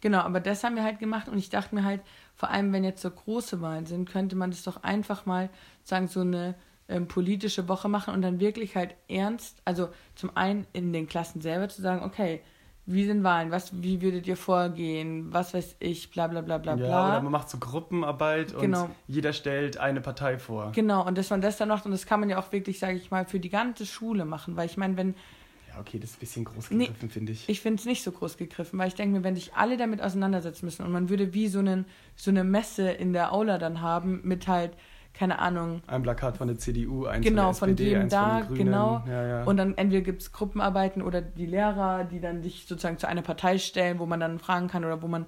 Genau, 0.00 0.20
aber 0.20 0.40
das 0.40 0.64
haben 0.64 0.74
wir 0.74 0.84
halt 0.84 1.00
gemacht 1.00 1.28
und 1.28 1.36
ich 1.36 1.50
dachte 1.50 1.74
mir 1.74 1.84
halt, 1.84 2.00
vor 2.34 2.48
allem 2.48 2.72
wenn 2.72 2.82
jetzt 2.82 3.02
so 3.02 3.10
große 3.10 3.60
Wahlen 3.60 3.84
sind, 3.84 4.08
könnte 4.08 4.36
man 4.36 4.50
das 4.50 4.62
doch 4.62 4.82
einfach 4.82 5.26
mal 5.26 5.50
sagen, 5.84 6.08
so 6.08 6.20
eine 6.20 6.54
ähm, 6.88 7.08
politische 7.08 7.68
Woche 7.68 7.90
machen 7.90 8.14
und 8.14 8.22
dann 8.22 8.40
wirklich 8.40 8.74
halt 8.74 8.94
ernst, 9.08 9.60
also 9.66 9.90
zum 10.14 10.34
einen 10.34 10.66
in 10.72 10.94
den 10.94 11.08
Klassen 11.08 11.42
selber 11.42 11.68
zu 11.68 11.82
sagen, 11.82 12.02
okay, 12.02 12.40
wie 12.90 13.04
sind 13.04 13.22
Wahlen, 13.22 13.50
was, 13.50 13.82
wie 13.82 14.00
würdet 14.00 14.26
ihr 14.26 14.36
vorgehen, 14.36 15.30
was 15.30 15.52
weiß 15.52 15.76
ich, 15.78 16.10
bla 16.10 16.26
bla 16.26 16.40
bla 16.40 16.56
bla 16.56 16.74
bla. 16.74 16.88
Ja, 16.88 17.08
oder 17.08 17.22
man 17.22 17.32
macht 17.32 17.50
so 17.50 17.58
Gruppenarbeit 17.58 18.58
genau. 18.58 18.84
und 18.84 18.90
jeder 19.06 19.34
stellt 19.34 19.76
eine 19.76 20.00
Partei 20.00 20.38
vor. 20.38 20.72
Genau, 20.74 21.06
und 21.06 21.18
dass 21.18 21.28
man 21.28 21.42
das 21.42 21.58
dann 21.58 21.68
macht 21.68 21.84
und 21.84 21.92
das 21.92 22.06
kann 22.06 22.18
man 22.20 22.30
ja 22.30 22.38
auch 22.38 22.50
wirklich, 22.50 22.78
sage 22.78 22.96
ich 22.96 23.10
mal, 23.10 23.26
für 23.26 23.40
die 23.40 23.50
ganze 23.50 23.84
Schule 23.84 24.24
machen, 24.24 24.56
weil 24.56 24.66
ich 24.66 24.78
meine, 24.78 24.96
wenn 24.96 25.14
okay, 25.78 25.98
das 25.98 26.10
ist 26.10 26.16
ein 26.16 26.20
bisschen 26.20 26.44
groß 26.44 26.70
gegriffen, 26.70 26.96
nee, 27.02 27.08
finde 27.08 27.32
ich. 27.32 27.48
Ich 27.48 27.60
finde 27.60 27.78
es 27.78 27.84
nicht 27.84 28.02
so 28.02 28.10
groß 28.10 28.36
gegriffen, 28.36 28.78
weil 28.78 28.88
ich 28.88 28.94
denke 28.94 29.18
mir, 29.18 29.24
wenn 29.24 29.34
sich 29.34 29.54
alle 29.54 29.76
damit 29.76 30.02
auseinandersetzen 30.02 30.64
müssen 30.64 30.84
und 30.84 30.90
man 30.90 31.08
würde 31.08 31.34
wie 31.34 31.48
so, 31.48 31.58
einen, 31.58 31.84
so 32.16 32.30
eine 32.30 32.42
Messe 32.42 32.90
in 32.90 33.12
der 33.12 33.32
Aula 33.32 33.58
dann 33.58 33.80
haben 33.80 34.20
mit 34.24 34.48
halt, 34.48 34.72
keine 35.18 35.40
Ahnung. 35.40 35.82
Ein 35.88 36.02
Plakat 36.02 36.36
von 36.36 36.46
der 36.46 36.58
CDU, 36.58 37.06
eins 37.06 37.26
genau, 37.26 37.52
von 37.52 37.74
der 37.74 37.86
SPD, 37.86 37.94
von 37.94 38.00
dem 38.02 38.08
da, 38.08 38.44
von 38.44 38.56
genau. 38.56 39.02
Ja, 39.08 39.26
ja. 39.26 39.44
Und 39.44 39.56
dann 39.56 39.76
entweder 39.76 40.02
gibt 40.02 40.22
es 40.22 40.32
Gruppenarbeiten 40.32 41.02
oder 41.02 41.20
die 41.20 41.46
Lehrer, 41.46 42.04
die 42.04 42.20
dann 42.20 42.42
sich 42.42 42.66
sozusagen 42.68 42.98
zu 42.98 43.08
einer 43.08 43.22
Partei 43.22 43.58
stellen, 43.58 43.98
wo 43.98 44.06
man 44.06 44.20
dann 44.20 44.38
fragen 44.38 44.68
kann 44.68 44.84
oder 44.84 45.02
wo 45.02 45.08
man 45.08 45.26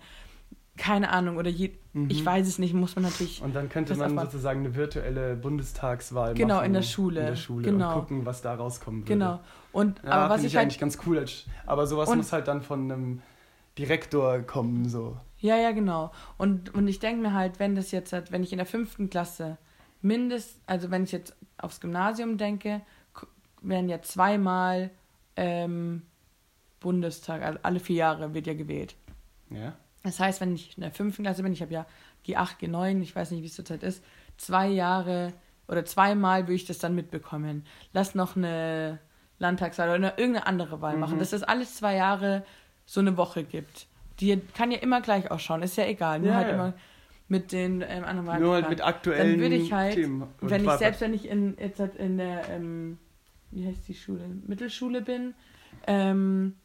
keine 0.76 1.11
Ahnung, 1.11 1.37
oder 1.37 1.50
je, 1.50 1.72
mhm. 1.92 2.09
ich 2.09 2.24
weiß 2.24 2.46
es 2.46 2.59
nicht, 2.59 2.72
muss 2.72 2.94
man 2.96 3.05
natürlich. 3.05 3.42
Und 3.42 3.55
dann 3.55 3.68
könnte 3.68 3.94
man 3.96 4.16
sozusagen 4.16 4.61
eine 4.61 4.74
virtuelle 4.74 5.37
Bundestagswahl 5.37 6.35
genau, 6.35 6.55
machen. 6.55 6.59
Genau, 6.59 6.66
in 6.66 6.72
der 6.72 6.83
Schule. 6.83 7.20
In 7.20 7.26
der 7.26 7.37
Schule 7.37 7.70
genau. 7.70 7.88
und 7.88 8.00
gucken, 8.00 8.26
was 8.26 8.40
da 8.40 8.55
rauskommen 8.55 9.03
würde. 9.03 9.12
Genau. 9.12 9.40
Und, 9.72 10.00
ja, 10.03 10.11
aber 10.11 10.35
was 10.35 10.40
ich, 10.40 10.46
ich 10.46 10.57
halt, 10.57 10.66
eigentlich 10.66 10.79
ganz 10.79 10.98
cool. 11.05 11.22
Aber 11.66 11.87
sowas 11.87 12.09
und, 12.09 12.18
muss 12.18 12.33
halt 12.33 12.48
dann 12.48 12.62
von 12.62 12.90
einem 12.90 13.22
Direktor 13.76 14.38
kommen, 14.40 14.88
so. 14.88 15.18
Ja, 15.38 15.57
ja, 15.57 15.72
genau. 15.72 16.12
Und, 16.38 16.72
und 16.74 16.88
ich 16.88 16.98
denke 16.98 17.20
mir 17.22 17.35
halt, 17.35 17.59
wenn 17.59 17.74
das 17.74 17.90
jetzt, 17.90 18.12
halt, 18.12 18.33
wenn 18.33 18.42
ich 18.42 18.53
in 18.53 18.59
der 18.59 18.66
fünften 18.66 19.11
Klasse 19.11 19.59
mindest, 20.02 20.60
also 20.66 20.90
wenn 20.90 21.04
ich 21.04 21.12
jetzt 21.12 21.36
aufs 21.58 21.80
Gymnasium 21.80 22.38
denke, 22.38 22.80
werden 23.62 23.88
ja 23.88 24.00
zweimal 24.02 24.90
ähm, 25.36 26.02
Bundestag, 26.80 27.42
also 27.42 27.58
alle 27.62 27.80
vier 27.80 27.96
Jahre 27.96 28.34
wird 28.34 28.46
ja 28.46 28.54
gewählt. 28.54 28.96
Ja. 29.50 29.74
Das 30.02 30.18
heißt, 30.18 30.40
wenn 30.40 30.54
ich 30.54 30.76
in 30.76 30.82
der 30.82 30.92
fünften 30.92 31.22
Klasse 31.22 31.42
bin, 31.42 31.52
ich 31.52 31.60
habe 31.60 31.74
ja 31.74 31.86
G8, 32.26 32.60
G9, 32.60 33.02
ich 33.02 33.14
weiß 33.14 33.30
nicht, 33.32 33.42
wie 33.42 33.46
es 33.46 33.54
zurzeit 33.54 33.82
ist, 33.82 34.02
zwei 34.38 34.68
Jahre 34.68 35.32
oder 35.68 35.84
zweimal 35.84 36.44
würde 36.44 36.54
ich 36.54 36.64
das 36.64 36.78
dann 36.78 36.94
mitbekommen. 36.94 37.64
Lass 37.92 38.14
noch 38.14 38.36
eine 38.36 38.98
Landtagswahl 39.38 39.88
oder 39.88 39.96
eine, 39.96 40.08
irgendeine 40.16 40.46
andere 40.46 40.80
Wahl 40.80 40.94
mhm. 40.94 41.00
machen, 41.00 41.18
dass 41.18 41.30
das 41.30 41.42
alles 41.42 41.76
zwei 41.76 41.96
Jahre 41.96 42.44
so 42.86 43.00
eine 43.00 43.16
Woche 43.16 43.44
gibt. 43.44 43.86
Die 44.20 44.38
kann 44.54 44.70
ja 44.70 44.78
immer 44.78 45.00
gleich 45.00 45.30
ausschauen, 45.30 45.62
ist 45.62 45.76
ja 45.76 45.86
egal. 45.86 46.20
Nur 46.20 46.30
ja, 46.30 46.34
halt 46.34 46.48
ja. 46.48 46.54
immer 46.54 46.74
mit 47.30 47.52
den 47.52 47.80
ähm, 47.80 48.04
anderen 48.04 48.26
Wahlen. 48.26 48.42
Nur 48.42 48.54
halt 48.54 48.68
mit 48.68 48.84
aktuellen 48.84 49.32
Dann 49.32 49.40
würde 49.40 49.54
ich 49.54 49.72
halt, 49.72 49.96
wenn 50.40 50.64
ich 50.64 50.70
selbst 50.72 51.00
wenn 51.00 51.14
ich 51.14 51.28
in, 51.28 51.56
jetzt 51.58 51.78
halt 51.78 51.94
in 51.94 52.18
der, 52.18 52.48
ähm, 52.50 52.98
wie 53.52 53.66
heißt 53.66 53.86
die 53.86 53.94
Schule, 53.94 54.28
Mittelschule 54.46 55.00
bin, 55.00 55.34
ähm, 55.86 56.56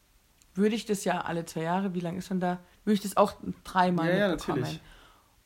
würde 0.54 0.74
ich 0.74 0.84
das 0.84 1.04
ja 1.04 1.20
alle 1.20 1.44
zwei 1.44 1.62
Jahre, 1.62 1.94
wie 1.94 2.00
lange 2.00 2.18
ist 2.18 2.30
man 2.30 2.40
da, 2.40 2.58
würde 2.84 2.94
ich 2.94 3.00
das 3.00 3.16
auch 3.16 3.34
dreimal 3.62 4.18
ja, 4.18 4.28
mitbekommen. 4.30 4.64
Ja, 4.64 4.70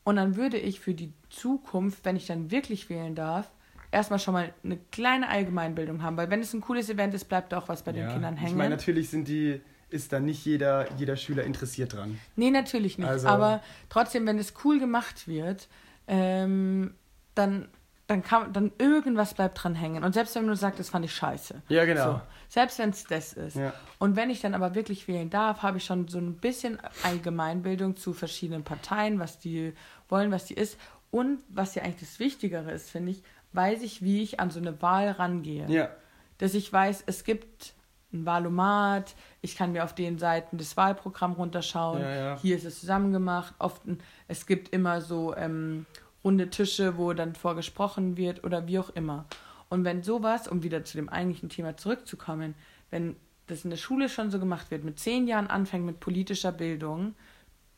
Und 0.04 0.16
dann 0.16 0.36
würde 0.36 0.56
ich 0.56 0.80
für 0.80 0.94
die 0.94 1.12
Zukunft, 1.28 2.02
wenn 2.06 2.16
ich 2.16 2.26
dann 2.26 2.50
wirklich 2.50 2.88
wählen 2.88 3.14
darf, 3.14 3.50
erstmal 3.92 4.20
schon 4.20 4.32
mal 4.32 4.54
eine 4.64 4.78
kleine 4.90 5.28
Allgemeinbildung 5.28 6.02
haben, 6.02 6.16
weil 6.16 6.30
wenn 6.30 6.40
es 6.40 6.54
ein 6.54 6.62
cooles 6.62 6.88
Event 6.88 7.12
ist, 7.12 7.26
bleibt 7.26 7.52
auch 7.52 7.68
was 7.68 7.82
bei 7.82 7.92
ja, 7.92 8.06
den 8.06 8.12
Kindern 8.14 8.36
hängen. 8.38 8.52
Ich 8.52 8.56
meine, 8.56 8.70
natürlich 8.70 9.10
sind 9.10 9.28
die, 9.28 9.60
ist 9.90 10.12
da 10.12 10.20
nicht 10.20 10.44
jeder, 10.44 10.90
jeder 10.96 11.16
Schüler 11.16 11.44
interessiert 11.44 11.94
dran. 11.94 12.18
Nee, 12.36 12.50
natürlich 12.50 12.98
nicht. 12.98 13.08
Also, 13.08 13.28
aber 13.28 13.62
trotzdem, 13.88 14.26
wenn 14.26 14.38
es 14.38 14.54
cool 14.64 14.78
gemacht 14.78 15.28
wird, 15.28 15.68
ähm, 16.06 16.94
dann 17.34 17.68
dann 18.10 18.24
kann 18.24 18.52
dann 18.52 18.72
irgendwas 18.78 19.34
bleibt 19.34 19.62
dran 19.62 19.76
hängen. 19.76 20.02
Und 20.02 20.14
selbst 20.14 20.34
wenn 20.34 20.44
du 20.44 20.56
sagst, 20.56 20.80
das 20.80 20.90
fand 20.90 21.04
ich 21.04 21.14
scheiße. 21.14 21.62
Ja, 21.68 21.84
genau. 21.84 22.14
So, 22.14 22.20
selbst 22.48 22.80
wenn 22.80 22.90
es 22.90 23.04
das 23.04 23.34
ist. 23.34 23.54
Ja. 23.54 23.72
Und 24.00 24.16
wenn 24.16 24.30
ich 24.30 24.40
dann 24.40 24.54
aber 24.54 24.74
wirklich 24.74 25.06
wählen 25.06 25.30
darf, 25.30 25.62
habe 25.62 25.78
ich 25.78 25.84
schon 25.84 26.08
so 26.08 26.18
ein 26.18 26.34
bisschen 26.34 26.78
Allgemeinbildung 27.04 27.96
zu 27.96 28.12
verschiedenen 28.12 28.64
Parteien, 28.64 29.20
was 29.20 29.38
die 29.38 29.74
wollen, 30.08 30.32
was 30.32 30.46
die 30.46 30.54
ist. 30.54 30.76
Und 31.12 31.38
was 31.48 31.76
ja 31.76 31.84
eigentlich 31.84 32.00
das 32.00 32.18
Wichtigere 32.18 32.72
ist, 32.72 32.90
finde 32.90 33.12
ich, 33.12 33.22
weiß 33.52 33.82
ich, 33.82 34.02
wie 34.02 34.22
ich 34.22 34.40
an 34.40 34.50
so 34.50 34.58
eine 34.58 34.82
Wahl 34.82 35.12
rangehe. 35.12 35.66
Ja. 35.68 35.90
Dass 36.38 36.54
ich 36.54 36.72
weiß, 36.72 37.04
es 37.06 37.22
gibt 37.22 37.74
ein 38.12 38.26
Wahlomat, 38.26 39.14
ich 39.40 39.56
kann 39.56 39.72
mir 39.72 39.84
auf 39.84 39.94
den 39.94 40.18
Seiten 40.18 40.58
das 40.58 40.76
Wahlprogramm 40.76 41.32
runterschauen, 41.32 42.02
ja, 42.02 42.14
ja. 42.14 42.38
hier 42.40 42.56
ist 42.56 42.64
es 42.64 42.80
zusammengemacht. 42.80 43.54
Oft, 43.58 43.82
es 44.28 44.46
gibt 44.46 44.70
immer 44.70 45.00
so 45.00 45.34
ähm, 45.36 45.86
runde 46.24 46.50
Tische, 46.50 46.98
wo 46.98 47.12
dann 47.12 47.34
vorgesprochen 47.34 48.16
wird 48.16 48.44
oder 48.44 48.66
wie 48.66 48.78
auch 48.78 48.90
immer. 48.90 49.26
Und 49.68 49.84
wenn 49.84 50.02
sowas, 50.02 50.48
um 50.48 50.62
wieder 50.62 50.84
zu 50.84 50.96
dem 50.96 51.08
eigentlichen 51.08 51.48
Thema 51.48 51.76
zurückzukommen, 51.76 52.54
wenn 52.90 53.16
das 53.46 53.64
in 53.64 53.70
der 53.70 53.76
Schule 53.76 54.08
schon 54.08 54.30
so 54.30 54.38
gemacht 54.38 54.70
wird, 54.70 54.84
mit 54.84 54.98
zehn 54.98 55.26
Jahren 55.26 55.46
anfängt 55.46 55.86
mit 55.86 56.00
politischer 56.00 56.52
Bildung 56.52 57.14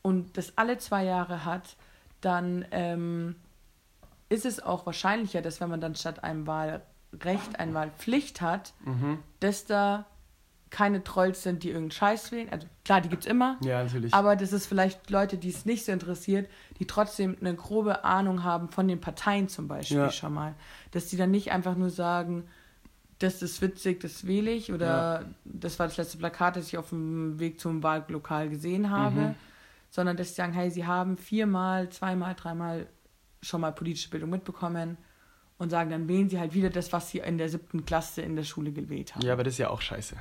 und 0.01 0.37
das 0.37 0.57
alle 0.57 0.79
zwei 0.79 1.05
Jahre 1.05 1.45
hat, 1.45 1.77
dann 2.21 2.64
ähm, 2.71 3.37
ist 4.29 4.47
es 4.47 4.61
auch 4.62 4.87
wahrscheinlicher, 4.87 5.42
dass 5.42 5.61
wenn 5.61 5.68
man 5.68 5.81
dann 5.81 5.95
statt 5.95 6.25
einem 6.25 6.47
Wahlrecht 6.47 7.59
eine 7.59 7.75
Wahlpflicht 7.75 8.40
hat, 8.40 8.73
mhm. 8.85 9.18
dass 9.40 9.66
da 9.66 10.07
keine 10.73 11.05
Trolls 11.05 11.43
sind, 11.43 11.63
die 11.63 11.69
irgendeinen 11.69 11.93
Scheiß 11.93 12.33
wählen. 12.33 12.49
Also 12.51 12.67
klar, 12.85 13.03
die 13.03 13.11
gibt 13.11 13.25
es 13.25 13.31
immer. 13.31 13.59
Ja, 13.63 13.85
natürlich. 13.85 14.13
Aber 14.13 14.35
das 14.35 14.53
ist 14.53 14.67
vielleicht 14.67 15.11
Leute, 15.11 15.37
die 15.37 15.51
es 15.51 15.67
nicht 15.67 15.85
so 15.85 15.93
interessiert, 15.93 16.51
die 16.79 16.87
trotzdem 16.87 17.37
eine 17.41 17.55
grobe 17.55 18.05
Ahnung 18.05 18.43
haben 18.43 18.71
von 18.71 18.89
den 18.89 19.01
Parteien 19.01 19.49
zum 19.49 19.69
Beispiel 19.69 19.99
ja. 19.99 20.11
schon 20.11 20.33
mal. 20.33 20.55
Dass 20.91 21.07
die 21.07 21.19
dann 21.19 21.31
nicht 21.31 21.53
einfach 21.53 21.77
nur 21.77 21.91
sagen, 21.91 22.49
das 23.19 23.43
ist 23.43 23.61
witzig, 23.61 24.01
das 24.01 24.27
wähle 24.27 24.51
ich 24.51 24.73
oder 24.73 24.87
ja. 25.21 25.25
das 25.45 25.79
war 25.79 25.87
das 25.87 25.99
letzte 25.99 26.19
Plakat, 26.19 26.57
das 26.57 26.69
ich 26.69 26.79
auf 26.79 26.89
dem 26.89 27.39
Weg 27.39 27.61
zum 27.61 27.83
Wahllokal 27.83 28.49
gesehen 28.49 28.91
habe, 28.91 29.21
mhm. 29.21 29.35
sondern 29.91 30.17
dass 30.17 30.31
sie 30.31 30.35
sagen, 30.35 30.55
hey, 30.55 30.71
sie 30.71 30.87
haben 30.87 31.19
viermal, 31.19 31.91
zweimal, 31.91 32.35
dreimal 32.35 32.87
schon 33.43 33.61
mal 33.61 33.73
politische 33.73 34.09
Bildung 34.09 34.31
mitbekommen 34.31 34.97
und 35.59 35.69
sagen, 35.69 35.91
dann 35.91 36.09
wählen 36.09 36.31
sie 36.31 36.41
halt 36.41 36.55
wieder 36.55 36.71
das, 36.71 36.93
was 36.93 37.11
sie 37.11 37.19
in 37.19 37.37
der 37.37 37.51
siebten 37.51 37.85
Klasse 37.85 38.23
in 38.23 38.37
der 38.37 38.45
Schule 38.45 38.73
gewählt 38.73 39.15
haben. 39.15 39.23
Ja, 39.25 39.35
aber 39.35 39.45
das 39.45 39.55
ist 39.55 39.59
ja 39.59 39.69
auch 39.69 39.83
scheiße. 39.83 40.17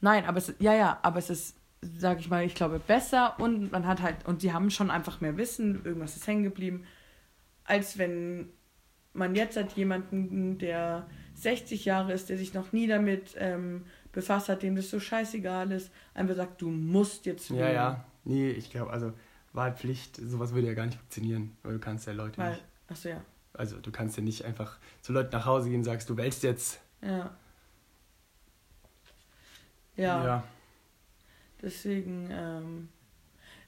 Nein, 0.00 0.24
aber 0.24 0.38
es, 0.38 0.54
ja, 0.58 0.74
ja, 0.74 0.98
aber 1.02 1.18
es 1.18 1.30
ist, 1.30 1.56
sag 1.98 2.20
ich 2.20 2.30
mal, 2.30 2.44
ich 2.44 2.54
glaube, 2.54 2.78
besser 2.78 3.38
und 3.38 3.72
man 3.72 3.86
hat 3.86 4.02
halt, 4.02 4.26
und 4.26 4.42
die 4.42 4.52
haben 4.52 4.70
schon 4.70 4.90
einfach 4.90 5.20
mehr 5.20 5.36
Wissen, 5.36 5.84
irgendwas 5.84 6.16
ist 6.16 6.26
hängen 6.26 6.42
geblieben, 6.42 6.84
als 7.64 7.98
wenn 7.98 8.50
man 9.12 9.34
jetzt 9.34 9.56
hat 9.56 9.72
jemanden, 9.72 10.58
der 10.58 11.06
60 11.34 11.84
Jahre 11.84 12.12
ist, 12.12 12.28
der 12.28 12.38
sich 12.38 12.54
noch 12.54 12.72
nie 12.72 12.86
damit 12.86 13.34
ähm, 13.38 13.84
befasst 14.12 14.48
hat, 14.48 14.62
dem 14.62 14.76
das 14.76 14.90
so 14.90 15.00
scheißegal 15.00 15.72
ist, 15.72 15.90
einfach 16.14 16.36
sagt, 16.36 16.60
du 16.62 16.70
musst 16.70 17.26
jetzt 17.26 17.50
wählen. 17.50 17.60
Ja, 17.60 17.72
ja, 17.72 18.04
nee, 18.24 18.50
ich 18.50 18.70
glaube, 18.70 18.92
also 18.92 19.12
Wahlpflicht, 19.52 20.16
sowas 20.16 20.54
würde 20.54 20.68
ja 20.68 20.74
gar 20.74 20.86
nicht 20.86 20.98
funktionieren, 20.98 21.56
weil 21.62 21.74
du 21.74 21.78
kannst 21.80 22.06
ja 22.06 22.12
Leute 22.12 22.38
weil, 22.38 22.52
nicht. 22.52 22.64
Achso, 22.88 23.08
ja. 23.08 23.22
Also 23.52 23.78
du 23.78 23.90
kannst 23.90 24.16
ja 24.16 24.22
nicht 24.22 24.44
einfach 24.44 24.78
zu 25.02 25.12
Leuten 25.12 25.30
nach 25.32 25.44
Hause 25.44 25.70
gehen 25.70 25.78
und 25.78 25.84
sagst, 25.84 26.08
du 26.08 26.16
wählst 26.16 26.42
jetzt. 26.42 26.80
Ja. 27.02 27.36
Ja. 30.00 30.24
ja. 30.24 30.44
Deswegen, 31.62 32.28
ähm, 32.32 32.88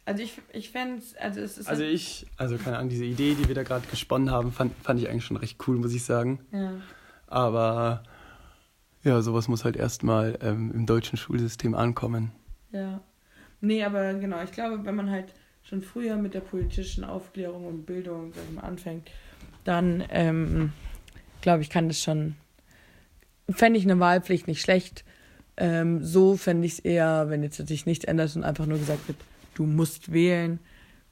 also 0.04 0.22
ich, 0.22 0.40
ich 0.52 0.70
fände 0.70 0.98
es, 0.98 1.14
also 1.16 1.40
es 1.40 1.58
ist. 1.58 1.68
Also 1.68 1.82
halt, 1.82 1.92
ich, 1.92 2.26
also 2.36 2.56
keine 2.56 2.78
Ahnung, 2.78 2.88
diese 2.88 3.04
Idee, 3.04 3.34
die 3.34 3.46
wir 3.46 3.54
da 3.54 3.62
gerade 3.62 3.86
gesponnen 3.88 4.30
haben, 4.30 4.50
fand, 4.52 4.74
fand 4.82 5.00
ich 5.00 5.08
eigentlich 5.08 5.24
schon 5.24 5.36
recht 5.36 5.58
cool, 5.66 5.76
muss 5.76 5.92
ich 5.92 6.04
sagen. 6.04 6.40
Ja. 6.52 6.72
Aber 7.26 8.02
ja, 9.04 9.20
sowas 9.20 9.48
muss 9.48 9.64
halt 9.64 9.76
erstmal 9.76 10.38
ähm, 10.42 10.72
im 10.72 10.86
deutschen 10.86 11.16
Schulsystem 11.16 11.74
ankommen. 11.74 12.32
Ja. 12.72 13.00
Nee, 13.60 13.84
aber 13.84 14.14
genau, 14.14 14.42
ich 14.42 14.52
glaube, 14.52 14.84
wenn 14.84 14.94
man 14.94 15.10
halt 15.10 15.32
schon 15.62 15.82
früher 15.82 16.16
mit 16.16 16.34
der 16.34 16.40
politischen 16.40 17.04
Aufklärung 17.04 17.66
und 17.66 17.86
Bildung 17.86 18.32
mal, 18.54 18.62
anfängt, 18.62 19.10
dann 19.64 20.02
ähm, 20.10 20.72
glaube 21.40 21.62
ich, 21.62 21.70
kann 21.70 21.88
das 21.88 22.00
schon. 22.00 22.36
Fände 23.50 23.78
ich 23.78 23.84
eine 23.84 24.00
Wahlpflicht 24.00 24.46
nicht 24.46 24.62
schlecht. 24.62 25.04
Ähm, 25.56 26.02
so 26.02 26.36
fände 26.36 26.66
ich 26.66 26.74
es 26.74 26.78
eher, 26.78 27.28
wenn 27.28 27.42
jetzt 27.42 27.66
sich 27.66 27.86
nichts 27.86 28.04
ändert 28.04 28.34
und 28.36 28.44
einfach 28.44 28.66
nur 28.66 28.78
gesagt 28.78 29.06
wird, 29.08 29.18
du 29.54 29.64
musst 29.64 30.12
wählen, 30.12 30.58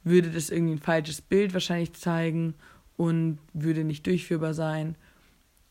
würde 0.03 0.31
das 0.31 0.49
irgendwie 0.49 0.73
ein 0.73 0.79
falsches 0.79 1.21
Bild 1.21 1.53
wahrscheinlich 1.53 1.93
zeigen 1.93 2.55
und 2.97 3.39
würde 3.53 3.83
nicht 3.83 4.05
durchführbar 4.05 4.53
sein. 4.53 4.95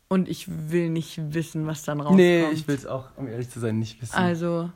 Und 0.07 0.27
ich 0.27 0.47
will 0.69 0.89
nicht 0.89 1.33
wissen, 1.33 1.67
was 1.67 1.83
dann 1.83 1.99
rauskommt. 1.99 2.17
Nee, 2.17 2.49
ich 2.51 2.67
will 2.67 2.75
es 2.75 2.85
auch, 2.85 3.09
um 3.15 3.27
ehrlich 3.27 3.49
zu 3.49 3.59
sein, 3.59 3.79
nicht 3.79 4.01
wissen. 4.01 4.15
Also, 4.15 4.69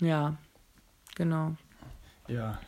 ja, 0.00 0.36
genau. 1.16 1.56
Ja. 2.28 2.58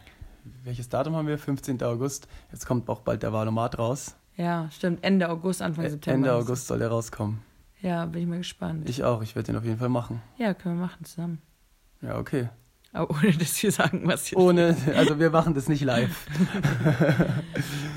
Welches 0.64 0.88
Datum 0.88 1.14
haben 1.14 1.28
wir? 1.28 1.38
15. 1.38 1.82
August. 1.82 2.28
Jetzt 2.52 2.66
kommt 2.66 2.88
auch 2.88 3.00
bald 3.00 3.22
der 3.22 3.32
Wahlomat 3.32 3.78
raus. 3.78 4.14
Ja, 4.36 4.68
stimmt. 4.72 5.02
Ende 5.02 5.28
August, 5.28 5.62
Anfang 5.62 5.88
September. 5.88 6.28
Ende 6.28 6.32
August 6.34 6.66
soll 6.66 6.80
der 6.80 6.88
rauskommen. 6.88 7.40
Ja, 7.84 8.06
bin 8.06 8.22
ich 8.22 8.26
mal 8.26 8.38
gespannt. 8.38 8.88
Ich 8.88 9.04
auch, 9.04 9.22
ich 9.22 9.36
werde 9.36 9.52
den 9.52 9.56
auf 9.56 9.64
jeden 9.64 9.76
Fall 9.76 9.90
machen. 9.90 10.22
ja, 10.38 10.54
können 10.54 10.76
wir 10.78 10.86
machen 10.86 11.04
zusammen. 11.04 11.42
Ja, 12.00 12.18
okay. 12.18 12.48
Aber 12.94 13.10
ohne 13.10 13.32
dass 13.32 13.62
wir 13.62 13.72
sagen, 13.72 14.02
was 14.04 14.30
jetzt. 14.30 14.40
Ohne, 14.40 14.74
also 14.96 15.18
wir 15.18 15.28
machen 15.28 15.52
das 15.52 15.68
nicht 15.68 15.82
live. 15.82 16.26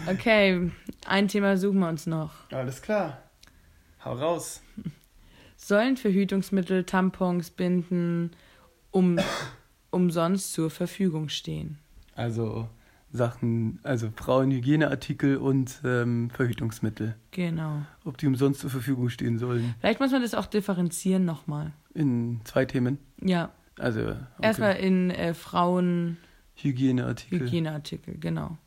Okay, 0.09 0.71
ein 1.05 1.27
Thema 1.27 1.57
suchen 1.57 1.79
wir 1.79 1.89
uns 1.89 2.07
noch. 2.07 2.31
Alles 2.51 2.81
klar. 2.81 3.17
Hau 4.05 4.13
raus. 4.13 4.61
Sollen 5.57 5.97
Verhütungsmittel, 5.97 6.85
Tampons, 6.85 7.51
Binden 7.51 8.31
um, 8.91 9.19
umsonst 9.91 10.53
zur 10.53 10.69
Verfügung 10.69 11.27
stehen? 11.27 11.77
Also 12.15 12.69
Sachen, 13.17 13.79
also 13.83 14.09
Frauenhygieneartikel 14.15 15.37
und 15.37 15.81
ähm, 15.83 16.29
Verhütungsmittel. 16.29 17.15
Genau. 17.31 17.81
Ob 18.05 18.17
die 18.17 18.27
umsonst 18.27 18.61
zur 18.61 18.69
Verfügung 18.69 19.09
stehen 19.09 19.37
sollen. 19.37 19.75
Vielleicht 19.81 19.99
muss 19.99 20.11
man 20.11 20.21
das 20.21 20.33
auch 20.33 20.45
differenzieren 20.45 21.25
nochmal. 21.25 21.73
In 21.93 22.39
zwei 22.45 22.63
Themen. 22.65 22.99
Ja, 23.21 23.51
Also 23.79 24.01
okay. 24.01 24.15
erstmal 24.41 24.75
in 24.77 25.11
äh, 25.11 25.33
Frauen 25.33 26.17
Hygieneartikel. 26.55 27.41
Hygieneartikel, 27.41 28.17
genau. 28.17 28.57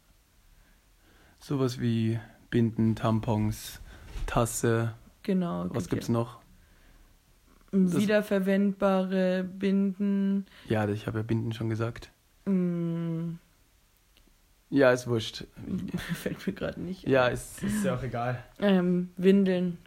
Sowas 1.39 1.81
wie 1.81 2.19
Binden, 2.51 2.95
Tampons, 2.97 3.81
Tasse. 4.27 4.93
Genau. 5.23 5.65
Was 5.71 5.85
gibt 5.85 5.91
gibt's 5.91 6.09
noch? 6.09 6.41
Wiederverwendbare 7.73 9.45
Binden. 9.45 10.47
Ja, 10.69 10.89
ich 10.89 11.07
habe 11.07 11.19
ja 11.19 11.23
Binden 11.23 11.53
schon 11.53 11.69
gesagt. 11.69 12.11
mm, 12.47 13.35
Ja, 14.71 14.93
ist 14.93 15.07
wurscht. 15.09 15.45
Fällt 16.15 16.47
mir 16.47 16.53
gerade 16.53 16.81
nicht. 16.81 17.07
Ja, 17.07 17.27
ist, 17.27 17.63
ist 17.63 17.85
ja 17.85 17.97
auch 17.97 18.03
egal. 18.03 18.43
Ähm, 18.61 19.11
Windeln, 19.17 19.79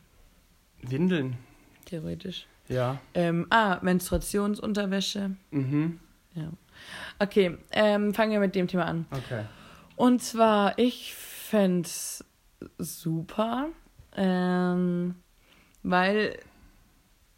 Windeln. 0.82 1.38
theoretisch. 1.86 2.46
Ja. 2.68 3.00
Ähm, 3.14 3.48
ah, 3.50 3.80
Menstruationsunterwäsche. 3.82 5.32
Mhm. 5.52 6.00
Ja. 6.36 6.50
Okay, 7.20 7.58
ähm, 7.72 8.14
fangen 8.14 8.32
wir 8.32 8.40
mit 8.40 8.56
dem 8.56 8.68
Thema 8.68 8.86
an. 8.86 9.06
Okay. 9.12 9.44
Und 9.96 10.22
zwar, 10.22 10.78
ich 10.80 11.14
fände 11.16 11.88
es 11.88 12.26
super, 12.78 13.68
ähm, 14.16 15.16
weil 15.84 16.38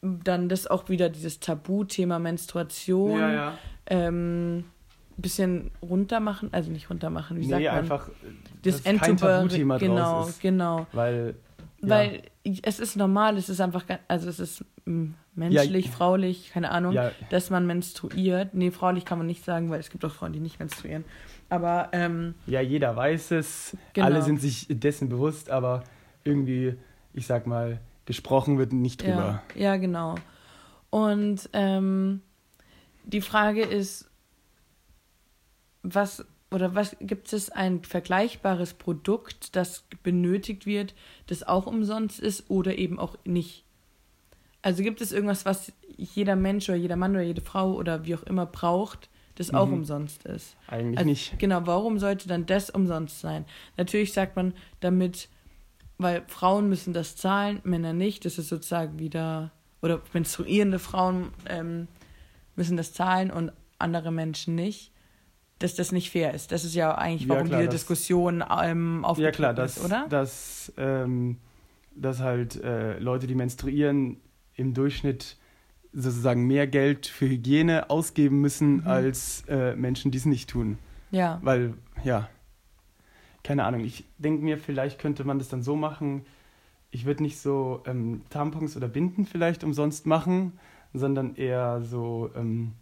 dann 0.02 0.50
das 0.50 0.68
auch 0.68 0.90
wieder 0.90 1.10
dieses 1.10 1.40
Tabuthema 1.40 2.20
Menstruation 2.20 3.20
Ja, 3.20 3.32
ja. 3.32 3.58
ähm, 3.88 4.66
bisschen 5.18 5.72
runter 5.82 6.20
machen, 6.20 6.50
also 6.52 6.72
nicht 6.72 6.90
runter 6.90 7.10
machen, 7.10 7.38
wie 7.38 7.46
sagt 7.46 7.62
nee, 7.62 7.68
man? 7.68 7.78
einfach, 7.78 8.10
das 8.64 8.84
dass 8.84 9.00
kein 9.00 9.18
Tabuthema 9.18 9.78
genau, 9.78 9.96
draus 9.96 10.30
ist. 10.30 10.42
genau. 10.42 10.88
Weil, 10.92 11.36
ja. 11.82 11.90
Weil 11.90 12.22
es 12.64 12.80
ist 12.80 12.96
normal, 12.96 13.38
es 13.38 13.50
ist 13.50 13.62
einfach, 13.62 13.84
also 14.08 14.30
es 14.30 14.40
ist 14.40 14.66
mm, 14.86 15.12
menschlich, 15.36 15.86
Ja. 15.86 15.92
fraulich, 15.92 16.52
keine 16.54 16.72
Ahnung, 16.72 16.94
ja, 16.94 17.12
dass 17.30 17.50
man 17.50 17.66
menstruiert. 17.66 18.54
Nee, 18.54 18.72
fraulich 18.72 19.06
kann 19.06 19.18
man 19.18 19.28
nicht 19.28 19.44
sagen, 19.46 19.70
weil 19.70 19.80
es 19.80 19.90
gibt 19.90 20.04
auch 20.06 20.12
Frauen, 20.12 20.34
die 20.34 20.40
nicht 20.40 20.60
menstruieren. 20.60 21.06
Aber 21.50 21.90
ähm, 21.92 22.34
ja, 22.48 22.62
jeder 22.62 22.96
weiß 22.96 23.32
es, 23.32 23.78
Genau. 23.94 24.08
alle 24.08 24.22
sind 24.22 24.42
sich 24.42 24.68
dessen 24.70 25.10
bewusst, 25.10 25.50
aber 25.50 25.84
irgendwie, 26.24 26.76
ich 27.14 27.28
sag 27.28 27.46
mal, 27.48 27.80
gesprochen 28.06 28.58
wird 28.58 28.74
nicht 28.74 29.02
drüber. 29.04 29.42
ja, 29.56 29.62
ja, 29.62 29.78
genau. 29.78 30.16
Und 30.90 31.50
ähm, 31.54 32.22
die 33.04 33.22
Frage 33.22 33.62
ist, 33.62 34.10
was 35.94 36.26
oder 36.52 36.76
was 36.76 36.96
gibt 37.00 37.34
es 37.34 37.50
ein 37.50 37.84
vergleichbares 37.84 38.76
Produkt, 38.76 39.56
das 39.56 39.84
benötigt 40.04 40.66
wird, 40.66 40.94
das 41.28 41.44
auch 41.44 41.66
umsonst 41.66 42.20
ist 42.20 42.50
oder 42.50 42.78
eben 42.78 43.00
auch 43.00 43.18
nicht? 43.26 43.64
Also 44.62 44.84
gibt 44.84 45.02
es 45.02 45.12
irgendwas, 45.12 45.46
was 45.46 45.74
jeder 45.98 46.36
Mensch 46.36 46.70
oder 46.70 46.78
jeder 46.78 46.96
Mann 46.96 47.12
oder 47.12 47.24
jede 47.24 47.42
Frau 47.42 47.74
oder 47.74 48.06
wie 48.06 48.16
auch 48.16 48.24
immer 48.24 48.46
braucht, 48.46 49.10
das 49.36 49.54
auch 49.54 49.68
Mhm. 49.68 49.74
umsonst 49.74 50.26
ist? 50.26 50.56
Eigentlich 50.68 50.98
Also, 51.00 51.10
nicht. 51.10 51.40
Genau, 51.40 51.62
warum 51.66 52.00
sollte 52.00 52.28
dann 52.28 52.46
das 52.46 52.70
umsonst 52.70 53.20
sein? 53.20 53.46
Natürlich 53.78 54.14
sagt 54.14 54.36
man 54.36 54.54
damit, 54.80 55.30
weil 55.98 56.24
Frauen 56.28 56.70
müssen 56.70 56.94
das 56.94 57.16
zahlen, 57.16 57.60
Männer 57.64 57.94
nicht. 57.94 58.26
Das 58.26 58.38
ist 58.38 58.50
sozusagen 58.50 58.98
wieder, 59.00 59.52
oder 59.82 60.02
menstruierende 60.14 60.80
Frauen 60.80 61.30
ähm, 61.48 61.88
müssen 62.56 62.78
das 62.78 62.94
zahlen 62.94 63.30
und 63.32 63.52
andere 63.78 64.12
Menschen 64.12 64.56
nicht. 64.56 64.92
Dass 65.60 65.74
das 65.76 65.92
nicht 65.92 66.10
fair 66.12 66.34
ist. 66.34 66.52
Das 66.52 66.66
ist 66.66 66.76
ja 66.76 66.96
eigentlich, 66.96 67.24
Ja, 67.24 67.30
warum 67.36 67.48
klar, 67.48 67.60
diese 67.62 67.70
das- 67.72 67.82
Diskussion 67.82 68.44
ähm, 68.62 69.00
Ja 69.04 69.08
aufgetreten 69.08 69.36
klar, 69.38 69.54
dass, 69.54 69.78
ist, 69.78 69.86
oder? 69.86 70.06
dass, 70.10 70.74
ähm, 70.78 71.38
dass 71.96 72.20
halt 72.20 72.62
äh, 72.62 73.00
Leute, 73.00 73.26
die 73.28 73.36
menstruieren, 73.36 74.18
im 74.56 74.74
Durchschnitt 74.74 75.38
sozusagen 75.94 76.46
mehr 76.46 76.68
Geld 76.68 77.08
für 77.08 77.28
Hygiene 77.30 77.90
ausgeben 77.90 78.42
müssen 78.42 78.82
Mhm. 78.82 78.88
als 78.88 79.44
äh, 79.48 79.76
Menschen, 79.76 80.12
die 80.12 80.18
es 80.18 80.26
nicht 80.26 80.50
tun. 80.50 80.78
Ja, 81.12 81.40
Weil, 81.42 81.74
ja, 82.04 82.28
keine 83.44 83.64
Ahnung, 83.64 83.82
ich 83.82 84.04
denke 84.18 84.44
mir, 84.44 84.58
vielleicht 84.58 85.00
könnte 85.00 85.24
man 85.24 85.40
das 85.40 85.48
dann 85.50 85.64
so 85.64 85.76
machen, 85.76 86.26
ich 86.92 87.06
würde 87.06 87.24
nicht 87.24 87.40
so 87.40 87.82
ähm, 87.86 88.22
Tampons 88.30 88.76
oder 88.76 88.88
Binden 88.88 89.26
vielleicht 89.26 89.64
umsonst 89.64 90.06
machen, 90.06 90.54
sondern 90.94 91.36
eher 91.36 91.82
so 91.82 92.30
ähm, 92.36 92.74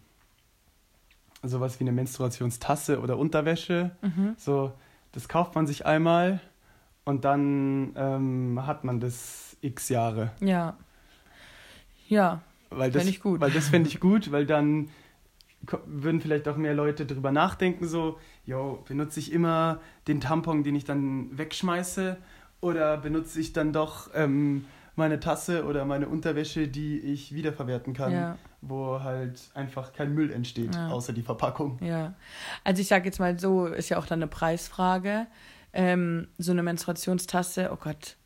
sowas 1.48 1.78
wie 1.80 1.84
eine 1.84 1.92
Menstruationstasse 1.92 3.00
oder 3.00 3.18
Unterwäsche. 3.18 3.92
mhm. 4.02 4.34
So, 4.36 4.72
das 5.12 5.28
kauft 5.28 5.54
man 5.54 5.66
sich 5.66 5.86
einmal 5.86 6.40
und 7.04 7.24
dann 7.24 7.92
ähm, 7.96 8.66
hat 8.66 8.84
man 8.84 9.00
das 9.00 9.56
x 9.60 9.88
Jahre. 9.88 10.32
ja. 10.40 10.76
Ja, 12.06 12.42
Weil 12.68 12.90
das, 12.90 13.06
ich 13.06 13.20
gut. 13.20 13.40
Weil 13.40 13.50
das 13.50 13.68
fände 13.68 13.88
ich 13.88 13.98
gut, 14.08 14.30
weil 14.30 14.44
dann 14.44 14.90
würden 15.86 16.20
vielleicht 16.20 16.46
auch 16.48 16.56
mehr 16.56 16.74
Leute 16.74 17.06
drüber 17.06 17.32
nachdenken, 17.32 17.86
so, 17.86 18.18
yo, 18.44 18.84
benutze 18.86 19.20
ich 19.20 19.32
immer 19.32 19.80
den 20.06 20.20
Tampon, 20.20 20.62
den 20.62 20.74
ich 20.74 20.84
dann 20.84 21.36
wegschmeiße 21.36 22.18
oder 22.60 22.98
benutze 22.98 23.40
ich 23.40 23.52
dann 23.54 23.72
doch 23.72 24.10
ähm, 24.14 24.66
meine 24.96 25.18
Tasse 25.20 25.64
oder 25.64 25.84
meine 25.84 26.08
Unterwäsche, 26.08 26.68
die 26.68 26.98
ich 26.98 27.34
wiederverwerten 27.34 27.94
kann, 27.94 28.12
ja. 28.12 28.38
wo 28.60 29.02
halt 29.02 29.40
einfach 29.54 29.92
kein 29.92 30.14
Müll 30.14 30.30
entsteht, 30.32 30.74
Ja. 30.74 30.88
außer 30.88 31.12
die 31.12 31.22
Verpackung. 31.22 31.78
Ja, 31.82 32.14
also 32.62 32.80
ich 32.80 32.88
sage 32.88 33.06
jetzt 33.06 33.18
mal 33.18 33.38
so, 33.38 33.66
ist 33.66 33.88
ja 33.88 33.98
auch 33.98 34.06
dann 34.06 34.18
eine 34.20 34.28
Preisfrage. 34.28 35.26
Ähm, 35.72 36.28
so 36.38 36.52
eine 36.52 36.62
Menstruationstasse, 36.62 37.70
oh 37.72 37.76
Gott, 37.76 38.16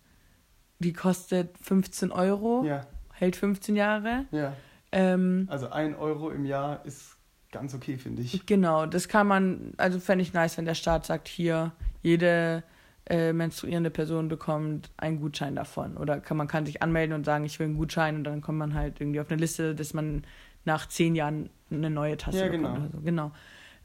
die 0.81 0.93
kostet 0.93 1.57
15 1.59 2.13
Euro, 2.13 2.63
Ja, 2.65 2.87
hält 3.15 3.37
15 3.37 3.75
Jahre. 3.75 4.27
ja. 4.31 4.53
Ähm, 4.93 5.47
Also 5.51 5.71
ein 5.71 5.95
Euro 5.95 6.31
im 6.31 6.45
Jahr 6.45 6.85
ist 6.87 7.17
ganz 7.53 7.75
okay, 7.75 7.97
finde 7.97 8.23
ich. 8.23 8.45
genau, 8.47 8.85
das 8.87 9.09
kann 9.09 9.27
man, 9.27 9.73
also 9.79 9.99
fände 10.01 10.23
ich 10.23 10.33
nice, 10.35 10.57
wenn 10.59 10.65
der 10.67 10.75
Staat 10.75 11.07
sagt, 11.07 11.29
hier, 11.29 11.73
jede 12.03 12.63
äh, 13.09 13.33
menstruierende 13.33 13.91
Person 13.91 14.29
bekommt 14.29 14.91
einen 14.97 15.19
Gutschein 15.21 15.55
davon. 15.57 15.97
Oder 15.97 16.21
kann, 16.21 16.37
man 16.37 16.49
kann 16.49 16.67
sich 16.67 16.83
anmelden 16.83 17.15
und 17.15 17.25
sagen, 17.25 17.45
ich 17.45 17.59
will 17.59 17.67
einen 17.67 17.77
Gutschein 17.77 18.17
und 18.17 18.25
dann 18.25 18.41
kommt 18.41 18.59
man 18.59 18.75
halt 18.75 19.01
irgendwie 19.01 19.21
auf 19.21 19.31
eine 19.31 19.41
Liste, 19.41 19.75
dass 19.75 19.95
man 19.95 20.23
nach 20.65 20.87
zehn 20.89 21.15
Jahren 21.15 21.49
eine 21.71 21.91
neue 21.91 22.17
Tasse 22.17 22.39
Ja, 22.39 22.45
bekommt. 22.49 22.63
genau. 22.75 22.77
Oder 22.87 22.91
so. 22.93 23.01
genau. 23.01 23.33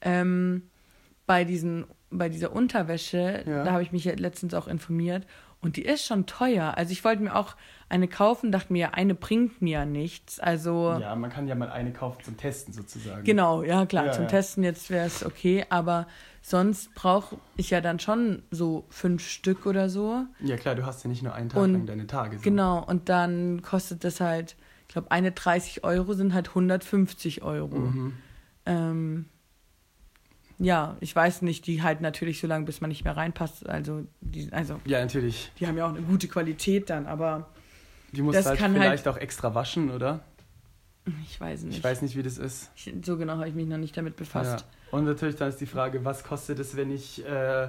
Ähm, 0.01 0.63
bei, 1.25 1.45
diesen, 1.45 1.85
bei 2.09 2.27
dieser 2.29 2.51
Unterwäsche, 2.53 3.43
Ja. 3.45 3.63
da 3.63 3.71
habe 3.71 3.83
ich 3.83 3.91
mich 3.93 4.03
ja 4.03 4.13
letztens 4.15 4.53
auch 4.53 4.67
informiert. 4.67 5.25
Und 5.63 5.77
die 5.77 5.83
ist 5.83 6.05
schon 6.05 6.25
teuer. 6.25 6.73
Also 6.77 6.91
ich 6.91 7.03
wollte 7.03 7.23
mir 7.23 7.35
auch 7.35 7.55
eine 7.89 8.07
kaufen, 8.07 8.51
dachte 8.51 8.73
mir, 8.73 8.95
eine 8.95 9.15
bringt 9.15 9.61
mir 9.61 9.79
ja 9.79 9.85
nichts. 9.85 10.39
Also. 10.39 10.97
Ja, 10.99 11.15
man 11.15 11.29
kann 11.29 11.47
ja 11.47 11.55
mal 11.55 11.69
eine 11.69 11.93
kaufen 11.93 12.23
zum 12.23 12.37
Testen 12.37 12.73
sozusagen. 12.73 13.23
Genau, 13.23 13.63
ja 13.63 13.85
klar, 13.85 14.07
ja, 14.07 14.11
zum 14.11 14.23
ja. 14.23 14.29
Testen 14.29 14.63
jetzt 14.63 14.89
wäre 14.89 15.05
es 15.05 15.25
okay, 15.25 15.65
aber 15.69 16.07
sonst 16.41 16.93
brauche 16.95 17.37
ich 17.55 17.69
ja 17.69 17.81
dann 17.81 17.99
schon 17.99 18.43
so 18.51 18.85
fünf 18.89 19.25
Stück 19.25 19.65
oder 19.65 19.89
so. 19.89 20.25
Ja 20.41 20.57
klar, 20.57 20.75
du 20.75 20.85
hast 20.85 21.03
ja 21.03 21.09
nicht 21.09 21.23
nur 21.23 21.33
einen 21.33 21.49
Tag 21.49 21.61
und, 21.61 21.73
lang 21.73 21.85
deine 21.85 22.07
Tage. 22.07 22.37
So. 22.37 22.43
Genau, 22.43 22.83
und 22.83 23.07
dann 23.09 23.61
kostet 23.61 24.03
das 24.03 24.19
halt, 24.19 24.57
ich 24.87 24.93
glaube, 24.93 25.11
eine 25.11 25.31
30 25.31 25.83
Euro 25.83 26.13
sind 26.13 26.33
halt 26.33 26.49
150 26.49 27.41
Euro. 27.41 27.77
Mhm. 27.77 28.13
Ähm, 28.65 29.25
ja, 30.63 30.95
ich 31.01 31.15
weiß 31.15 31.41
nicht, 31.41 31.67
die 31.67 31.81
halten 31.81 32.03
natürlich 32.03 32.39
so 32.39 32.47
lange, 32.47 32.65
bis 32.65 32.79
man 32.79 32.89
nicht 32.89 33.03
mehr 33.03 33.17
reinpasst. 33.17 33.67
Also, 33.67 34.05
die, 34.21 34.51
also 34.51 34.79
ja, 34.85 35.01
natürlich. 35.01 35.51
Die 35.59 35.67
haben 35.67 35.77
ja 35.77 35.85
auch 35.85 35.93
eine 35.93 36.01
gute 36.01 36.27
Qualität 36.27 36.89
dann, 36.89 37.05
aber. 37.05 37.49
Die 38.13 38.21
muss 38.21 38.35
halt 38.35 38.59
vielleicht 38.59 39.05
halt, 39.05 39.07
auch 39.07 39.17
extra 39.17 39.53
waschen, 39.55 39.91
oder? 39.91 40.21
Ich 41.25 41.39
weiß 41.39 41.63
nicht. 41.63 41.77
Ich 41.77 41.83
weiß 41.83 42.01
nicht, 42.01 42.15
wie 42.15 42.23
das 42.23 42.37
ist. 42.37 42.71
Ich, 42.75 42.93
so 43.03 43.17
genau 43.17 43.33
habe 43.33 43.49
ich 43.49 43.55
mich 43.55 43.67
noch 43.67 43.77
nicht 43.77 43.97
damit 43.97 44.15
befasst. 44.15 44.61
Ja. 44.61 44.97
Und 44.97 45.05
natürlich 45.05 45.35
dann 45.35 45.49
ist 45.49 45.59
die 45.59 45.65
Frage, 45.65 46.05
was 46.05 46.23
kostet 46.23 46.59
es, 46.59 46.77
wenn 46.77 46.91
ich 46.91 47.25
äh, 47.25 47.67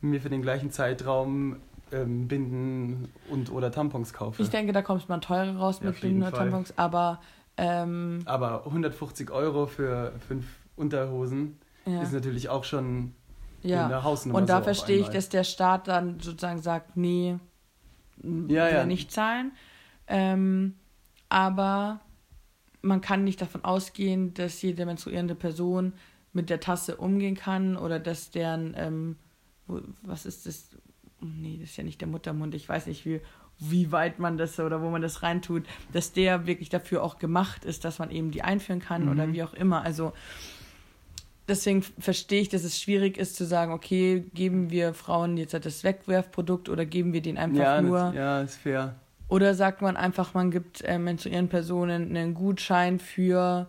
mir 0.00 0.20
für 0.20 0.28
den 0.28 0.42
gleichen 0.42 0.70
Zeitraum 0.70 1.56
ähm, 1.90 2.28
Binden 2.28 3.08
und 3.28 3.50
oder 3.50 3.72
Tampons 3.72 4.12
kaufe? 4.12 4.40
Ich 4.40 4.50
denke, 4.50 4.72
da 4.72 4.82
kommt 4.82 5.08
man 5.08 5.20
teurer 5.20 5.56
raus 5.56 5.80
ja, 5.80 5.86
mit 5.86 6.00
Binden 6.00 6.22
oder 6.22 6.32
Tampons, 6.32 6.74
aber. 6.76 7.20
Ähm, 7.56 8.20
aber 8.26 8.66
150 8.66 9.30
Euro 9.30 9.66
für 9.66 10.12
fünf 10.28 10.44
Unterhosen 10.76 11.58
ja. 11.86 12.02
ist 12.02 12.12
natürlich 12.12 12.48
auch 12.48 12.64
schon 12.64 13.14
ja. 13.62 13.84
in 13.84 13.88
der 13.88 14.04
Hausnummer. 14.04 14.38
Und 14.38 14.48
da 14.48 14.58
so 14.58 14.64
verstehe 14.64 14.98
ich, 14.98 15.08
dass 15.08 15.28
der 15.28 15.44
Staat 15.44 15.88
dann 15.88 16.20
sozusagen 16.20 16.60
sagt, 16.60 16.96
nee, 16.96 17.38
ja, 18.22 18.68
ja. 18.68 18.86
nicht 18.86 19.12
zahlen. 19.12 19.52
Ähm, 20.06 20.74
aber 21.28 22.00
man 22.82 23.00
kann 23.00 23.24
nicht 23.24 23.40
davon 23.40 23.64
ausgehen, 23.64 24.34
dass 24.34 24.62
jede 24.62 24.86
menstruierende 24.86 25.34
Person 25.34 25.92
mit 26.32 26.50
der 26.50 26.60
Tasse 26.60 26.96
umgehen 26.96 27.34
kann 27.34 27.76
oder 27.76 27.98
dass 27.98 28.30
deren, 28.30 28.74
ähm, 28.76 29.16
wo, 29.66 29.80
was 30.02 30.26
ist 30.26 30.46
das? 30.46 30.70
Nee, 31.20 31.58
das 31.60 31.70
ist 31.70 31.76
ja 31.76 31.84
nicht 31.84 32.00
der 32.00 32.08
Muttermund. 32.08 32.54
Ich 32.54 32.68
weiß 32.68 32.86
nicht, 32.86 33.04
wie, 33.06 33.20
wie 33.58 33.90
weit 33.90 34.18
man 34.18 34.36
das 34.36 34.60
oder 34.60 34.82
wo 34.82 34.90
man 34.90 35.02
das 35.02 35.22
reintut, 35.22 35.64
dass 35.92 36.12
der 36.12 36.46
wirklich 36.46 36.68
dafür 36.68 37.02
auch 37.02 37.18
gemacht 37.18 37.64
ist, 37.64 37.84
dass 37.84 37.98
man 37.98 38.10
eben 38.10 38.30
die 38.30 38.42
einführen 38.42 38.80
kann 38.80 39.06
mhm. 39.06 39.10
oder 39.10 39.32
wie 39.32 39.42
auch 39.42 39.54
immer. 39.54 39.82
Also 39.82 40.12
deswegen 41.48 41.82
verstehe 41.82 42.40
ich, 42.40 42.48
dass 42.48 42.64
es 42.64 42.80
schwierig 42.80 43.18
ist 43.18 43.36
zu 43.36 43.44
sagen, 43.44 43.72
okay, 43.72 44.24
geben 44.34 44.70
wir 44.70 44.94
Frauen 44.94 45.36
jetzt 45.36 45.54
das 45.54 45.84
Wegwerfprodukt 45.84 46.68
oder 46.68 46.84
geben 46.84 47.12
wir 47.12 47.22
den 47.22 47.38
einfach 47.38 47.62
ja, 47.62 47.82
nur. 47.82 47.98
Das, 47.98 48.14
ja, 48.14 48.40
ist 48.42 48.56
fair. 48.56 48.94
Oder 49.28 49.54
sagt 49.54 49.82
man 49.82 49.96
einfach, 49.96 50.34
man 50.34 50.50
gibt 50.50 50.82
äh, 50.82 50.98
menstruierenden 50.98 51.48
Personen 51.48 52.16
einen 52.16 52.34
Gutschein 52.34 53.00
für 53.00 53.66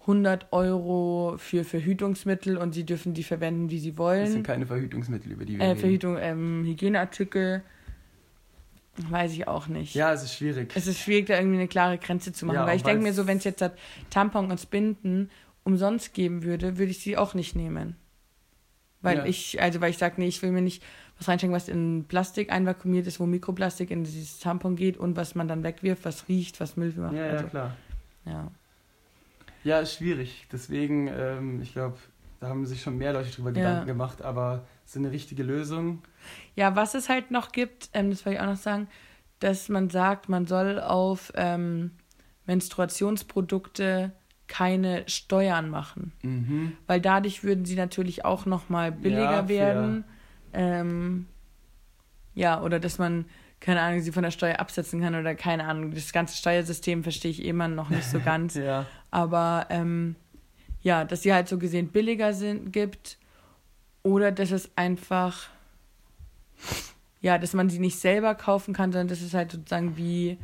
100 0.00 0.52
Euro 0.52 1.34
für 1.36 1.64
Verhütungsmittel 1.64 2.56
und 2.56 2.72
sie 2.72 2.84
dürfen 2.84 3.14
die 3.14 3.22
verwenden, 3.22 3.70
wie 3.70 3.78
sie 3.78 3.98
wollen. 3.98 4.24
Das 4.24 4.32
sind 4.32 4.46
keine 4.46 4.66
Verhütungsmittel, 4.66 5.32
über 5.32 5.44
die 5.44 5.58
wir 5.58 5.64
äh, 5.64 5.68
reden. 5.68 5.80
Verhütung, 5.80 6.18
ähm, 6.20 6.64
Hygieneartikel. 6.64 7.62
Weiß 9.10 9.32
ich 9.32 9.46
auch 9.46 9.68
nicht. 9.68 9.94
Ja, 9.94 10.12
es 10.12 10.22
ist 10.22 10.34
schwierig. 10.34 10.72
Es 10.74 10.86
ist 10.86 10.98
schwierig, 10.98 11.26
da 11.26 11.36
irgendwie 11.36 11.58
eine 11.58 11.68
klare 11.68 11.98
Grenze 11.98 12.32
zu 12.32 12.46
machen. 12.46 12.56
Ja, 12.56 12.66
weil 12.66 12.76
ich 12.76 12.82
denke 12.82 13.02
mir 13.02 13.12
so, 13.12 13.26
wenn 13.26 13.36
es 13.38 13.44
jetzt 13.44 13.60
hat 13.60 13.76
Tampon 14.08 14.50
und 14.50 14.70
Binden 14.70 15.30
umsonst 15.66 16.14
geben 16.14 16.44
würde, 16.44 16.78
würde 16.78 16.90
ich 16.90 17.00
sie 17.00 17.16
auch 17.16 17.34
nicht 17.34 17.56
nehmen. 17.56 17.96
Weil 19.02 19.18
ja. 19.18 19.24
ich, 19.26 19.60
also 19.60 19.80
weil 19.80 19.90
ich 19.90 19.98
sage, 19.98 20.14
nee, 20.18 20.28
ich 20.28 20.40
will 20.42 20.52
mir 20.52 20.62
nicht 20.62 20.82
was 21.18 21.28
reinstecken, 21.28 21.54
was 21.54 21.68
in 21.68 22.04
Plastik 22.08 22.50
einvakuumiert 22.50 23.06
ist, 23.06 23.20
wo 23.20 23.26
Mikroplastik 23.26 23.90
in 23.90 24.04
dieses 24.04 24.38
Tampon 24.38 24.76
geht 24.76 24.96
und 24.96 25.16
was 25.16 25.34
man 25.34 25.48
dann 25.48 25.62
wegwirft, 25.62 26.04
was 26.04 26.28
riecht, 26.28 26.60
was 26.60 26.76
Müll 26.76 26.92
macht. 26.96 27.14
Ja, 27.14 27.24
also, 27.24 27.44
ja, 27.44 27.50
klar. 27.50 27.76
Ja. 28.24 28.50
Ja, 29.64 29.80
ist 29.80 29.94
schwierig. 29.94 30.46
Deswegen, 30.52 31.08
ähm, 31.08 31.60
ich 31.60 31.72
glaube, 31.72 31.96
da 32.40 32.48
haben 32.48 32.66
sich 32.66 32.82
schon 32.82 32.98
mehr 32.98 33.12
Leute 33.12 33.30
drüber 33.30 33.50
ja. 33.50 33.54
Gedanken 33.54 33.86
gemacht, 33.86 34.22
aber 34.22 34.64
es 34.84 34.92
ist 34.92 34.96
eine 34.98 35.10
richtige 35.10 35.42
Lösung. 35.42 36.02
Ja, 36.54 36.76
was 36.76 36.94
es 36.94 37.08
halt 37.08 37.30
noch 37.30 37.52
gibt, 37.52 37.90
ähm, 37.92 38.10
das 38.10 38.24
wollte 38.24 38.36
ich 38.36 38.42
auch 38.42 38.50
noch 38.50 38.56
sagen, 38.56 38.88
dass 39.40 39.68
man 39.68 39.90
sagt, 39.90 40.28
man 40.28 40.46
soll 40.46 40.80
auf 40.80 41.32
ähm, 41.34 41.92
Menstruationsprodukte 42.46 44.12
keine 44.48 45.04
Steuern 45.08 45.68
machen. 45.70 46.12
Mhm. 46.22 46.72
Weil 46.86 47.00
dadurch 47.00 47.44
würden 47.44 47.64
sie 47.64 47.76
natürlich 47.76 48.24
auch 48.24 48.46
nochmal 48.46 48.92
billiger 48.92 49.42
ja, 49.42 49.48
werden. 49.48 50.04
Ähm, 50.52 51.26
ja, 52.34 52.62
oder 52.62 52.78
dass 52.78 52.98
man, 52.98 53.24
keine 53.60 53.80
Ahnung, 53.80 54.00
sie 54.00 54.12
von 54.12 54.22
der 54.22 54.30
Steuer 54.30 54.60
absetzen 54.60 55.00
kann 55.00 55.14
oder 55.14 55.34
keine 55.34 55.64
Ahnung. 55.64 55.92
Das 55.92 56.12
ganze 56.12 56.36
Steuersystem 56.36 57.02
verstehe 57.02 57.30
ich 57.30 57.44
immer 57.44 57.68
noch 57.68 57.90
nicht 57.90 58.04
so 58.04 58.20
ganz. 58.24 58.54
ja. 58.54 58.86
Aber 59.10 59.66
ähm, 59.70 60.16
ja, 60.82 61.04
dass 61.04 61.22
sie 61.22 61.32
halt 61.32 61.48
so 61.48 61.58
gesehen 61.58 61.88
billiger 61.88 62.32
sind, 62.32 62.72
gibt. 62.72 63.18
Oder 64.02 64.30
dass 64.30 64.52
es 64.52 64.70
einfach, 64.76 65.48
ja, 67.20 67.38
dass 67.38 67.54
man 67.54 67.68
sie 67.68 67.80
nicht 67.80 67.98
selber 67.98 68.36
kaufen 68.36 68.72
kann, 68.72 68.92
sondern 68.92 69.08
dass 69.08 69.20
es 69.20 69.34
halt 69.34 69.50
sozusagen 69.50 69.96
wie 69.96 70.38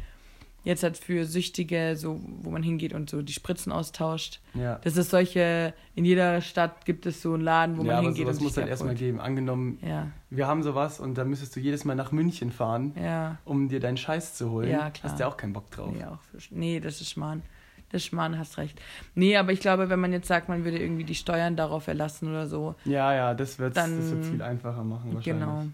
jetzt 0.64 0.82
halt 0.82 0.96
für 0.96 1.24
Süchtige, 1.24 1.96
so 1.96 2.20
wo 2.42 2.50
man 2.50 2.62
hingeht 2.62 2.92
und 2.94 3.10
so 3.10 3.22
die 3.22 3.32
Spritzen 3.32 3.72
austauscht. 3.72 4.40
Ja. 4.54 4.78
Das 4.84 4.96
ist 4.96 5.10
solche, 5.10 5.74
in 5.94 6.04
jeder 6.04 6.40
Stadt 6.40 6.84
gibt 6.84 7.06
es 7.06 7.22
so 7.22 7.34
einen 7.34 7.42
Laden, 7.42 7.76
wo 7.76 7.82
ja, 7.82 7.96
man 7.96 8.04
hingeht. 8.04 8.24
Aber 8.24 8.34
sowas 8.34 8.44
muss 8.44 8.56
halt 8.56 8.68
erstmal 8.68 8.94
geben. 8.94 9.20
Angenommen, 9.20 9.78
ja. 9.82 10.08
wir 10.30 10.46
haben 10.46 10.62
sowas 10.62 11.00
und 11.00 11.16
dann 11.18 11.28
müsstest 11.28 11.56
du 11.56 11.60
jedes 11.60 11.84
Mal 11.84 11.94
nach 11.94 12.12
München 12.12 12.52
fahren, 12.52 12.92
ja. 13.02 13.38
um 13.44 13.68
dir 13.68 13.80
deinen 13.80 13.96
Scheiß 13.96 14.34
zu 14.34 14.50
holen. 14.50 14.70
Ja, 14.70 14.90
klar. 14.90 15.10
Hast 15.10 15.18
du 15.18 15.24
ja 15.24 15.28
auch 15.28 15.36
keinen 15.36 15.52
Bock 15.52 15.70
drauf. 15.70 15.92
Nee, 15.92 16.04
auch 16.04 16.20
für, 16.22 16.38
nee 16.54 16.80
das 16.80 17.00
ist 17.00 17.10
Schmarrn. 17.10 17.42
Das 17.90 18.02
ist 18.02 18.08
Schmarrn, 18.08 18.38
hast 18.38 18.56
recht. 18.56 18.80
Nee, 19.14 19.36
aber 19.36 19.52
ich 19.52 19.60
glaube, 19.60 19.90
wenn 19.90 20.00
man 20.00 20.12
jetzt 20.12 20.26
sagt, 20.26 20.48
man 20.48 20.64
würde 20.64 20.78
irgendwie 20.78 21.04
die 21.04 21.14
Steuern 21.14 21.56
darauf 21.56 21.88
erlassen 21.88 22.28
oder 22.28 22.46
so. 22.46 22.74
Ja, 22.86 23.14
ja, 23.14 23.34
das 23.34 23.58
wird 23.58 23.76
es 23.76 24.28
viel 24.28 24.40
einfacher 24.40 24.82
machen 24.82 25.14
wahrscheinlich. 25.14 25.24
Genau. 25.24 25.66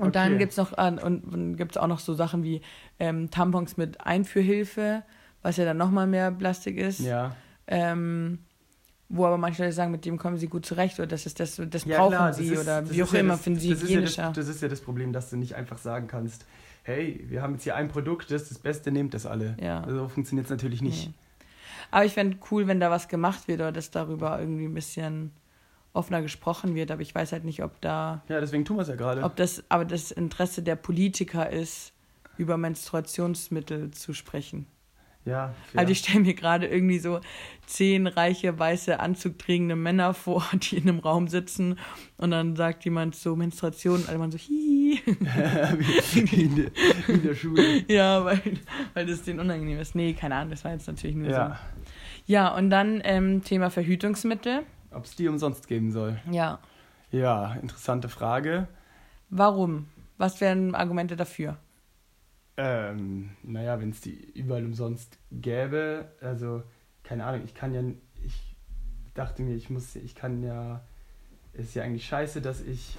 Und 0.00 0.08
okay. 0.08 0.12
dann 0.12 0.38
gibt 0.38 0.52
es 0.52 0.56
noch 0.56 0.76
und, 0.78 0.98
und 0.98 1.56
gibt's 1.56 1.76
auch 1.76 1.86
noch 1.86 1.98
so 1.98 2.14
Sachen 2.14 2.42
wie 2.42 2.62
ähm, 2.98 3.30
Tampons 3.30 3.76
mit 3.76 4.00
Einführhilfe, 4.00 5.02
was 5.42 5.58
ja 5.58 5.66
dann 5.66 5.76
nochmal 5.76 6.06
mehr 6.06 6.30
Plastik 6.30 6.78
ist. 6.78 7.00
Ja. 7.00 7.36
Ähm, 7.66 8.38
wo 9.10 9.26
aber 9.26 9.36
manche 9.36 9.62
Leute 9.62 9.74
sagen, 9.74 9.90
mit 9.90 10.06
dem 10.06 10.16
kommen 10.16 10.38
sie 10.38 10.46
gut 10.46 10.64
zurecht 10.64 10.98
oder 10.98 11.08
das 11.08 11.26
ist 11.26 11.38
das, 11.38 11.60
das 11.68 11.84
ja, 11.84 11.98
brauchen 11.98 12.12
klar, 12.12 12.32
sie 12.32 12.46
ist, 12.46 12.62
oder 12.62 12.88
wie 12.90 13.02
auch 13.02 13.12
immer, 13.12 13.34
das, 13.34 13.42
finden 13.42 13.60
sie 13.60 13.70
das 13.70 13.82
hygienischer. 13.82 14.22
Ja 14.22 14.28
das, 14.28 14.46
das, 14.46 14.54
ist 14.54 14.62
ja 14.62 14.68
das 14.68 14.80
Problem, 14.80 15.12
dass 15.12 15.28
du 15.28 15.36
nicht 15.36 15.54
einfach 15.54 15.78
sagen 15.78 16.06
kannst, 16.06 16.46
hey, 16.84 17.22
wir 17.28 17.42
haben 17.42 17.54
jetzt 17.54 17.64
hier 17.64 17.76
ein 17.76 17.88
Produkt, 17.88 18.30
das 18.30 18.42
ist 18.42 18.52
das 18.52 18.58
Beste, 18.58 18.90
nehmt 18.90 19.12
das 19.12 19.26
alle. 19.26 19.56
Ja. 19.60 19.84
So 19.86 20.08
funktioniert 20.08 20.46
es 20.46 20.50
natürlich 20.50 20.80
nicht. 20.80 21.08
Nee. 21.08 21.14
Aber 21.90 22.04
ich 22.04 22.12
fände 22.12 22.38
cool, 22.50 22.66
wenn 22.68 22.80
da 22.80 22.90
was 22.90 23.08
gemacht 23.08 23.48
wird 23.48 23.60
oder 23.60 23.72
dass 23.72 23.90
darüber 23.90 24.40
irgendwie 24.40 24.64
ein 24.64 24.74
bisschen 24.74 25.32
offener 25.92 26.22
gesprochen 26.22 26.74
wird, 26.74 26.90
aber 26.90 27.02
ich 27.02 27.14
weiß 27.14 27.32
halt 27.32 27.44
nicht, 27.44 27.62
ob 27.62 27.80
da. 27.80 28.22
Ja, 28.28 28.40
deswegen 28.40 28.64
tun 28.64 28.76
wir 28.76 28.82
es 28.82 28.88
ja 28.88 28.96
gerade. 28.96 29.22
Ob 29.22 29.36
das 29.36 29.64
aber 29.68 29.84
das 29.84 30.10
Interesse 30.10 30.62
der 30.62 30.76
Politiker 30.76 31.50
ist, 31.50 31.92
über 32.36 32.56
Menstruationsmittel 32.56 33.90
zu 33.90 34.12
sprechen. 34.14 34.66
Ja. 35.26 35.52
Fair. 35.70 35.80
Also 35.80 35.92
ich 35.92 35.98
stelle 35.98 36.20
mir 36.20 36.34
gerade 36.34 36.66
irgendwie 36.66 36.98
so 36.98 37.20
zehn 37.66 38.06
reiche, 38.06 38.58
weiße, 38.58 39.00
anzugträgende 39.00 39.76
Männer 39.76 40.14
vor, 40.14 40.44
die 40.54 40.78
in 40.78 40.88
einem 40.88 40.98
Raum 41.00 41.28
sitzen 41.28 41.78
und 42.16 42.30
dann 42.30 42.56
sagt 42.56 42.84
jemand 42.84 43.14
so 43.14 43.36
Menstruation, 43.36 44.04
also 44.06 44.18
man 44.18 44.30
so 44.30 44.38
hihi. 44.38 45.00
wie, 45.06 46.42
in 46.42 46.56
der, 46.56 46.70
in 47.08 47.22
der 47.22 47.34
Schule. 47.34 47.84
Ja, 47.88 48.24
weil, 48.24 48.40
weil 48.94 49.06
das 49.06 49.22
denen 49.22 49.40
unangenehm 49.40 49.78
ist. 49.78 49.94
Nee, 49.94 50.14
keine 50.14 50.36
Ahnung, 50.36 50.50
das 50.50 50.64
war 50.64 50.72
jetzt 50.72 50.86
natürlich 50.86 51.16
nur 51.16 51.28
ja. 51.28 51.48
so. 51.48 51.80
Ja, 52.26 52.54
und 52.56 52.70
dann 52.70 53.00
ähm, 53.04 53.42
Thema 53.42 53.70
Verhütungsmittel. 53.70 54.62
Ob 54.90 55.04
es 55.04 55.14
die 55.16 55.28
umsonst 55.28 55.68
geben 55.68 55.92
soll? 55.92 56.20
Ja. 56.30 56.58
Ja, 57.10 57.54
interessante 57.54 58.08
Frage. 58.08 58.68
Warum? 59.28 59.88
Was 60.18 60.40
wären 60.40 60.74
Argumente 60.74 61.16
dafür? 61.16 61.56
Ähm, 62.56 63.30
naja, 63.42 63.80
wenn 63.80 63.90
es 63.90 64.00
die 64.00 64.32
überall 64.34 64.64
umsonst 64.64 65.18
gäbe, 65.30 66.12
also 66.20 66.62
keine 67.04 67.24
Ahnung, 67.24 67.42
ich 67.44 67.54
kann 67.54 67.72
ja, 67.72 67.82
ich 68.22 68.56
dachte 69.14 69.42
mir, 69.42 69.54
ich 69.54 69.70
muss, 69.70 69.96
ich 69.96 70.14
kann 70.14 70.42
ja, 70.42 70.82
ist 71.52 71.74
ja 71.74 71.84
eigentlich 71.84 72.06
scheiße, 72.06 72.42
dass 72.42 72.60
ich, 72.60 72.96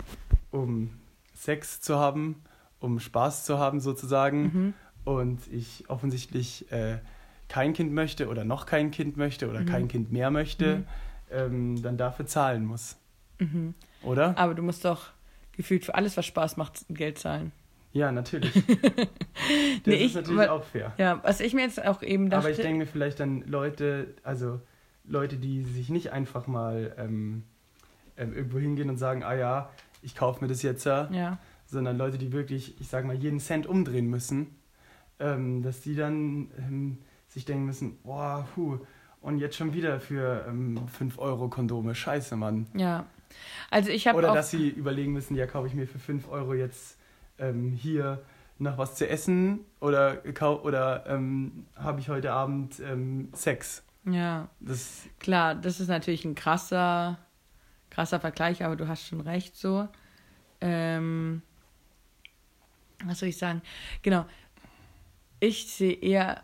um 0.49 0.89
Sex 1.33 1.79
zu 1.79 1.99
haben, 1.99 2.41
um 2.79 2.99
Spaß 2.99 3.45
zu 3.45 3.59
haben 3.59 3.79
sozusagen, 3.79 4.41
mhm. 4.41 4.73
und 5.05 5.47
ich 5.51 5.89
offensichtlich 5.89 6.71
äh, 6.71 6.99
kein 7.47 7.73
Kind 7.73 7.93
möchte 7.93 8.29
oder 8.29 8.45
noch 8.45 8.65
kein 8.65 8.89
Kind 8.91 9.15
möchte 9.15 9.49
oder 9.49 9.61
mhm. 9.61 9.65
kein 9.67 9.87
Kind 9.87 10.11
mehr 10.11 10.31
möchte. 10.31 10.77
Mhm 10.77 10.85
ähm, 11.31 11.81
dann 11.81 11.97
dafür 11.97 12.25
zahlen 12.25 12.65
muss. 12.65 12.97
Mhm. 13.39 13.73
Oder? 14.03 14.37
Aber 14.37 14.53
du 14.53 14.61
musst 14.61 14.85
doch 14.85 15.11
gefühlt 15.55 15.85
für 15.85 15.95
alles, 15.95 16.17
was 16.17 16.25
Spaß 16.25 16.57
macht, 16.57 16.85
Geld 16.89 17.19
zahlen. 17.19 17.51
Ja, 17.93 18.11
natürlich. 18.11 18.53
das 18.65 19.07
nee, 19.85 19.95
ist 19.95 20.11
ich, 20.11 20.15
natürlich 20.15 20.41
aber, 20.41 20.51
auch 20.53 20.63
fair. 20.63 20.93
Ja, 20.97 21.21
was 21.23 21.39
ich 21.41 21.53
mir 21.53 21.61
jetzt 21.61 21.83
auch 21.83 22.01
eben 22.01 22.29
dachte. 22.29 22.47
Aber 22.47 22.51
ich 22.51 22.57
denke 22.57 22.79
mir 22.79 22.85
vielleicht 22.85 23.19
dann 23.19 23.41
Leute, 23.47 24.15
also 24.23 24.61
Leute, 25.03 25.35
die 25.35 25.63
sich 25.63 25.89
nicht 25.89 26.11
einfach 26.11 26.47
mal 26.47 26.95
ähm, 26.97 27.43
ähm, 28.17 28.33
irgendwo 28.33 28.59
hingehen 28.59 28.89
und 28.89 28.97
sagen, 28.97 29.23
ah 29.23 29.33
ja, 29.33 29.69
ich 30.01 30.15
kaufe 30.15 30.41
mir 30.41 30.47
das 30.47 30.61
jetzt 30.61 30.85
ja. 30.85 31.37
sondern 31.65 31.97
Leute, 31.97 32.17
die 32.17 32.31
wirklich, 32.31 32.79
ich 32.79 32.87
sag 32.87 33.05
mal, 33.05 33.15
jeden 33.15 33.39
Cent 33.39 33.67
umdrehen 33.67 34.07
müssen, 34.07 34.55
ähm, 35.19 35.61
dass 35.61 35.81
die 35.81 35.95
dann 35.95 36.51
ähm, 36.57 36.97
sich 37.27 37.45
denken 37.45 37.65
müssen, 37.65 37.97
boah, 38.03 38.47
puh, 38.55 38.79
und 39.21 39.37
jetzt 39.37 39.55
schon 39.55 39.73
wieder 39.73 39.99
für 39.99 40.45
ähm, 40.47 40.87
5 40.87 41.19
Euro 41.19 41.47
Kondome, 41.47 41.95
scheiße, 41.95 42.35
Mann. 42.35 42.67
Ja. 42.73 43.05
Also 43.69 43.89
ich 43.89 44.07
habe 44.07 44.17
Oder 44.17 44.33
dass 44.33 44.51
sie 44.51 44.69
überlegen 44.69 45.13
müssen, 45.13 45.35
ja, 45.35 45.47
kaufe 45.47 45.67
ich 45.67 45.73
mir 45.73 45.87
für 45.87 45.99
5 45.99 46.29
Euro 46.29 46.53
jetzt 46.53 46.97
ähm, 47.39 47.71
hier 47.71 48.21
noch 48.57 48.77
was 48.77 48.95
zu 48.95 49.07
essen 49.07 49.61
oder, 49.79 50.21
oder 50.63 51.05
ähm, 51.07 51.65
habe 51.75 51.99
ich 51.99 52.09
heute 52.09 52.31
Abend 52.31 52.79
ähm, 52.79 53.29
Sex? 53.33 53.83
Ja. 54.05 54.49
Das 54.59 55.03
Klar, 55.19 55.55
das 55.55 55.79
ist 55.79 55.87
natürlich 55.87 56.25
ein 56.25 56.35
krasser, 56.35 57.17
krasser 57.89 58.19
Vergleich, 58.19 58.63
aber 58.63 58.75
du 58.75 58.87
hast 58.87 59.07
schon 59.07 59.21
recht 59.21 59.55
so. 59.55 59.87
Ähm, 60.59 61.41
was 63.03 63.19
soll 63.19 63.29
ich 63.29 63.37
sagen? 63.37 63.61
Genau. 64.01 64.25
Ich 65.39 65.71
sehe 65.71 65.93
eher 65.93 66.43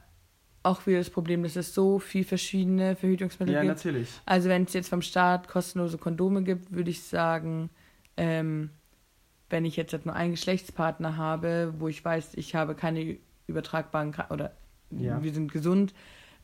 auch 0.67 0.85
wieder 0.85 0.99
das 0.99 1.09
Problem, 1.09 1.43
dass 1.43 1.55
es 1.55 1.73
so 1.73 1.99
viel 1.99 2.23
verschiedene 2.23 2.95
Verhütungsmittel 2.95 3.53
ja, 3.53 3.61
gibt. 3.61 3.69
Ja, 3.69 3.75
natürlich. 3.75 4.09
Also 4.25 4.49
wenn 4.49 4.63
es 4.63 4.73
jetzt 4.73 4.89
vom 4.89 5.01
Staat 5.01 5.47
kostenlose 5.47 5.97
Kondome 5.97 6.43
gibt, 6.43 6.71
würde 6.71 6.89
ich 6.89 7.03
sagen, 7.03 7.69
ähm, 8.17 8.71
wenn 9.49 9.65
ich 9.65 9.77
jetzt 9.77 9.93
halt 9.93 10.05
nur 10.05 10.15
einen 10.15 10.31
Geschlechtspartner 10.31 11.17
habe, 11.17 11.73
wo 11.77 11.87
ich 11.87 12.03
weiß, 12.03 12.33
ich 12.35 12.55
habe 12.55 12.75
keine 12.75 13.17
übertragbaren 13.47 14.13
oder 14.29 14.51
ja. 14.91 15.21
wir 15.23 15.33
sind 15.33 15.51
gesund, 15.51 15.93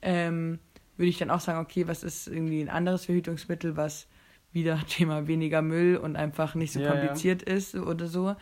ähm, 0.01 0.59
würde 0.95 1.09
ich 1.09 1.17
dann 1.17 1.30
auch 1.30 1.39
sagen, 1.39 1.59
okay, 1.59 1.88
was 1.88 2.03
ist 2.03 2.28
irgendwie 2.28 2.61
ein 2.61 2.69
anderes 2.69 3.05
Verhütungsmittel, 3.05 3.76
was 3.76 4.07
wieder 4.51 4.80
Thema 4.88 5.28
weniger 5.28 5.61
Müll 5.61 5.97
und 5.97 6.15
einfach 6.15 6.55
nicht 6.55 6.71
so 6.71 6.80
ja, 6.80 6.91
kompliziert 6.91 7.47
ja. 7.47 7.55
ist 7.55 7.76
oder 7.76 8.07
so. 8.07 8.36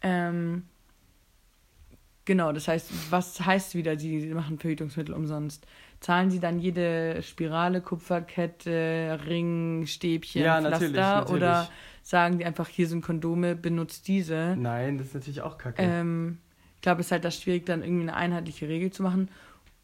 Ähm, 0.00 0.64
genau, 2.24 2.52
das 2.52 2.68
heißt, 2.68 3.10
was 3.10 3.40
heißt 3.44 3.74
wieder, 3.74 3.98
sie 3.98 4.32
machen 4.34 4.58
Verhütungsmittel 4.58 5.14
umsonst? 5.14 5.66
Zahlen 6.00 6.30
sie 6.30 6.40
dann 6.40 6.58
jede 6.58 7.22
Spirale, 7.22 7.80
Kupferkette, 7.80 9.20
Ring, 9.26 9.86
Stäbchen, 9.86 10.42
ja, 10.42 10.58
Pflaster 10.58 10.70
natürlich, 10.70 10.96
natürlich. 10.96 11.36
oder 11.36 11.68
sagen 12.02 12.38
die 12.38 12.44
einfach, 12.44 12.68
hier 12.68 12.88
sind 12.88 13.04
Kondome, 13.04 13.54
benutzt 13.54 14.08
diese? 14.08 14.56
Nein, 14.58 14.98
das 14.98 15.08
ist 15.08 15.14
natürlich 15.14 15.42
auch 15.42 15.58
kacke. 15.58 15.80
Ähm, 15.80 16.38
ich 16.76 16.82
glaube, 16.82 17.00
es 17.00 17.06
ist 17.06 17.12
halt 17.12 17.24
das 17.24 17.40
schwierig, 17.40 17.66
dann 17.66 17.82
irgendwie 17.82 18.02
eine 18.02 18.16
einheitliche 18.16 18.68
Regel 18.68 18.90
zu 18.90 19.04
machen. 19.04 19.30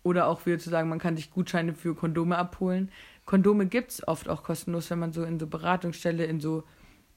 Oder 0.02 0.26
auch 0.26 0.46
wieder 0.46 0.58
zu 0.58 0.70
sagen, 0.70 0.88
man 0.88 0.98
kann 0.98 1.16
sich 1.16 1.30
Gutscheine 1.30 1.74
für 1.74 1.94
Kondome 1.94 2.36
abholen. 2.36 2.90
Kondome 3.24 3.66
gibt 3.66 3.92
es 3.92 4.08
oft 4.08 4.28
auch 4.28 4.42
kostenlos, 4.42 4.90
wenn 4.90 4.98
man 4.98 5.12
so 5.12 5.22
in 5.22 5.38
so 5.38 5.46
Beratungsstelle, 5.46 6.24
in 6.24 6.40
so 6.40 6.64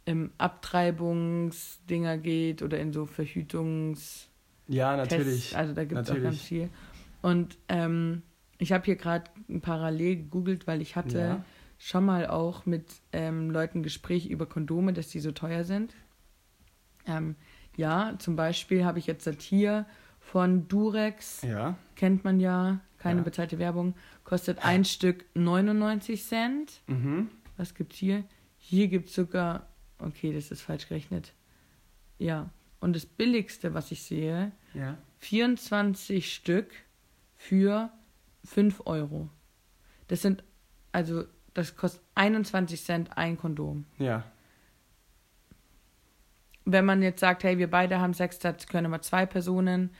ähm, 0.05 0.31
Abtreibungsdinger 0.37 2.17
geht 2.17 2.61
oder 2.61 2.79
in 2.79 2.93
so 2.93 3.05
Verhütungs... 3.05 4.30
Ja, 4.71 4.95
natürlich. 4.95 5.41
Tests. 5.41 5.55
Also 5.55 5.73
da 5.73 5.83
gibt 5.83 6.01
es 6.01 6.09
auch 6.09 6.21
ganz 6.21 6.41
viel. 6.41 6.69
Und 7.21 7.57
ähm, 7.67 8.23
ich 8.57 8.71
habe 8.71 8.85
hier 8.85 8.95
gerade 8.95 9.25
parallel 9.61 10.17
gegoogelt, 10.17 10.65
weil 10.65 10.81
ich 10.81 10.95
hatte 10.95 11.19
ja. 11.19 11.45
schon 11.77 12.05
mal 12.05 12.27
auch 12.27 12.65
mit 12.65 12.85
ähm, 13.11 13.51
Leuten 13.51 13.83
Gespräch 13.83 14.29
über 14.29 14.45
Kondome, 14.45 14.93
dass 14.93 15.09
die 15.09 15.19
so 15.19 15.31
teuer 15.31 15.63
sind. 15.65 15.93
Ähm, 17.05 17.35
ja, 17.75 18.15
zum 18.19 18.35
Beispiel 18.35 18.85
habe 18.85 18.99
ich 18.99 19.07
jetzt 19.07 19.27
hier 19.41 19.85
von 20.19 20.67
Durex. 20.67 21.41
Ja. 21.41 21.77
Kennt 21.95 22.23
man 22.23 22.39
ja, 22.39 22.79
keine 22.97 23.19
ja. 23.19 23.23
bezahlte 23.23 23.59
Werbung. 23.59 23.95
Kostet 24.23 24.63
ein 24.63 24.85
Stück 24.85 25.25
99 25.33 26.23
Cent. 26.23 26.81
Mhm. 26.87 27.29
Was 27.57 27.75
gibt's 27.75 27.97
hier? 27.97 28.23
Hier 28.57 28.87
gibt 28.87 29.09
es 29.09 29.15
sogar. 29.15 29.67
Okay, 29.97 30.33
das 30.33 30.49
ist 30.49 30.61
falsch 30.61 30.87
gerechnet. 30.87 31.33
Ja. 32.19 32.51
Und 32.79 32.95
das 32.95 33.05
billigste, 33.05 33.73
was 33.73 33.91
ich 33.91 34.03
sehe, 34.03 34.51
ja. 34.73 34.97
24 35.19 36.33
Stück 36.33 36.71
für 37.35 37.91
5 38.45 38.81
Euro. 38.85 39.29
Das 40.07 40.21
sind, 40.21 40.43
also, 40.91 41.23
das 41.53 41.75
kostet 41.75 42.01
21 42.15 42.83
Cent 42.83 43.17
ein 43.17 43.37
Kondom. 43.37 43.85
Ja. 43.97 44.23
Wenn 46.65 46.85
man 46.85 47.01
jetzt 47.01 47.19
sagt, 47.19 47.43
hey, 47.43 47.57
wir 47.57 47.69
beide 47.69 47.99
haben 47.99 48.13
Sex, 48.13 48.39
das 48.39 48.67
können 48.67 48.85
immer 48.85 49.01
zwei 49.01 49.25
Personen, 49.25 49.91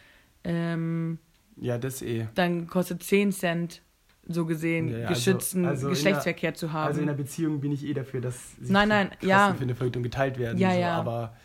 ähm, 0.43 1.19
ja, 1.57 1.77
das 1.77 2.01
eh. 2.01 2.27
Dann 2.35 2.67
kostet 2.67 3.03
10 3.03 3.31
Cent, 3.31 3.81
so 4.27 4.45
gesehen, 4.45 4.87
ja, 4.87 5.07
also, 5.07 5.13
geschützten 5.13 5.65
also 5.65 5.89
Geschlechtsverkehr 5.89 6.51
der, 6.51 6.57
zu 6.57 6.73
haben. 6.73 6.87
Also 6.87 7.01
in 7.01 7.09
einer 7.09 7.17
Beziehung 7.17 7.59
bin 7.59 7.71
ich 7.71 7.85
eh 7.85 7.93
dafür, 7.93 8.21
dass 8.21 8.55
sich 8.55 8.69
nein, 8.69 8.89
nein, 8.89 9.11
ja. 9.21 9.53
für 9.53 9.63
eine 9.63 9.75
Verhütung 9.75 10.03
geteilt 10.03 10.37
werden. 10.37 10.57
Ja, 10.57 10.73
so, 10.73 10.79
ja. 10.79 10.95
Aber, 10.95 11.35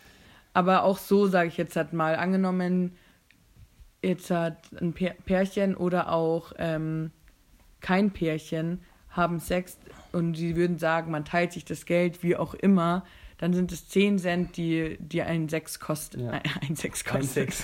aber 0.53 0.83
auch 0.83 0.97
so, 0.97 1.27
sage 1.27 1.49
ich 1.49 1.57
jetzt 1.57 1.75
halt 1.75 1.93
mal, 1.93 2.15
angenommen, 2.15 2.95
jetzt 4.01 4.29
hat 4.29 4.57
ein 4.79 4.93
Pärchen 4.93 5.75
oder 5.75 6.11
auch 6.11 6.53
ähm, 6.57 7.11
kein 7.81 8.11
Pärchen 8.11 8.81
haben 9.09 9.39
Sex 9.39 9.77
und 10.11 10.35
sie 10.35 10.55
würden 10.55 10.77
sagen, 10.77 11.11
man 11.11 11.25
teilt 11.25 11.51
sich 11.51 11.65
das 11.65 11.85
Geld, 11.85 12.23
wie 12.23 12.35
auch 12.35 12.53
immer, 12.53 13.03
dann 13.37 13.53
sind 13.53 13.71
es 13.71 13.87
10 13.87 14.17
Cent, 14.17 14.57
die, 14.57 14.97
die 14.99 15.21
ein 15.21 15.47
Sex 15.47 15.79
kostet. 15.79 16.21
Ja. 16.21 16.41
Ein 16.67 16.75
Sex 16.75 17.05
kostet. 17.05 17.21
Ein 17.21 17.51
Sex. 17.51 17.63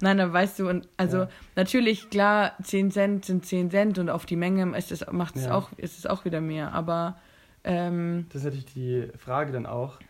Nein, 0.00 0.18
dann 0.18 0.32
weißt 0.32 0.58
du, 0.58 0.68
und 0.68 0.88
also 0.96 1.18
ja. 1.18 1.28
natürlich, 1.54 2.10
klar, 2.10 2.52
10 2.62 2.90
Cent 2.90 3.24
sind 3.24 3.46
10 3.46 3.70
Cent 3.70 3.98
und 3.98 4.10
auf 4.10 4.26
die 4.26 4.36
Menge 4.36 4.76
ist 4.76 4.90
es, 4.90 5.06
macht 5.12 5.36
es 5.36 5.44
ja. 5.44 5.54
auch, 5.54 5.72
ist 5.76 5.98
es 5.98 6.06
auch 6.06 6.24
wieder 6.24 6.40
mehr. 6.40 6.72
Aber 6.72 7.16
ähm, 7.62 8.26
das 8.30 8.42
ist 8.42 8.44
natürlich 8.44 8.66
die 8.66 9.08
Frage 9.16 9.52
dann 9.52 9.66
auch. 9.66 10.00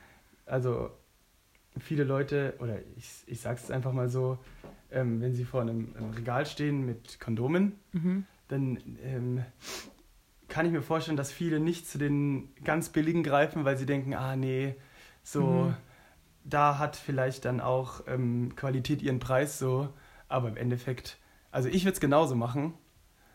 Also 0.46 0.90
viele 1.78 2.04
Leute, 2.04 2.54
oder 2.58 2.78
ich, 2.96 3.24
ich 3.26 3.40
sag's 3.40 3.64
es 3.64 3.70
einfach 3.70 3.92
mal 3.92 4.08
so, 4.08 4.38
ähm, 4.90 5.20
wenn 5.20 5.34
sie 5.34 5.44
vor 5.44 5.62
einem, 5.62 5.94
Regal 6.16 6.46
stehen 6.46 6.86
mit 6.86 7.20
Kondomen, 7.20 7.72
mhm. 7.92 8.24
dann 8.48 8.78
ähm, 9.02 9.44
kann 10.48 10.66
ich 10.66 10.72
mir 10.72 10.82
vorstellen, 10.82 11.16
dass 11.16 11.32
viele 11.32 11.60
nicht 11.60 11.88
zu 11.88 11.98
den 11.98 12.48
ganz 12.64 12.90
billigen 12.90 13.22
greifen, 13.22 13.64
weil 13.64 13.76
sie 13.76 13.86
denken, 13.86 14.14
ah 14.14 14.36
nee, 14.36 14.76
so 15.22 15.44
mhm. 15.44 15.74
da 16.44 16.78
hat 16.78 16.96
vielleicht 16.96 17.44
dann 17.44 17.60
auch 17.60 18.02
ähm, 18.06 18.54
Qualität 18.56 19.02
ihren 19.02 19.18
Preis 19.18 19.58
so, 19.58 19.92
aber 20.28 20.48
im 20.48 20.56
Endeffekt, 20.56 21.18
also 21.50 21.68
ich 21.68 21.84
würde 21.84 21.94
es 21.94 22.00
genauso 22.00 22.36
machen. 22.36 22.74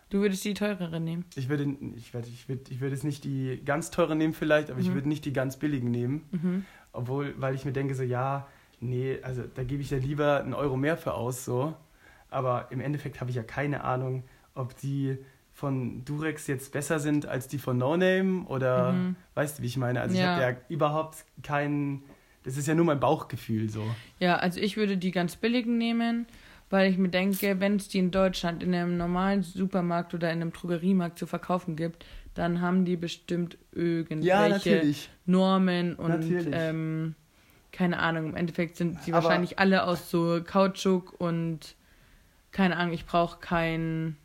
Du 0.10 0.20
würdest 0.20 0.44
die 0.44 0.54
teurere 0.54 1.00
nehmen? 1.00 1.26
Ich 1.36 1.48
würde, 1.48 1.64
ich 1.96 2.14
würde, 2.14 2.28
ich 2.28 2.50
würde, 2.50 2.64
ich 2.70 2.82
würde 2.82 2.96
es 2.96 3.04
nicht 3.04 3.24
die 3.24 3.62
ganz 3.64 3.92
teure 3.92 4.16
nehmen 4.16 4.34
vielleicht, 4.34 4.70
aber 4.70 4.80
mhm. 4.80 4.86
ich 4.86 4.94
würde 4.94 5.08
nicht 5.08 5.26
die 5.26 5.34
ganz 5.34 5.58
billigen 5.58 5.92
nehmen, 5.92 6.26
mhm. 6.32 6.66
obwohl, 6.92 7.34
weil 7.38 7.56
ich 7.56 7.66
mir 7.66 7.72
denke 7.72 7.96
so, 7.96 8.04
ja, 8.04 8.48
nee, 8.82 9.20
also 9.22 9.44
da 9.44 9.64
gebe 9.64 9.82
ich 9.82 9.92
ja 9.92 9.98
lieber 9.98 10.42
einen 10.42 10.54
Euro 10.54 10.76
mehr 10.76 10.98
für 10.98 11.14
aus 11.14 11.46
so, 11.46 11.74
aber 12.30 12.68
im 12.72 12.82
Endeffekt 12.82 13.22
habe 13.22 13.30
ich 13.30 13.38
ja 13.38 13.44
keine 13.44 13.84
Ahnung, 13.84 14.24
ob 14.54 14.76
die 14.78 15.18
von 15.54 16.04
Durex 16.06 16.48
jetzt 16.48 16.72
besser 16.72 17.00
sind 17.00 17.26
als 17.26 17.48
die 17.48 17.60
von 17.60 17.78
No 17.78 17.96
Name 17.96 18.46
oder 18.48 18.94
mhm. 18.94 19.16
weißt 19.36 19.60
du, 19.60 19.64
wie 19.64 19.68
ich 19.68 19.78
meine? 19.78 20.02
Also 20.02 20.18
ja. 20.18 20.22
ich 20.22 20.30
habe 20.30 20.42
ja 20.42 20.58
überhaupt 20.70 21.26
keinen, 21.44 22.04
das 22.44 22.58
ist 22.58 22.68
ja 22.68 22.74
nur 22.74 22.86
mein 22.86 23.00
Bauchgefühl 23.00 23.70
so. 23.70 23.84
Ja, 24.20 24.38
also 24.38 24.60
ich 24.60 24.78
würde 24.78 24.98
die 24.98 25.12
ganz 25.12 25.36
billigen 25.36 25.78
nehmen, 25.78 26.26
weil 26.70 26.90
ich 26.90 26.98
mir 26.98 27.10
denke, 27.10 27.60
wenn 27.60 27.76
es 27.76 27.90
die 27.90 28.00
in 28.00 28.12
Deutschland 28.12 28.64
in 28.64 28.74
einem 28.74 28.98
normalen 28.98 29.44
Supermarkt 29.44 30.14
oder 30.14 30.32
in 30.32 30.42
einem 30.42 30.52
Drogeriemarkt 30.52 31.20
zu 31.20 31.28
verkaufen 31.28 31.76
gibt, 31.76 32.06
dann 32.34 32.62
haben 32.62 32.86
die 32.86 32.96
bestimmt 32.96 33.58
irgendwelche 33.74 34.84
ja, 34.84 34.94
Normen 35.26 35.96
und 35.96 36.26
ähm, 36.54 37.16
keine 37.82 37.98
Ahnung, 37.98 38.30
im 38.30 38.36
Endeffekt 38.36 38.76
sind 38.76 39.02
sie 39.02 39.12
Aber 39.12 39.24
wahrscheinlich 39.24 39.58
alle 39.58 39.86
aus 39.86 40.12
so 40.12 40.40
Kautschuk 40.46 41.20
und 41.20 41.76
keine 42.52 42.78
Ahnung, 42.78 42.94
ich 42.94 43.08
brauche 43.08 43.40
kein 43.40 44.18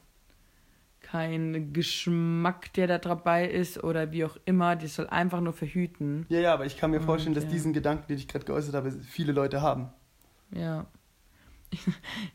kein 1.01 1.73
Geschmack, 1.73 2.71
der 2.75 2.87
da 2.87 2.99
dabei 2.99 3.49
ist 3.49 3.83
oder 3.83 4.13
wie 4.13 4.27
auch 4.27 4.37
immer. 4.45 4.77
Das 4.77 4.97
soll 4.97 5.07
einfach 5.07 5.41
nur 5.41 5.55
verhüten. 5.55 6.27
Ja, 6.29 6.41
ja, 6.41 6.53
aber 6.53 6.67
ich 6.67 6.77
kann 6.77 6.91
mir 6.91 7.01
vorstellen, 7.01 7.35
Und, 7.35 7.37
dass 7.37 7.45
ja. 7.45 7.51
diesen 7.51 7.73
Gedanken, 7.73 8.09
den 8.09 8.19
ich 8.19 8.29
gerade 8.29 8.45
geäußert 8.45 8.75
habe, 8.75 8.93
viele 8.93 9.33
Leute 9.33 9.63
haben. 9.63 9.89
Ja. 10.51 10.87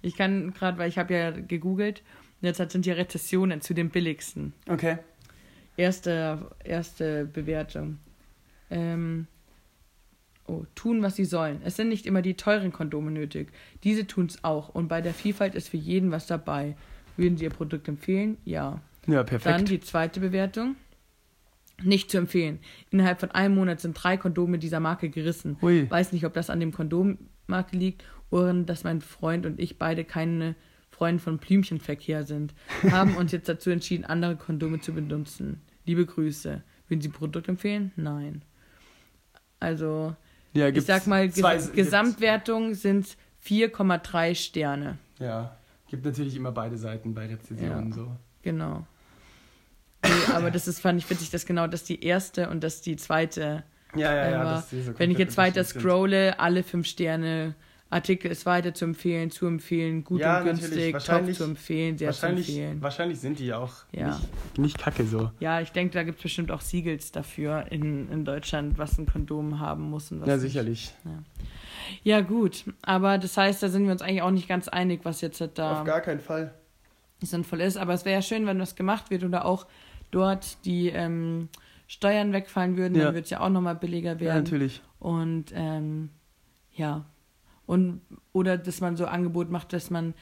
Ich 0.01 0.17
kann 0.17 0.53
gerade, 0.53 0.79
weil 0.79 0.89
ich 0.89 0.97
habe 0.97 1.13
ja 1.13 1.29
gegoogelt, 1.29 2.01
jetzt 2.41 2.57
sind 2.71 2.83
die 2.83 2.91
Rezessionen 2.91 3.61
zu 3.61 3.75
den 3.75 3.91
billigsten. 3.91 4.53
Okay. 4.67 4.97
Erste, 5.77 6.49
erste 6.63 7.25
Bewertung. 7.25 7.99
Ähm, 8.71 9.27
oh, 10.51 10.65
tun, 10.75 11.01
was 11.01 11.15
sie 11.15 11.25
sollen. 11.25 11.61
Es 11.63 11.75
sind 11.75 11.89
nicht 11.89 12.05
immer 12.05 12.21
die 12.21 12.35
teuren 12.35 12.71
Kondome 12.71 13.11
nötig. 13.11 13.51
Diese 13.83 14.05
tun 14.05 14.25
es 14.25 14.43
auch. 14.43 14.69
Und 14.69 14.87
bei 14.87 15.01
der 15.01 15.13
Vielfalt 15.13 15.55
ist 15.55 15.69
für 15.69 15.77
jeden 15.77 16.11
was 16.11 16.27
dabei. 16.27 16.75
Würden 17.17 17.37
Sie 17.37 17.43
Ihr 17.43 17.49
Produkt 17.49 17.87
empfehlen? 17.87 18.37
Ja. 18.45 18.81
Ja, 19.07 19.23
perfekt. 19.23 19.55
Dann 19.55 19.65
die 19.65 19.79
zweite 19.79 20.19
Bewertung. 20.19 20.75
Nicht 21.83 22.11
zu 22.11 22.17
empfehlen. 22.17 22.59
Innerhalb 22.91 23.19
von 23.19 23.31
einem 23.31 23.55
Monat 23.55 23.79
sind 23.79 23.93
drei 23.93 24.17
Kondome 24.17 24.59
dieser 24.59 24.79
Marke 24.79 25.09
gerissen. 25.09 25.57
Ui. 25.61 25.89
Weiß 25.89 26.11
nicht, 26.11 26.25
ob 26.25 26.33
das 26.33 26.49
an 26.49 26.59
dem 26.59 26.71
Kondommarke 26.71 27.75
liegt 27.75 28.03
oder 28.29 28.53
dass 28.53 28.83
mein 28.83 29.01
Freund 29.01 29.45
und 29.45 29.59
ich 29.59 29.79
beide 29.79 30.03
keine 30.03 30.55
Freunde 30.91 31.21
von 31.21 31.39
Blümchenverkehr 31.39 32.23
sind. 32.23 32.53
Haben 32.91 33.15
uns 33.15 33.31
jetzt 33.31 33.49
dazu 33.49 33.71
entschieden, 33.71 34.05
andere 34.05 34.35
Kondome 34.35 34.79
zu 34.79 34.93
benutzen. 34.93 35.61
Liebe 35.85 36.05
Grüße. 36.05 36.61
Würden 36.87 37.01
Sie 37.01 37.09
Produkt 37.09 37.47
empfehlen? 37.47 37.91
Nein. 37.95 38.43
Also, 39.59 40.15
Ja, 40.53 40.67
ich 40.67 40.85
sag 40.85 41.07
mal, 41.07 41.29
zwei, 41.31 41.57
Gesamtwertung 41.57 42.73
sind 42.73 43.07
4,3 43.45 44.35
Sterne. 44.35 44.97
Ja, 45.19 45.55
gibt 45.87 46.05
natürlich 46.05 46.35
immer 46.35 46.51
beide 46.51 46.77
Seiten 46.77 47.13
bei 47.13 47.27
Rezensionen 47.27 47.89
ja, 47.89 47.95
so. 47.95 48.11
Genau. 48.41 48.85
Nee, 50.03 50.33
aber 50.33 50.51
das 50.51 50.67
ist, 50.67 50.79
fand 50.79 50.99
ich 50.99 51.09
witzig, 51.09 51.29
dass 51.29 51.45
genau 51.45 51.67
das 51.67 51.83
die 51.83 52.03
erste 52.03 52.49
und 52.49 52.63
das 52.63 52.81
die 52.81 52.95
zweite. 52.95 53.63
Ja, 53.95 54.13
ja, 54.13 54.31
ja. 54.31 54.43
Das 54.43 54.71
so 54.71 54.97
wenn 54.97 55.11
ich 55.11 55.17
jetzt 55.17 55.37
weiter 55.37 55.63
scrolle, 55.63 56.39
alle 56.39 56.63
fünf 56.63 56.87
Sterne, 56.87 57.55
Artikel 57.91 58.31
ist 58.31 58.45
weiter 58.45 58.73
zu 58.73 58.85
empfehlen, 58.85 59.31
zu 59.31 59.45
empfehlen, 59.45 60.05
gut 60.05 60.21
ja, 60.21 60.39
und 60.39 60.45
günstig, 60.45 60.95
top 61.03 61.33
zu 61.33 61.43
empfehlen, 61.43 61.97
sehr 61.97 62.13
zu 62.13 62.25
empfehlen. 62.25 62.81
Wahrscheinlich 62.81 63.19
sind 63.19 63.37
die 63.37 63.53
auch 63.53 63.73
ja. 63.91 64.07
nicht, 64.07 64.57
nicht 64.57 64.77
kacke 64.79 65.05
so. 65.05 65.29
Ja, 65.41 65.59
ich 65.59 65.73
denke, 65.73 65.93
da 65.93 66.03
gibt 66.03 66.17
es 66.19 66.23
bestimmt 66.23 66.51
auch 66.51 66.61
Siegels 66.61 67.11
dafür 67.11 67.65
in, 67.69 68.09
in 68.09 68.23
Deutschland, 68.23 68.77
was 68.77 68.97
ein 68.97 69.07
Kondom 69.07 69.59
haben 69.59 69.89
muss 69.89 70.09
und 70.09 70.21
was 70.21 70.29
Ja, 70.29 70.37
sicherlich. 70.37 70.93
Ja. 71.03 71.11
ja. 72.03 72.21
gut. 72.21 72.63
Aber 72.81 73.17
das 73.17 73.35
heißt, 73.35 73.61
da 73.61 73.67
sind 73.67 73.83
wir 73.83 73.91
uns 73.91 74.01
eigentlich 74.01 74.21
auch 74.21 74.31
nicht 74.31 74.47
ganz 74.47 74.69
einig, 74.69 75.01
was 75.03 75.19
jetzt 75.19 75.43
da. 75.55 75.81
Auf 75.81 75.85
gar 75.85 75.99
keinen 75.99 76.21
Fall. 76.21 76.53
Sinnvoll 77.21 77.59
ist. 77.59 77.75
Aber 77.75 77.93
es 77.93 78.05
wäre 78.05 78.15
ja 78.15 78.21
schön, 78.21 78.45
wenn 78.45 78.57
das 78.57 78.77
gemacht 78.77 79.11
wird 79.11 79.25
oder 79.25 79.43
auch 79.43 79.67
dort 80.11 80.63
die 80.63 80.87
ähm, 80.87 81.49
Steuern 81.87 82.31
wegfallen 82.31 82.77
würden, 82.77 82.95
ja. 82.95 83.05
dann 83.05 83.15
wird 83.15 83.25
es 83.25 83.31
ja 83.31 83.41
auch 83.41 83.49
nochmal 83.49 83.75
billiger 83.75 84.21
werden. 84.21 84.27
Ja, 84.27 84.35
natürlich. 84.35 84.81
Und 84.99 85.51
ähm, 85.53 86.09
ja, 86.73 87.03
und, 87.71 88.01
oder 88.33 88.57
dass 88.57 88.81
man 88.81 88.97
so 88.97 89.05
Angebot 89.05 89.49
macht, 89.49 89.71
dass 89.71 89.89
man 89.89 90.13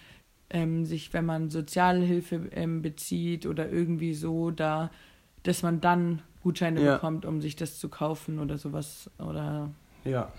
ähm, 0.51 0.85
sich, 0.85 1.11
wenn 1.13 1.25
man 1.25 1.49
Sozialhilfe 1.49 2.47
ähm, 2.51 2.83
bezieht 2.83 3.47
oder 3.47 3.71
irgendwie 3.71 4.13
so, 4.13 4.51
da, 4.51 4.91
dass 5.41 5.63
man 5.63 5.81
dann 5.81 6.21
Gutscheine 6.43 6.79
ja. 6.79 6.93
bekommt, 6.93 7.25
um 7.25 7.41
sich 7.41 7.55
das 7.55 7.79
zu 7.79 7.89
kaufen 7.89 8.37
oder 8.37 8.59
sowas. 8.59 9.09
Oder 9.17 9.71
ja, 10.05 10.31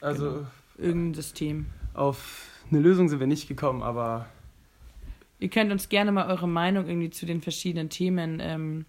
also 0.00 0.24
genau. 0.24 0.46
irgendein 0.76 1.14
System. 1.14 1.66
Auf 1.94 2.48
eine 2.68 2.80
Lösung 2.80 3.08
sind 3.08 3.20
wir 3.20 3.28
nicht 3.28 3.46
gekommen, 3.46 3.84
aber. 3.84 4.26
Ihr 5.38 5.50
könnt 5.50 5.70
uns 5.70 5.88
gerne 5.88 6.10
mal 6.10 6.28
eure 6.28 6.48
Meinung 6.48 6.88
irgendwie 6.88 7.10
zu 7.10 7.26
den 7.26 7.42
verschiedenen 7.42 7.90
Themen 7.90 8.40
ähm, 8.40 8.86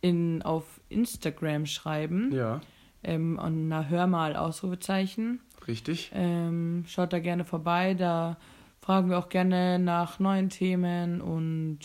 in, 0.00 0.42
auf 0.42 0.80
Instagram 0.88 1.66
schreiben. 1.66 2.30
Ja. 2.32 2.60
Ähm, 3.02 3.36
und 3.36 3.66
na, 3.66 3.82
hör 3.86 4.06
mal, 4.06 4.36
Ausrufezeichen. 4.36 5.40
Richtig. 5.70 6.10
Ähm, 6.14 6.84
schaut 6.88 7.12
da 7.12 7.20
gerne 7.20 7.44
vorbei. 7.44 7.94
Da 7.94 8.36
fragen 8.80 9.08
wir 9.08 9.18
auch 9.18 9.28
gerne 9.28 9.78
nach 9.78 10.18
neuen 10.18 10.48
Themen 10.48 11.20
und 11.20 11.78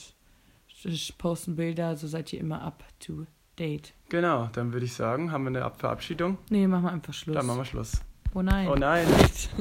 posten 1.17 1.55
Bilder. 1.55 1.95
So 1.95 2.07
seid 2.07 2.33
ihr 2.33 2.39
immer 2.39 2.61
up 2.63 2.83
to 2.99 3.25
date. 3.59 3.93
Genau, 4.09 4.49
dann 4.53 4.73
würde 4.73 4.85
ich 4.85 4.93
sagen, 4.93 5.31
haben 5.31 5.43
wir 5.43 5.61
eine 5.61 5.71
Verabschiedung? 5.75 6.39
Nee, 6.49 6.67
machen 6.67 6.83
wir 6.85 6.91
einfach 6.91 7.13
Schluss. 7.13 7.35
Dann 7.35 7.45
machen 7.45 7.59
wir 7.59 7.65
Schluss. 7.65 8.01
Oh 8.33 8.41
nein. 8.41 8.67
Oh 8.67 8.75
nein. 8.75 9.07